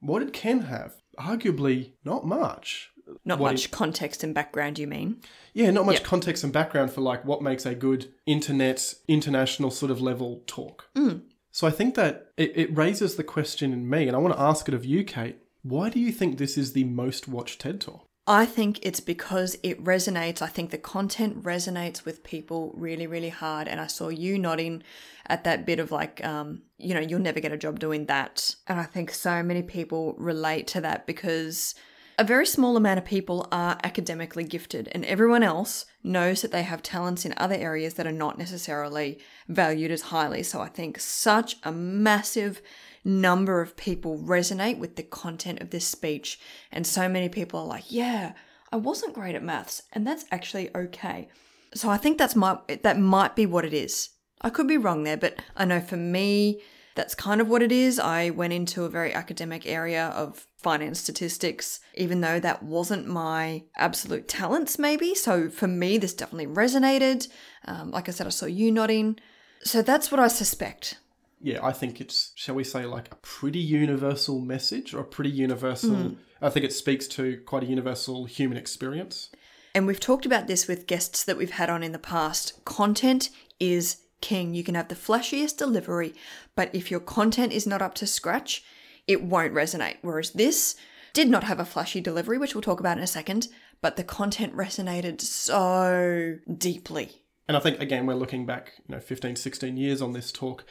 What 0.00 0.20
did 0.20 0.32
Ken 0.32 0.62
have? 0.62 0.96
Arguably, 1.18 1.92
not 2.04 2.26
much. 2.26 2.90
Not 3.24 3.40
much 3.40 3.70
context 3.70 4.22
and 4.22 4.34
background, 4.34 4.78
you 4.78 4.86
mean? 4.86 5.20
Yeah, 5.54 5.70
not 5.70 5.86
much 5.86 6.00
Yeah. 6.00 6.06
context 6.06 6.44
and 6.44 6.52
background 6.52 6.92
for 6.92 7.00
like 7.00 7.24
what 7.24 7.42
makes 7.42 7.64
a 7.66 7.74
good 7.74 8.12
internet, 8.26 8.94
international 9.08 9.70
sort 9.70 9.90
of 9.90 10.00
level 10.00 10.42
talk. 10.46 10.88
So 11.50 11.66
I 11.66 11.70
think 11.70 11.94
that 11.96 12.30
it, 12.36 12.52
it 12.54 12.76
raises 12.76 13.16
the 13.16 13.24
question 13.24 13.72
in 13.72 13.88
me, 13.88 14.06
and 14.06 14.14
I 14.14 14.20
want 14.20 14.34
to 14.34 14.40
ask 14.40 14.68
it 14.68 14.74
of 14.74 14.84
you, 14.84 15.02
Kate. 15.04 15.38
Why 15.62 15.90
do 15.90 15.98
you 15.98 16.12
think 16.12 16.38
this 16.38 16.56
is 16.56 16.72
the 16.72 16.84
most 16.84 17.26
watched 17.26 17.60
TED 17.60 17.80
Talk? 17.80 18.04
I 18.28 18.44
think 18.44 18.78
it's 18.82 19.00
because 19.00 19.56
it 19.62 19.82
resonates. 19.82 20.42
I 20.42 20.48
think 20.48 20.70
the 20.70 20.78
content 20.78 21.42
resonates 21.42 22.04
with 22.04 22.22
people 22.22 22.72
really, 22.76 23.06
really 23.06 23.30
hard. 23.30 23.66
And 23.66 23.80
I 23.80 23.86
saw 23.86 24.08
you 24.08 24.38
nodding 24.38 24.82
at 25.26 25.44
that 25.44 25.64
bit 25.64 25.80
of 25.80 25.90
like, 25.90 26.22
um, 26.24 26.62
you 26.76 26.92
know, 26.92 27.00
you'll 27.00 27.20
never 27.20 27.40
get 27.40 27.52
a 27.52 27.56
job 27.56 27.80
doing 27.80 28.04
that. 28.06 28.54
And 28.66 28.78
I 28.78 28.84
think 28.84 29.12
so 29.12 29.42
many 29.42 29.62
people 29.62 30.14
relate 30.18 30.66
to 30.68 30.82
that 30.82 31.06
because 31.06 31.74
a 32.18 32.24
very 32.24 32.44
small 32.44 32.76
amount 32.76 32.98
of 32.98 33.04
people 33.04 33.46
are 33.52 33.78
academically 33.84 34.42
gifted, 34.42 34.88
and 34.90 35.04
everyone 35.04 35.44
else 35.44 35.86
knows 36.02 36.42
that 36.42 36.50
they 36.50 36.64
have 36.64 36.82
talents 36.82 37.24
in 37.24 37.32
other 37.36 37.54
areas 37.54 37.94
that 37.94 38.08
are 38.08 38.12
not 38.12 38.36
necessarily 38.36 39.20
valued 39.46 39.92
as 39.92 40.02
highly. 40.02 40.42
So 40.42 40.60
I 40.60 40.66
think 40.66 40.98
such 40.98 41.56
a 41.62 41.70
massive 41.70 42.60
number 43.04 43.60
of 43.60 43.76
people 43.76 44.18
resonate 44.18 44.78
with 44.78 44.96
the 44.96 45.04
content 45.04 45.60
of 45.60 45.70
this 45.70 45.86
speech, 45.86 46.40
and 46.72 46.84
so 46.84 47.08
many 47.08 47.28
people 47.28 47.60
are 47.60 47.66
like, 47.66 47.92
"Yeah, 47.92 48.32
I 48.72 48.76
wasn't 48.76 49.14
great 49.14 49.36
at 49.36 49.42
maths, 49.44 49.82
and 49.92 50.04
that's 50.04 50.24
actually 50.32 50.74
okay." 50.74 51.28
So 51.72 51.88
I 51.88 51.98
think 51.98 52.18
that's 52.18 52.34
my 52.34 52.58
that 52.82 52.98
might 52.98 53.36
be 53.36 53.46
what 53.46 53.64
it 53.64 53.72
is. 53.72 54.08
I 54.40 54.50
could 54.50 54.66
be 54.66 54.76
wrong 54.76 55.04
there, 55.04 55.16
but 55.16 55.40
I 55.56 55.64
know 55.64 55.80
for 55.80 55.96
me, 55.96 56.62
that's 56.96 57.14
kind 57.14 57.40
of 57.40 57.48
what 57.48 57.62
it 57.62 57.70
is. 57.70 58.00
I 58.00 58.30
went 58.30 58.52
into 58.52 58.84
a 58.84 58.88
very 58.88 59.14
academic 59.14 59.66
area 59.66 60.08
of 60.08 60.47
finance 60.58 61.00
statistics, 61.00 61.80
even 61.94 62.20
though 62.20 62.40
that 62.40 62.62
wasn't 62.62 63.06
my 63.06 63.62
absolute 63.76 64.28
talents, 64.28 64.78
maybe. 64.78 65.14
So 65.14 65.48
for 65.48 65.68
me, 65.68 65.98
this 65.98 66.14
definitely 66.14 66.52
resonated. 66.52 67.28
Um, 67.64 67.90
like 67.90 68.08
I 68.08 68.12
said, 68.12 68.26
I 68.26 68.30
saw 68.30 68.46
you 68.46 68.70
nodding. 68.70 69.18
So 69.62 69.82
that's 69.82 70.10
what 70.10 70.20
I 70.20 70.28
suspect. 70.28 70.98
Yeah, 71.40 71.64
I 71.64 71.72
think 71.72 72.00
it's, 72.00 72.32
shall 72.34 72.56
we 72.56 72.64
say, 72.64 72.84
like 72.84 73.12
a 73.12 73.16
pretty 73.16 73.60
universal 73.60 74.40
message 74.40 74.92
or 74.92 75.00
a 75.00 75.04
pretty 75.04 75.30
universal. 75.30 76.16
I 76.42 76.50
think 76.50 76.64
it 76.64 76.72
speaks 76.72 77.06
to 77.08 77.40
quite 77.46 77.62
a 77.62 77.66
universal 77.66 78.24
human 78.24 78.58
experience. 78.58 79.30
And 79.74 79.86
we've 79.86 80.00
talked 80.00 80.26
about 80.26 80.48
this 80.48 80.66
with 80.66 80.88
guests 80.88 81.22
that 81.22 81.36
we've 81.36 81.52
had 81.52 81.70
on 81.70 81.84
in 81.84 81.92
the 81.92 81.98
past. 81.98 82.64
Content 82.64 83.30
is 83.60 83.98
king. 84.20 84.54
You 84.54 84.64
can 84.64 84.74
have 84.74 84.88
the 84.88 84.96
flashiest 84.96 85.56
delivery, 85.56 86.14
but 86.56 86.74
if 86.74 86.90
your 86.90 87.00
content 87.00 87.52
is 87.52 87.66
not 87.66 87.82
up 87.82 87.94
to 87.94 88.06
scratch, 88.06 88.64
it 89.08 89.24
won't 89.24 89.54
resonate. 89.54 89.96
Whereas 90.02 90.30
this 90.30 90.76
did 91.12 91.28
not 91.28 91.44
have 91.44 91.58
a 91.58 91.64
flashy 91.64 92.00
delivery, 92.00 92.38
which 92.38 92.54
we'll 92.54 92.62
talk 92.62 92.78
about 92.78 92.98
in 92.98 93.02
a 93.02 93.08
second, 93.08 93.48
but 93.80 93.96
the 93.96 94.04
content 94.04 94.54
resonated 94.54 95.20
so 95.20 96.36
deeply. 96.56 97.22
And 97.48 97.56
I 97.56 97.60
think, 97.60 97.80
again, 97.80 98.06
we're 98.06 98.14
looking 98.14 98.44
back, 98.44 98.74
you 98.86 98.94
know, 98.94 99.00
15, 99.00 99.34
16 99.34 99.76
years 99.76 100.02
on 100.02 100.12
this 100.12 100.30
talk. 100.30 100.64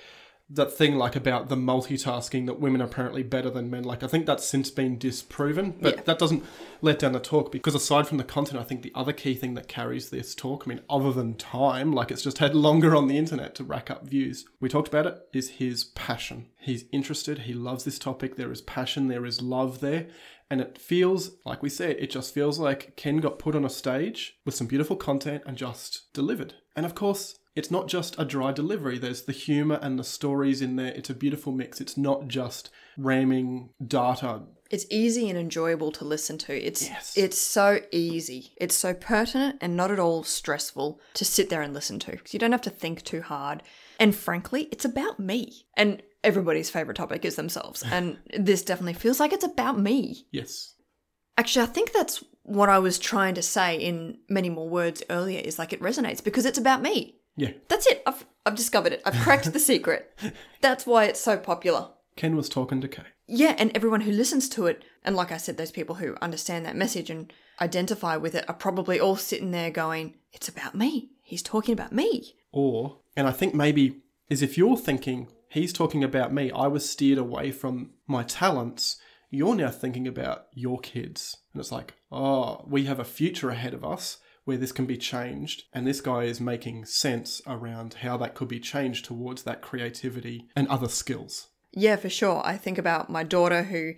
That 0.50 0.72
thing, 0.72 0.96
like, 0.96 1.18
about 1.18 1.50
the 1.50 1.58
multitasking 1.58 2.46
that 2.46 2.60
women 2.60 2.82
are 2.82 2.86
apparently 2.86 3.22
better 3.22 3.50
than 3.50 3.70
men, 3.70 3.84
like, 3.84 4.02
I 4.02 4.08
think 4.08 4.26
that's 4.26 4.46
since 4.46 4.72
been 4.72 4.98
disproven. 4.98 5.76
But 5.82 5.96
Yeah. 5.96 6.02
that 6.04 6.20
doesn't 6.20 6.44
let 6.82 7.00
down 7.00 7.12
the 7.12 7.20
talk 7.20 7.52
because, 7.52 7.76
aside 7.76 8.08
from 8.08 8.18
the 8.18 8.24
content, 8.24 8.58
I 8.58 8.64
think 8.64 8.82
the 8.82 8.94
other 8.96 9.12
key 9.12 9.34
thing 9.34 9.56
that 9.56 9.68
carries 9.68 10.10
this 10.10 10.34
talk, 10.34 10.64
I 10.66 10.70
mean, 10.70 10.82
other 10.90 11.12
than 11.12 11.34
time, 11.34 11.92
like, 11.92 12.12
it's 12.12 12.22
just 12.22 12.38
had 12.38 12.56
longer 12.56 12.96
on 12.96 13.08
the 13.08 13.18
internet 13.18 13.56
to 13.56 13.66
rack 13.66 13.92
up 13.92 14.08
views. 14.08 14.46
We 14.62 14.70
talked 14.70 14.88
about 14.88 15.06
it, 15.06 15.18
is 15.34 15.50
his 15.50 15.84
passion. 15.84 16.48
He's 16.62 16.86
interested, 16.94 17.40
he 17.40 17.54
loves 17.54 17.84
this 17.84 18.00
topic, 18.00 18.38
there 18.38 18.52
is 18.52 18.62
passion, 18.62 19.10
there 19.10 19.26
is 19.26 19.42
love 19.42 19.82
there. 19.82 20.08
And 20.50 20.62
it 20.62 20.78
feels, 20.78 21.32
like 21.46 21.62
we 21.62 21.68
said, 21.68 21.98
it 22.00 22.10
just 22.10 22.34
feels 22.34 22.58
like 22.58 22.96
Ken 22.96 23.18
got 23.18 23.38
put 23.38 23.54
on 23.54 23.66
a 23.66 23.70
stage 23.70 24.38
with 24.46 24.56
some 24.56 24.68
beautiful 24.68 24.96
content 24.96 25.44
and 25.46 25.58
just 25.58 26.14
delivered. 26.14 26.54
And 26.74 26.86
of 26.86 26.96
course, 26.96 27.38
it's 27.58 27.72
not 27.72 27.88
just 27.88 28.18
a 28.20 28.26
dry 28.26 28.52
delivery. 28.52 28.98
There's 29.00 29.24
the 29.24 29.32
humor 29.32 29.80
and 29.82 29.98
the 29.98 30.04
stories 30.04 30.62
in 30.62 30.76
there. 30.76 30.94
It's 30.94 31.10
a 31.10 31.16
beautiful 31.16 31.52
mix. 31.52 31.82
It's 31.82 31.98
not 31.98 32.28
just 32.28 32.70
ramming 32.98 33.70
data. 33.86 34.42
It's 34.70 34.86
easy 34.90 35.30
and 35.30 35.40
enjoyable 35.40 35.92
to 35.94 36.06
listen 36.06 36.38
to. 36.40 36.54
It's 36.54 36.88
Yes. 36.88 37.18
it's 37.18 37.38
so 37.38 37.80
easy. 37.92 38.54
It's 38.58 38.76
so 38.76 38.94
pertinent 38.94 39.58
and 39.62 39.76
not 39.78 39.92
at 39.92 40.00
all 40.00 40.24
stressful 40.24 41.00
to 41.14 41.26
sit 41.26 41.50
there 41.50 41.62
and 41.62 41.74
listen 41.74 42.00
to 42.00 42.12
because 42.12 42.34
you 42.34 42.40
don't 42.40 42.52
have 42.52 42.62
to 42.64 42.70
think 42.70 43.04
too 43.04 43.22
hard. 43.22 43.64
And 44.00 44.16
frankly, 44.16 44.64
it's 44.72 44.86
about 44.86 45.20
me. 45.20 45.66
And 45.76 46.04
everybody's 46.24 46.70
favorite 46.70 46.98
topic 46.98 47.24
is 47.26 47.36
themselves. 47.38 47.84
And 47.92 48.18
this 48.38 48.62
definitely 48.62 48.94
feels 48.94 49.20
like 49.20 49.34
it's 49.34 49.46
about 49.46 49.80
me. 49.80 50.28
Yes. 50.32 50.76
Actually, 51.38 51.64
I 51.64 51.68
think 51.68 51.94
that's 51.94 52.24
what 52.44 52.70
I 52.70 52.80
was 52.80 52.98
trying 52.98 53.36
to 53.36 53.42
say 53.42 53.78
in 53.78 54.18
many 54.30 54.50
more 54.50 54.68
words 54.70 55.04
earlier 55.10 55.40
is 55.40 55.60
like 55.60 55.74
it 55.74 55.82
resonates 55.82 56.24
because 56.24 56.46
it's 56.46 56.58
about 56.58 56.82
me. 56.82 57.17
Yeah. 57.38 57.52
That's 57.70 57.88
it. 57.88 58.04
I've 58.06 58.26
I've 58.46 58.56
discovered 58.56 58.94
it. 58.94 59.02
I've 59.06 59.22
cracked 59.22 59.52
the 59.54 59.60
secret. 59.60 60.14
That's 60.62 60.86
why 60.86 61.06
it's 61.06 61.22
so 61.22 61.38
popular. 61.38 61.90
Ken 62.16 62.36
was 62.36 62.50
talking 62.50 62.82
to 62.82 62.88
Kate. 62.88 63.06
Yeah, 63.28 63.56
and 63.58 63.72
everyone 63.76 64.02
who 64.02 64.12
listens 64.12 64.50
to 64.50 64.66
it, 64.68 64.84
and 65.04 65.16
like 65.16 65.32
I 65.32 65.38
said, 65.38 65.58
those 65.58 65.72
people 65.72 65.96
who 65.96 66.16
understand 66.22 66.66
that 66.66 66.76
message 66.76 67.10
and 67.10 67.32
identify 67.62 68.18
with 68.18 68.36
it 68.36 68.46
are 68.50 68.56
probably 68.56 69.00
all 69.00 69.18
sitting 69.18 69.52
there 69.52 69.70
going, 69.70 70.16
It's 70.34 70.50
about 70.50 70.76
me. 70.76 71.12
He's 71.22 71.44
talking 71.44 71.74
about 71.74 71.92
me. 71.92 72.36
Or, 72.52 73.00
and 73.16 73.28
I 73.28 73.32
think 73.32 73.54
maybe 73.54 74.02
is 74.30 74.42
if 74.42 74.58
you're 74.58 74.78
thinking, 74.78 75.28
he's 75.50 75.74
talking 75.74 76.04
about 76.04 76.34
me, 76.34 76.52
I 76.52 76.68
was 76.68 76.90
steered 76.90 77.18
away 77.18 77.52
from 77.52 77.92
my 78.08 78.24
talents, 78.24 78.98
you're 79.30 79.56
now 79.56 79.70
thinking 79.70 80.08
about 80.08 80.48
your 80.54 80.80
kids. 80.80 81.38
And 81.54 81.60
it's 81.60 81.72
like, 81.72 81.96
oh, 82.12 82.64
we 82.66 82.86
have 82.86 83.00
a 83.00 83.06
future 83.06 83.50
ahead 83.50 83.74
of 83.74 83.84
us 83.84 84.20
where 84.48 84.58
this 84.58 84.72
can 84.72 84.86
be 84.86 84.98
changed. 84.98 85.64
And 85.74 85.86
this 85.86 86.00
guy 86.00 86.24
is 86.24 86.40
making 86.40 86.86
sense 86.86 87.42
around 87.46 87.96
how 87.96 88.16
that 88.18 88.34
could 88.34 88.48
be 88.48 88.62
changed 88.62 89.04
towards 89.04 89.44
that 89.44 89.62
creativity 89.62 90.48
and 90.56 90.70
other 90.70 90.88
skills. 90.88 91.48
Yeah, 91.74 91.98
for 91.98 92.10
sure. 92.10 92.42
I 92.46 92.56
think 92.56 92.78
about 92.78 93.10
my 93.10 93.24
daughter 93.24 93.64
who 93.64 93.96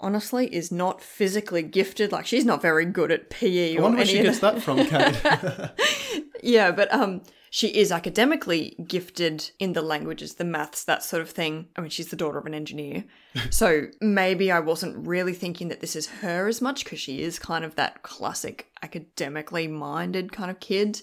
honestly 0.00 0.52
is 0.52 0.72
not 0.72 1.00
physically 1.00 1.62
gifted. 1.62 2.10
Like 2.10 2.26
she's 2.26 2.44
not 2.44 2.60
very 2.60 2.84
good 2.84 3.12
at 3.12 3.30
PE 3.30 3.76
I 3.76 3.80
wonder 3.80 3.98
where 3.98 4.06
she 4.06 4.20
gets 4.20 4.40
that 4.40 4.60
from, 4.60 4.84
Kate. 4.84 6.24
Yeah, 6.42 6.72
but 6.72 6.92
um, 6.92 7.22
she 7.54 7.68
is 7.68 7.92
academically 7.92 8.74
gifted 8.84 9.52
in 9.60 9.74
the 9.74 9.80
languages, 9.80 10.34
the 10.34 10.44
maths, 10.44 10.82
that 10.82 11.04
sort 11.04 11.22
of 11.22 11.30
thing. 11.30 11.68
I 11.76 11.82
mean, 11.82 11.90
she's 11.90 12.08
the 12.08 12.16
daughter 12.16 12.38
of 12.38 12.46
an 12.46 12.52
engineer. 12.52 13.04
so 13.50 13.84
maybe 14.00 14.50
I 14.50 14.58
wasn't 14.58 15.06
really 15.06 15.34
thinking 15.34 15.68
that 15.68 15.78
this 15.78 15.94
is 15.94 16.08
her 16.08 16.48
as 16.48 16.60
much 16.60 16.82
because 16.82 16.98
she 16.98 17.22
is 17.22 17.38
kind 17.38 17.64
of 17.64 17.76
that 17.76 18.02
classic 18.02 18.72
academically 18.82 19.68
minded 19.68 20.32
kind 20.32 20.50
of 20.50 20.58
kid. 20.58 21.02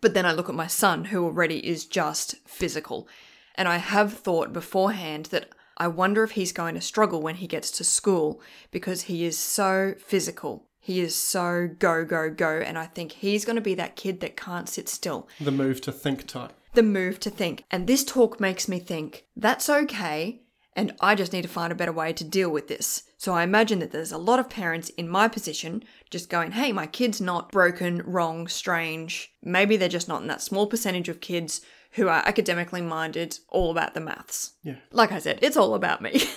But 0.00 0.14
then 0.14 0.24
I 0.24 0.32
look 0.32 0.48
at 0.48 0.54
my 0.54 0.66
son, 0.66 1.04
who 1.04 1.26
already 1.26 1.58
is 1.58 1.84
just 1.84 2.36
physical. 2.48 3.06
And 3.54 3.68
I 3.68 3.76
have 3.76 4.14
thought 4.14 4.54
beforehand 4.54 5.26
that 5.26 5.50
I 5.76 5.88
wonder 5.88 6.24
if 6.24 6.30
he's 6.30 6.52
going 6.52 6.74
to 6.74 6.80
struggle 6.80 7.20
when 7.20 7.34
he 7.34 7.46
gets 7.46 7.70
to 7.72 7.84
school 7.84 8.40
because 8.70 9.02
he 9.02 9.26
is 9.26 9.36
so 9.36 9.94
physical. 9.98 10.64
He 10.84 11.00
is 11.00 11.14
so 11.14 11.70
go, 11.78 12.04
go, 12.04 12.28
go. 12.28 12.58
And 12.58 12.76
I 12.76 12.86
think 12.86 13.12
he's 13.12 13.44
going 13.44 13.54
to 13.56 13.62
be 13.62 13.76
that 13.76 13.94
kid 13.94 14.20
that 14.20 14.36
can't 14.36 14.68
sit 14.68 14.88
still. 14.88 15.28
the 15.40 15.52
move 15.52 15.80
to 15.82 15.92
think 15.92 16.26
type. 16.26 16.52
The 16.74 16.82
move 16.82 17.20
to 17.20 17.30
think. 17.30 17.64
And 17.70 17.86
this 17.86 18.02
talk 18.04 18.40
makes 18.40 18.66
me 18.66 18.80
think 18.80 19.24
that's 19.36 19.70
okay. 19.70 20.42
And 20.74 20.92
I 21.00 21.14
just 21.14 21.32
need 21.32 21.42
to 21.42 21.48
find 21.48 21.70
a 21.70 21.76
better 21.76 21.92
way 21.92 22.12
to 22.14 22.24
deal 22.24 22.50
with 22.50 22.66
this. 22.66 23.04
So 23.16 23.32
I 23.32 23.44
imagine 23.44 23.78
that 23.78 23.92
there's 23.92 24.10
a 24.10 24.18
lot 24.18 24.40
of 24.40 24.50
parents 24.50 24.88
in 24.90 25.08
my 25.08 25.28
position 25.28 25.84
just 26.10 26.28
going, 26.28 26.52
hey, 26.52 26.72
my 26.72 26.86
kid's 26.88 27.20
not 27.20 27.52
broken, 27.52 28.02
wrong, 28.04 28.48
strange. 28.48 29.32
Maybe 29.40 29.76
they're 29.76 29.88
just 29.88 30.08
not 30.08 30.22
in 30.22 30.28
that 30.28 30.42
small 30.42 30.66
percentage 30.66 31.08
of 31.08 31.20
kids 31.20 31.60
who 31.92 32.08
are 32.08 32.26
academically 32.26 32.80
minded, 32.80 33.38
all 33.48 33.70
about 33.70 33.94
the 33.94 34.00
maths. 34.00 34.54
Yeah. 34.64 34.76
Like 34.90 35.12
I 35.12 35.20
said, 35.20 35.38
it's 35.42 35.56
all 35.56 35.74
about 35.74 36.02
me. 36.02 36.22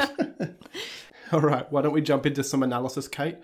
All 1.32 1.40
right, 1.40 1.70
why 1.70 1.82
don't 1.82 1.92
we 1.92 2.00
jump 2.00 2.26
into 2.26 2.42
some 2.42 2.64
analysis, 2.64 3.06
Kate? 3.06 3.36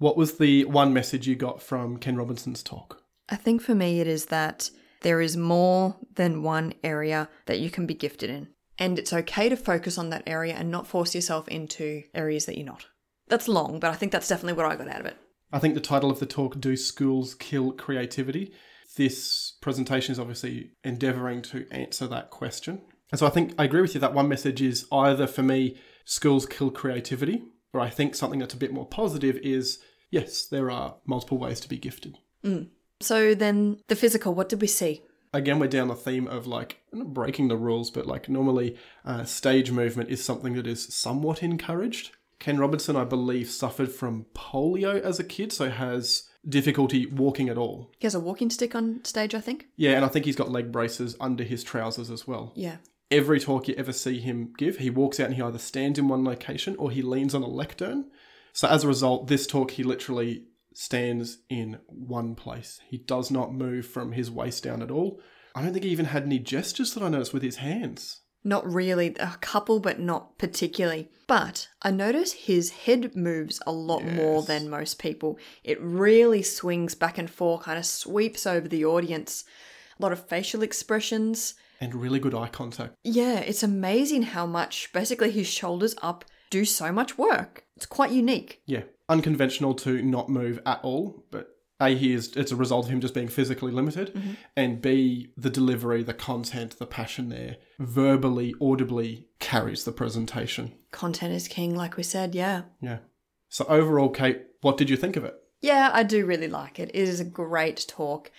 What 0.00 0.16
was 0.16 0.38
the 0.38 0.64
one 0.64 0.94
message 0.94 1.28
you 1.28 1.36
got 1.36 1.62
from 1.62 1.98
Ken 1.98 2.16
Robinson's 2.16 2.62
talk? 2.62 3.02
I 3.28 3.36
think 3.36 3.60
for 3.60 3.74
me, 3.74 4.00
it 4.00 4.06
is 4.06 4.24
that 4.26 4.70
There 5.02 5.20
is 5.20 5.36
more 5.36 5.96
than 6.14 6.42
one 6.42 6.72
area 6.82 7.28
that 7.44 7.60
you 7.60 7.70
can 7.70 7.86
be 7.86 7.94
gifted 7.94 8.30
in. 8.30 8.48
And 8.78 8.98
it's 8.98 9.12
okay 9.12 9.50
to 9.50 9.56
focus 9.56 9.98
on 9.98 10.08
that 10.10 10.22
area 10.26 10.54
and 10.54 10.70
not 10.70 10.86
force 10.86 11.14
yourself 11.14 11.48
into 11.48 12.02
areas 12.14 12.46
that 12.46 12.56
you're 12.56 12.66
not. 12.66 12.86
That's 13.28 13.46
long, 13.46 13.78
but 13.78 13.90
I 13.90 13.94
think 13.94 14.10
that's 14.10 14.28
definitely 14.28 14.54
what 14.54 14.70
I 14.70 14.76
got 14.76 14.88
out 14.88 15.00
of 15.00 15.06
it. 15.06 15.18
I 15.52 15.58
think 15.58 15.74
the 15.74 15.80
title 15.80 16.10
of 16.10 16.18
the 16.18 16.26
talk, 16.26 16.58
Do 16.58 16.76
Schools 16.76 17.34
Kill 17.34 17.72
Creativity? 17.72 18.52
This 18.96 19.52
presentation 19.60 20.12
is 20.12 20.18
obviously 20.18 20.72
endeavouring 20.82 21.42
to 21.42 21.66
answer 21.70 22.06
that 22.06 22.30
question. 22.30 22.80
And 23.12 23.18
so 23.18 23.26
I 23.26 23.30
think 23.30 23.54
I 23.58 23.64
agree 23.64 23.82
with 23.82 23.94
you 23.94 24.00
that 24.00 24.14
one 24.14 24.28
message 24.28 24.62
is 24.62 24.86
either 24.90 25.26
for 25.26 25.42
me, 25.42 25.76
schools 26.04 26.46
kill 26.46 26.70
creativity, 26.70 27.42
or 27.72 27.80
I 27.80 27.90
think 27.90 28.14
something 28.14 28.40
that's 28.40 28.54
a 28.54 28.58
bit 28.58 28.72
more 28.72 28.86
positive 28.86 29.36
is 29.38 29.78
yes, 30.10 30.46
there 30.46 30.70
are 30.70 30.96
multiple 31.06 31.38
ways 31.38 31.60
to 31.60 31.68
be 31.68 31.78
gifted. 31.78 32.18
So 33.00 33.34
then, 33.34 33.80
the 33.88 33.96
physical, 33.96 34.34
what 34.34 34.48
did 34.48 34.60
we 34.60 34.66
see? 34.66 35.02
Again, 35.32 35.58
we're 35.58 35.68
down 35.68 35.88
the 35.88 35.94
theme 35.94 36.26
of 36.26 36.46
like 36.46 36.80
not 36.92 37.14
breaking 37.14 37.48
the 37.48 37.56
rules, 37.56 37.90
but 37.90 38.06
like 38.06 38.28
normally 38.28 38.76
uh, 39.04 39.24
stage 39.24 39.70
movement 39.70 40.10
is 40.10 40.22
something 40.24 40.54
that 40.54 40.66
is 40.66 40.92
somewhat 40.92 41.42
encouraged. 41.42 42.10
Ken 42.40 42.58
Robinson, 42.58 42.96
I 42.96 43.04
believe, 43.04 43.48
suffered 43.48 43.92
from 43.92 44.26
polio 44.34 45.00
as 45.00 45.20
a 45.20 45.24
kid, 45.24 45.52
so 45.52 45.70
has 45.70 46.28
difficulty 46.48 47.06
walking 47.06 47.48
at 47.48 47.58
all. 47.58 47.92
He 47.98 48.06
has 48.06 48.14
a 48.14 48.20
walking 48.20 48.50
stick 48.50 48.74
on 48.74 49.04
stage, 49.04 49.34
I 49.34 49.40
think. 49.40 49.66
Yeah, 49.76 49.92
and 49.92 50.04
I 50.04 50.08
think 50.08 50.24
he's 50.24 50.36
got 50.36 50.50
leg 50.50 50.72
braces 50.72 51.16
under 51.20 51.44
his 51.44 51.62
trousers 51.62 52.10
as 52.10 52.26
well. 52.26 52.52
Yeah. 52.56 52.76
Every 53.10 53.40
talk 53.40 53.68
you 53.68 53.74
ever 53.76 53.92
see 53.92 54.20
him 54.20 54.54
give, 54.56 54.78
he 54.78 54.88
walks 54.88 55.20
out 55.20 55.26
and 55.26 55.34
he 55.34 55.42
either 55.42 55.58
stands 55.58 55.98
in 55.98 56.08
one 56.08 56.24
location 56.24 56.76
or 56.76 56.90
he 56.90 57.02
leans 57.02 57.34
on 57.34 57.42
a 57.42 57.48
lectern. 57.48 58.06
So 58.52 58.68
as 58.68 58.84
a 58.84 58.88
result, 58.88 59.28
this 59.28 59.46
talk 59.46 59.72
he 59.72 59.82
literally 59.82 60.44
stands 60.74 61.38
in 61.48 61.78
one 61.86 62.34
place. 62.34 62.80
He 62.88 62.98
does 62.98 63.30
not 63.30 63.52
move 63.52 63.86
from 63.86 64.12
his 64.12 64.30
waist 64.30 64.64
down 64.64 64.82
at 64.82 64.90
all. 64.90 65.20
I 65.54 65.62
don't 65.62 65.72
think 65.72 65.84
he 65.84 65.90
even 65.90 66.06
had 66.06 66.24
any 66.24 66.38
gestures 66.38 66.94
that 66.94 67.02
I 67.02 67.08
noticed 67.08 67.34
with 67.34 67.42
his 67.42 67.56
hands. 67.56 68.20
Not 68.42 68.70
really, 68.70 69.14
a 69.20 69.36
couple, 69.40 69.80
but 69.80 70.00
not 70.00 70.38
particularly. 70.38 71.10
But 71.26 71.68
I 71.82 71.90
notice 71.90 72.32
his 72.32 72.70
head 72.70 73.14
moves 73.14 73.60
a 73.66 73.72
lot 73.72 74.02
more 74.02 74.42
than 74.42 74.70
most 74.70 74.98
people. 74.98 75.38
It 75.62 75.80
really 75.80 76.42
swings 76.42 76.94
back 76.94 77.18
and 77.18 77.28
forth, 77.28 77.64
kind 77.64 77.78
of 77.78 77.84
sweeps 77.84 78.46
over 78.46 78.66
the 78.66 78.84
audience. 78.84 79.44
A 79.98 80.02
lot 80.02 80.12
of 80.12 80.26
facial 80.26 80.62
expressions. 80.62 81.54
And 81.80 81.94
really 81.94 82.18
good 82.18 82.34
eye 82.34 82.48
contact. 82.48 82.94
Yeah, 83.04 83.40
it's 83.40 83.62
amazing 83.62 84.22
how 84.22 84.46
much 84.46 84.90
basically 84.92 85.30
his 85.30 85.46
shoulders 85.46 85.94
up 86.00 86.24
do 86.48 86.64
so 86.64 86.90
much 86.90 87.18
work. 87.18 87.64
It's 87.80 87.86
quite 87.86 88.10
unique. 88.10 88.60
Yeah, 88.66 88.82
unconventional 89.08 89.72
to 89.76 90.02
not 90.02 90.28
move 90.28 90.60
at 90.66 90.80
all, 90.82 91.24
but 91.30 91.48
A, 91.80 91.94
he 91.94 92.12
is, 92.12 92.36
it's 92.36 92.52
a 92.52 92.56
result 92.56 92.84
of 92.84 92.92
him 92.92 93.00
just 93.00 93.14
being 93.14 93.28
physically 93.28 93.72
limited, 93.72 94.12
mm-hmm. 94.14 94.32
and 94.54 94.82
B, 94.82 95.32
the 95.34 95.48
delivery, 95.48 96.02
the 96.02 96.12
content, 96.12 96.78
the 96.78 96.84
passion 96.84 97.30
there, 97.30 97.56
verbally, 97.78 98.54
audibly 98.60 99.28
carries 99.38 99.84
the 99.84 99.92
presentation. 99.92 100.74
Content 100.92 101.32
is 101.32 101.48
king, 101.48 101.74
like 101.74 101.96
we 101.96 102.02
said, 102.02 102.34
yeah. 102.34 102.64
Yeah. 102.82 102.98
So 103.48 103.64
overall, 103.64 104.10
Kate, 104.10 104.42
what 104.60 104.76
did 104.76 104.90
you 104.90 104.96
think 104.98 105.16
of 105.16 105.24
it? 105.24 105.34
Yeah, 105.62 105.88
I 105.90 106.02
do 106.02 106.26
really 106.26 106.48
like 106.48 106.78
it. 106.78 106.90
It 106.92 107.08
is 107.08 107.18
a 107.18 107.24
great 107.24 107.86
talk. 107.88 108.30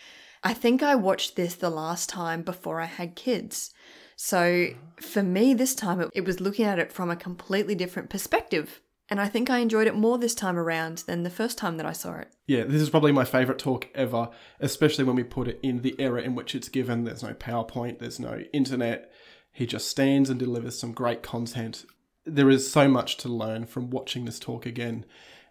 I 0.44 0.54
think 0.54 0.84
I 0.84 0.94
watched 0.94 1.36
this 1.36 1.56
the 1.56 1.72
last 1.72 2.10
time 2.10 2.44
before 2.44 2.80
I 2.80 2.86
had 2.86 3.16
kids. 3.16 3.74
So 4.16 4.68
for 5.00 5.24
me, 5.24 5.56
this 5.56 5.74
time 5.74 6.00
it, 6.00 6.12
it 6.14 6.26
was 6.26 6.40
looking 6.40 6.66
at 6.66 6.78
it 6.78 6.92
from 6.94 7.10
a 7.10 7.16
completely 7.16 7.74
different 7.74 8.12
perspective. 8.12 8.82
And 9.12 9.20
I 9.20 9.28
think 9.28 9.50
I 9.50 9.60
enjoyed 9.60 9.88
it 9.88 9.96
more 9.96 10.18
this 10.18 10.34
time 10.34 10.58
around 10.58 11.00
than 11.00 11.24
the 11.24 11.30
first 11.30 11.58
time 11.58 11.76
that 11.76 11.86
I 11.86 11.92
saw 11.92 12.16
it. 12.16 12.30
Yeah, 12.48 12.64
this 12.64 12.82
is 12.82 12.90
probably 12.90 13.12
my 13.12 13.26
favourite 13.26 13.60
talk 13.60 13.90
ever, 13.94 14.30
especially 14.62 15.04
when 15.04 15.18
we 15.18 15.24
put 15.24 15.50
it 15.50 15.60
in 15.62 15.82
the 15.82 15.98
era 16.00 16.22
in 16.22 16.34
which 16.34 16.56
it's 16.56 16.70
given. 16.70 17.04
There's 17.04 17.22
no 17.22 17.34
PowerPoint, 17.34 18.00
there's 18.00 18.22
no 18.22 18.40
internet. 18.54 19.12
He 19.52 19.66
just 19.66 19.90
stands 19.90 20.30
and 20.30 20.40
delivers 20.40 20.80
some 20.80 20.94
great 20.94 21.24
content. 21.24 21.86
There 22.26 22.50
is 22.50 22.72
so 22.72 22.88
much 22.88 23.18
to 23.18 23.28
learn 23.28 23.66
from 23.66 23.90
watching 23.90 24.24
this 24.24 24.40
talk 24.40 24.66
again. 24.66 25.04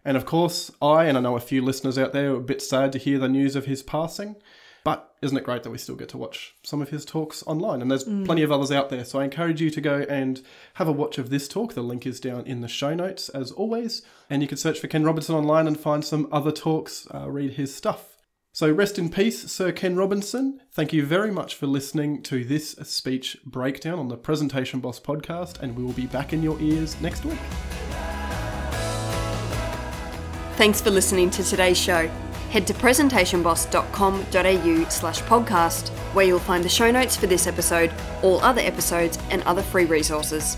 And 0.07 0.17
of 0.17 0.25
course, 0.25 0.71
I, 0.81 1.05
and 1.05 1.19
I 1.19 1.21
know 1.21 1.37
a 1.37 1.41
few 1.41 1.61
listeners 1.61 1.99
out 1.99 2.15
there, 2.15 2.33
are 2.33 2.37
a 2.37 2.41
bit 2.41 2.63
sad 2.63 2.93
to 2.93 2.99
hear 2.99 3.19
the 3.19 3.29
news 3.29 3.57
of 3.57 3.67
his 3.67 3.83
passing. 3.83 4.37
But 4.83 5.15
isn't 5.21 5.37
it 5.37 5.45
great 5.45 5.63
that 5.65 5.71
we 5.71 5.79
still 5.79 5.95
get 5.95 6.09
to 6.11 6.19
watch 6.19 6.55
some 6.63 6.81
of 6.81 6.89
his 6.89 7.05
talks 7.05 7.43
online? 7.47 7.83
And 7.83 7.91
there's 7.91 8.05
plenty 8.05 8.43
of 8.43 8.51
others 8.51 8.73
out 8.73 8.89
there. 8.89 9.05
So 9.05 9.21
I 9.21 9.25
encourage 9.25 9.61
you 9.61 9.71
to 9.71 9.81
go 9.81 10.07
and 10.09 10.41
have 10.75 10.89
a 10.89 10.93
watch 10.93 11.19
of 11.19 11.29
this 11.29 11.49
talk. 11.49 11.75
The 11.75 11.83
link 11.83 12.07
is 12.07 12.19
down 12.21 12.47
in 12.47 12.63
the 12.63 12.69
show 12.69 12.95
notes, 12.95 13.29
as 13.29 13.53
always. 13.53 14.03
And 14.31 14.41
you 14.41 14.49
can 14.49 14.57
search 14.57 14.81
for 14.81 14.89
Ken 14.89 15.05
Robinson 15.05 15.35
online 15.35 15.67
and 15.67 15.79
find 15.79 16.05
some 16.05 16.29
other 16.33 16.53
talks, 16.53 17.07
uh, 17.15 17.31
read 17.31 17.55
his 17.55 17.75
stuff. 17.75 18.17
So 18.53 18.73
rest 18.73 18.99
in 18.99 19.11
peace, 19.11 19.53
Sir 19.53 19.71
Ken 19.71 19.95
Robinson. 19.95 20.61
Thank 20.73 20.93
you 20.93 21.07
very 21.07 21.31
much 21.31 21.55
for 21.55 21.67
listening 21.67 22.23
to 22.25 22.45
this 22.45 22.73
speech 22.83 23.37
breakdown 23.45 23.99
on 23.99 24.09
the 24.09 24.17
Presentation 24.17 24.81
Boss 24.81 24.99
podcast, 24.99 25.61
and 25.61 25.77
we 25.77 25.85
will 25.85 25.93
be 25.93 26.07
back 26.07 26.33
in 26.33 26.43
your 26.43 26.61
ears 26.61 27.01
next 27.01 27.25
week. 27.25 27.39
Thanks 30.57 30.81
for 30.81 30.91
listening 30.91 31.31
to 31.31 31.45
today's 31.45 31.79
show. 31.79 32.11
Head 32.51 32.67
to 32.67 32.75
presentationboss.com.au 32.75 34.89
slash 34.89 35.23
podcast, 35.23 35.89
where 36.15 36.27
you'll 36.27 36.41
find 36.41 36.65
the 36.65 36.69
show 36.69 36.91
notes 36.91 37.17
for 37.17 37.29
this 37.29 37.47
episode, 37.47 37.93
all 38.23 38.41
other 38.41 38.61
episodes, 38.61 39.21
and 39.31 39.45
other 39.45 39.63
free 39.63 39.85
resources. 39.85 40.57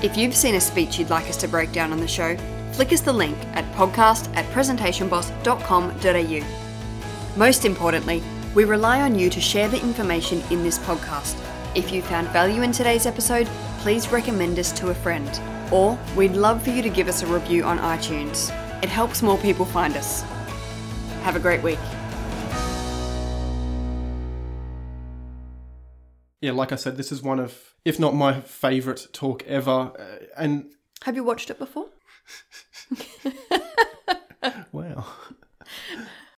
If 0.00 0.16
you've 0.16 0.36
seen 0.36 0.54
a 0.54 0.60
speech 0.60 0.96
you'd 0.96 1.10
like 1.10 1.28
us 1.28 1.36
to 1.38 1.48
break 1.48 1.72
down 1.72 1.90
on 1.90 1.98
the 1.98 2.06
show, 2.06 2.36
flick 2.70 2.92
us 2.92 3.00
the 3.00 3.12
link 3.12 3.36
at 3.54 3.64
podcast 3.72 4.32
at 4.36 4.46
presentationboss.com.au. 4.52 7.36
Most 7.36 7.64
importantly, 7.64 8.22
we 8.54 8.64
rely 8.64 9.02
on 9.02 9.18
you 9.18 9.28
to 9.30 9.40
share 9.40 9.66
the 9.66 9.82
information 9.82 10.40
in 10.52 10.62
this 10.62 10.78
podcast. 10.78 11.36
If 11.74 11.90
you 11.90 12.00
found 12.00 12.28
value 12.28 12.62
in 12.62 12.70
today's 12.70 13.06
episode, 13.06 13.48
please 13.78 14.12
recommend 14.12 14.60
us 14.60 14.70
to 14.78 14.90
a 14.90 14.94
friend. 14.94 15.40
Or 15.72 15.98
we'd 16.14 16.36
love 16.36 16.62
for 16.62 16.70
you 16.70 16.82
to 16.82 16.88
give 16.88 17.08
us 17.08 17.24
a 17.24 17.26
review 17.26 17.64
on 17.64 17.78
iTunes. 17.78 18.52
It 18.84 18.88
helps 18.88 19.20
more 19.20 19.38
people 19.38 19.64
find 19.64 19.96
us. 19.96 20.24
Have 21.26 21.34
a 21.34 21.40
great 21.40 21.60
week. 21.60 21.80
Yeah, 26.40 26.52
like 26.52 26.70
I 26.70 26.76
said, 26.76 26.96
this 26.96 27.10
is 27.10 27.20
one 27.20 27.40
of, 27.40 27.74
if 27.84 27.98
not 27.98 28.14
my 28.14 28.40
favourite 28.42 29.08
talk 29.12 29.42
ever. 29.42 29.90
Uh, 29.98 30.24
and 30.36 30.66
Have 31.02 31.16
you 31.16 31.24
watched 31.24 31.50
it 31.50 31.58
before? 31.58 31.86
wow. 34.70 35.04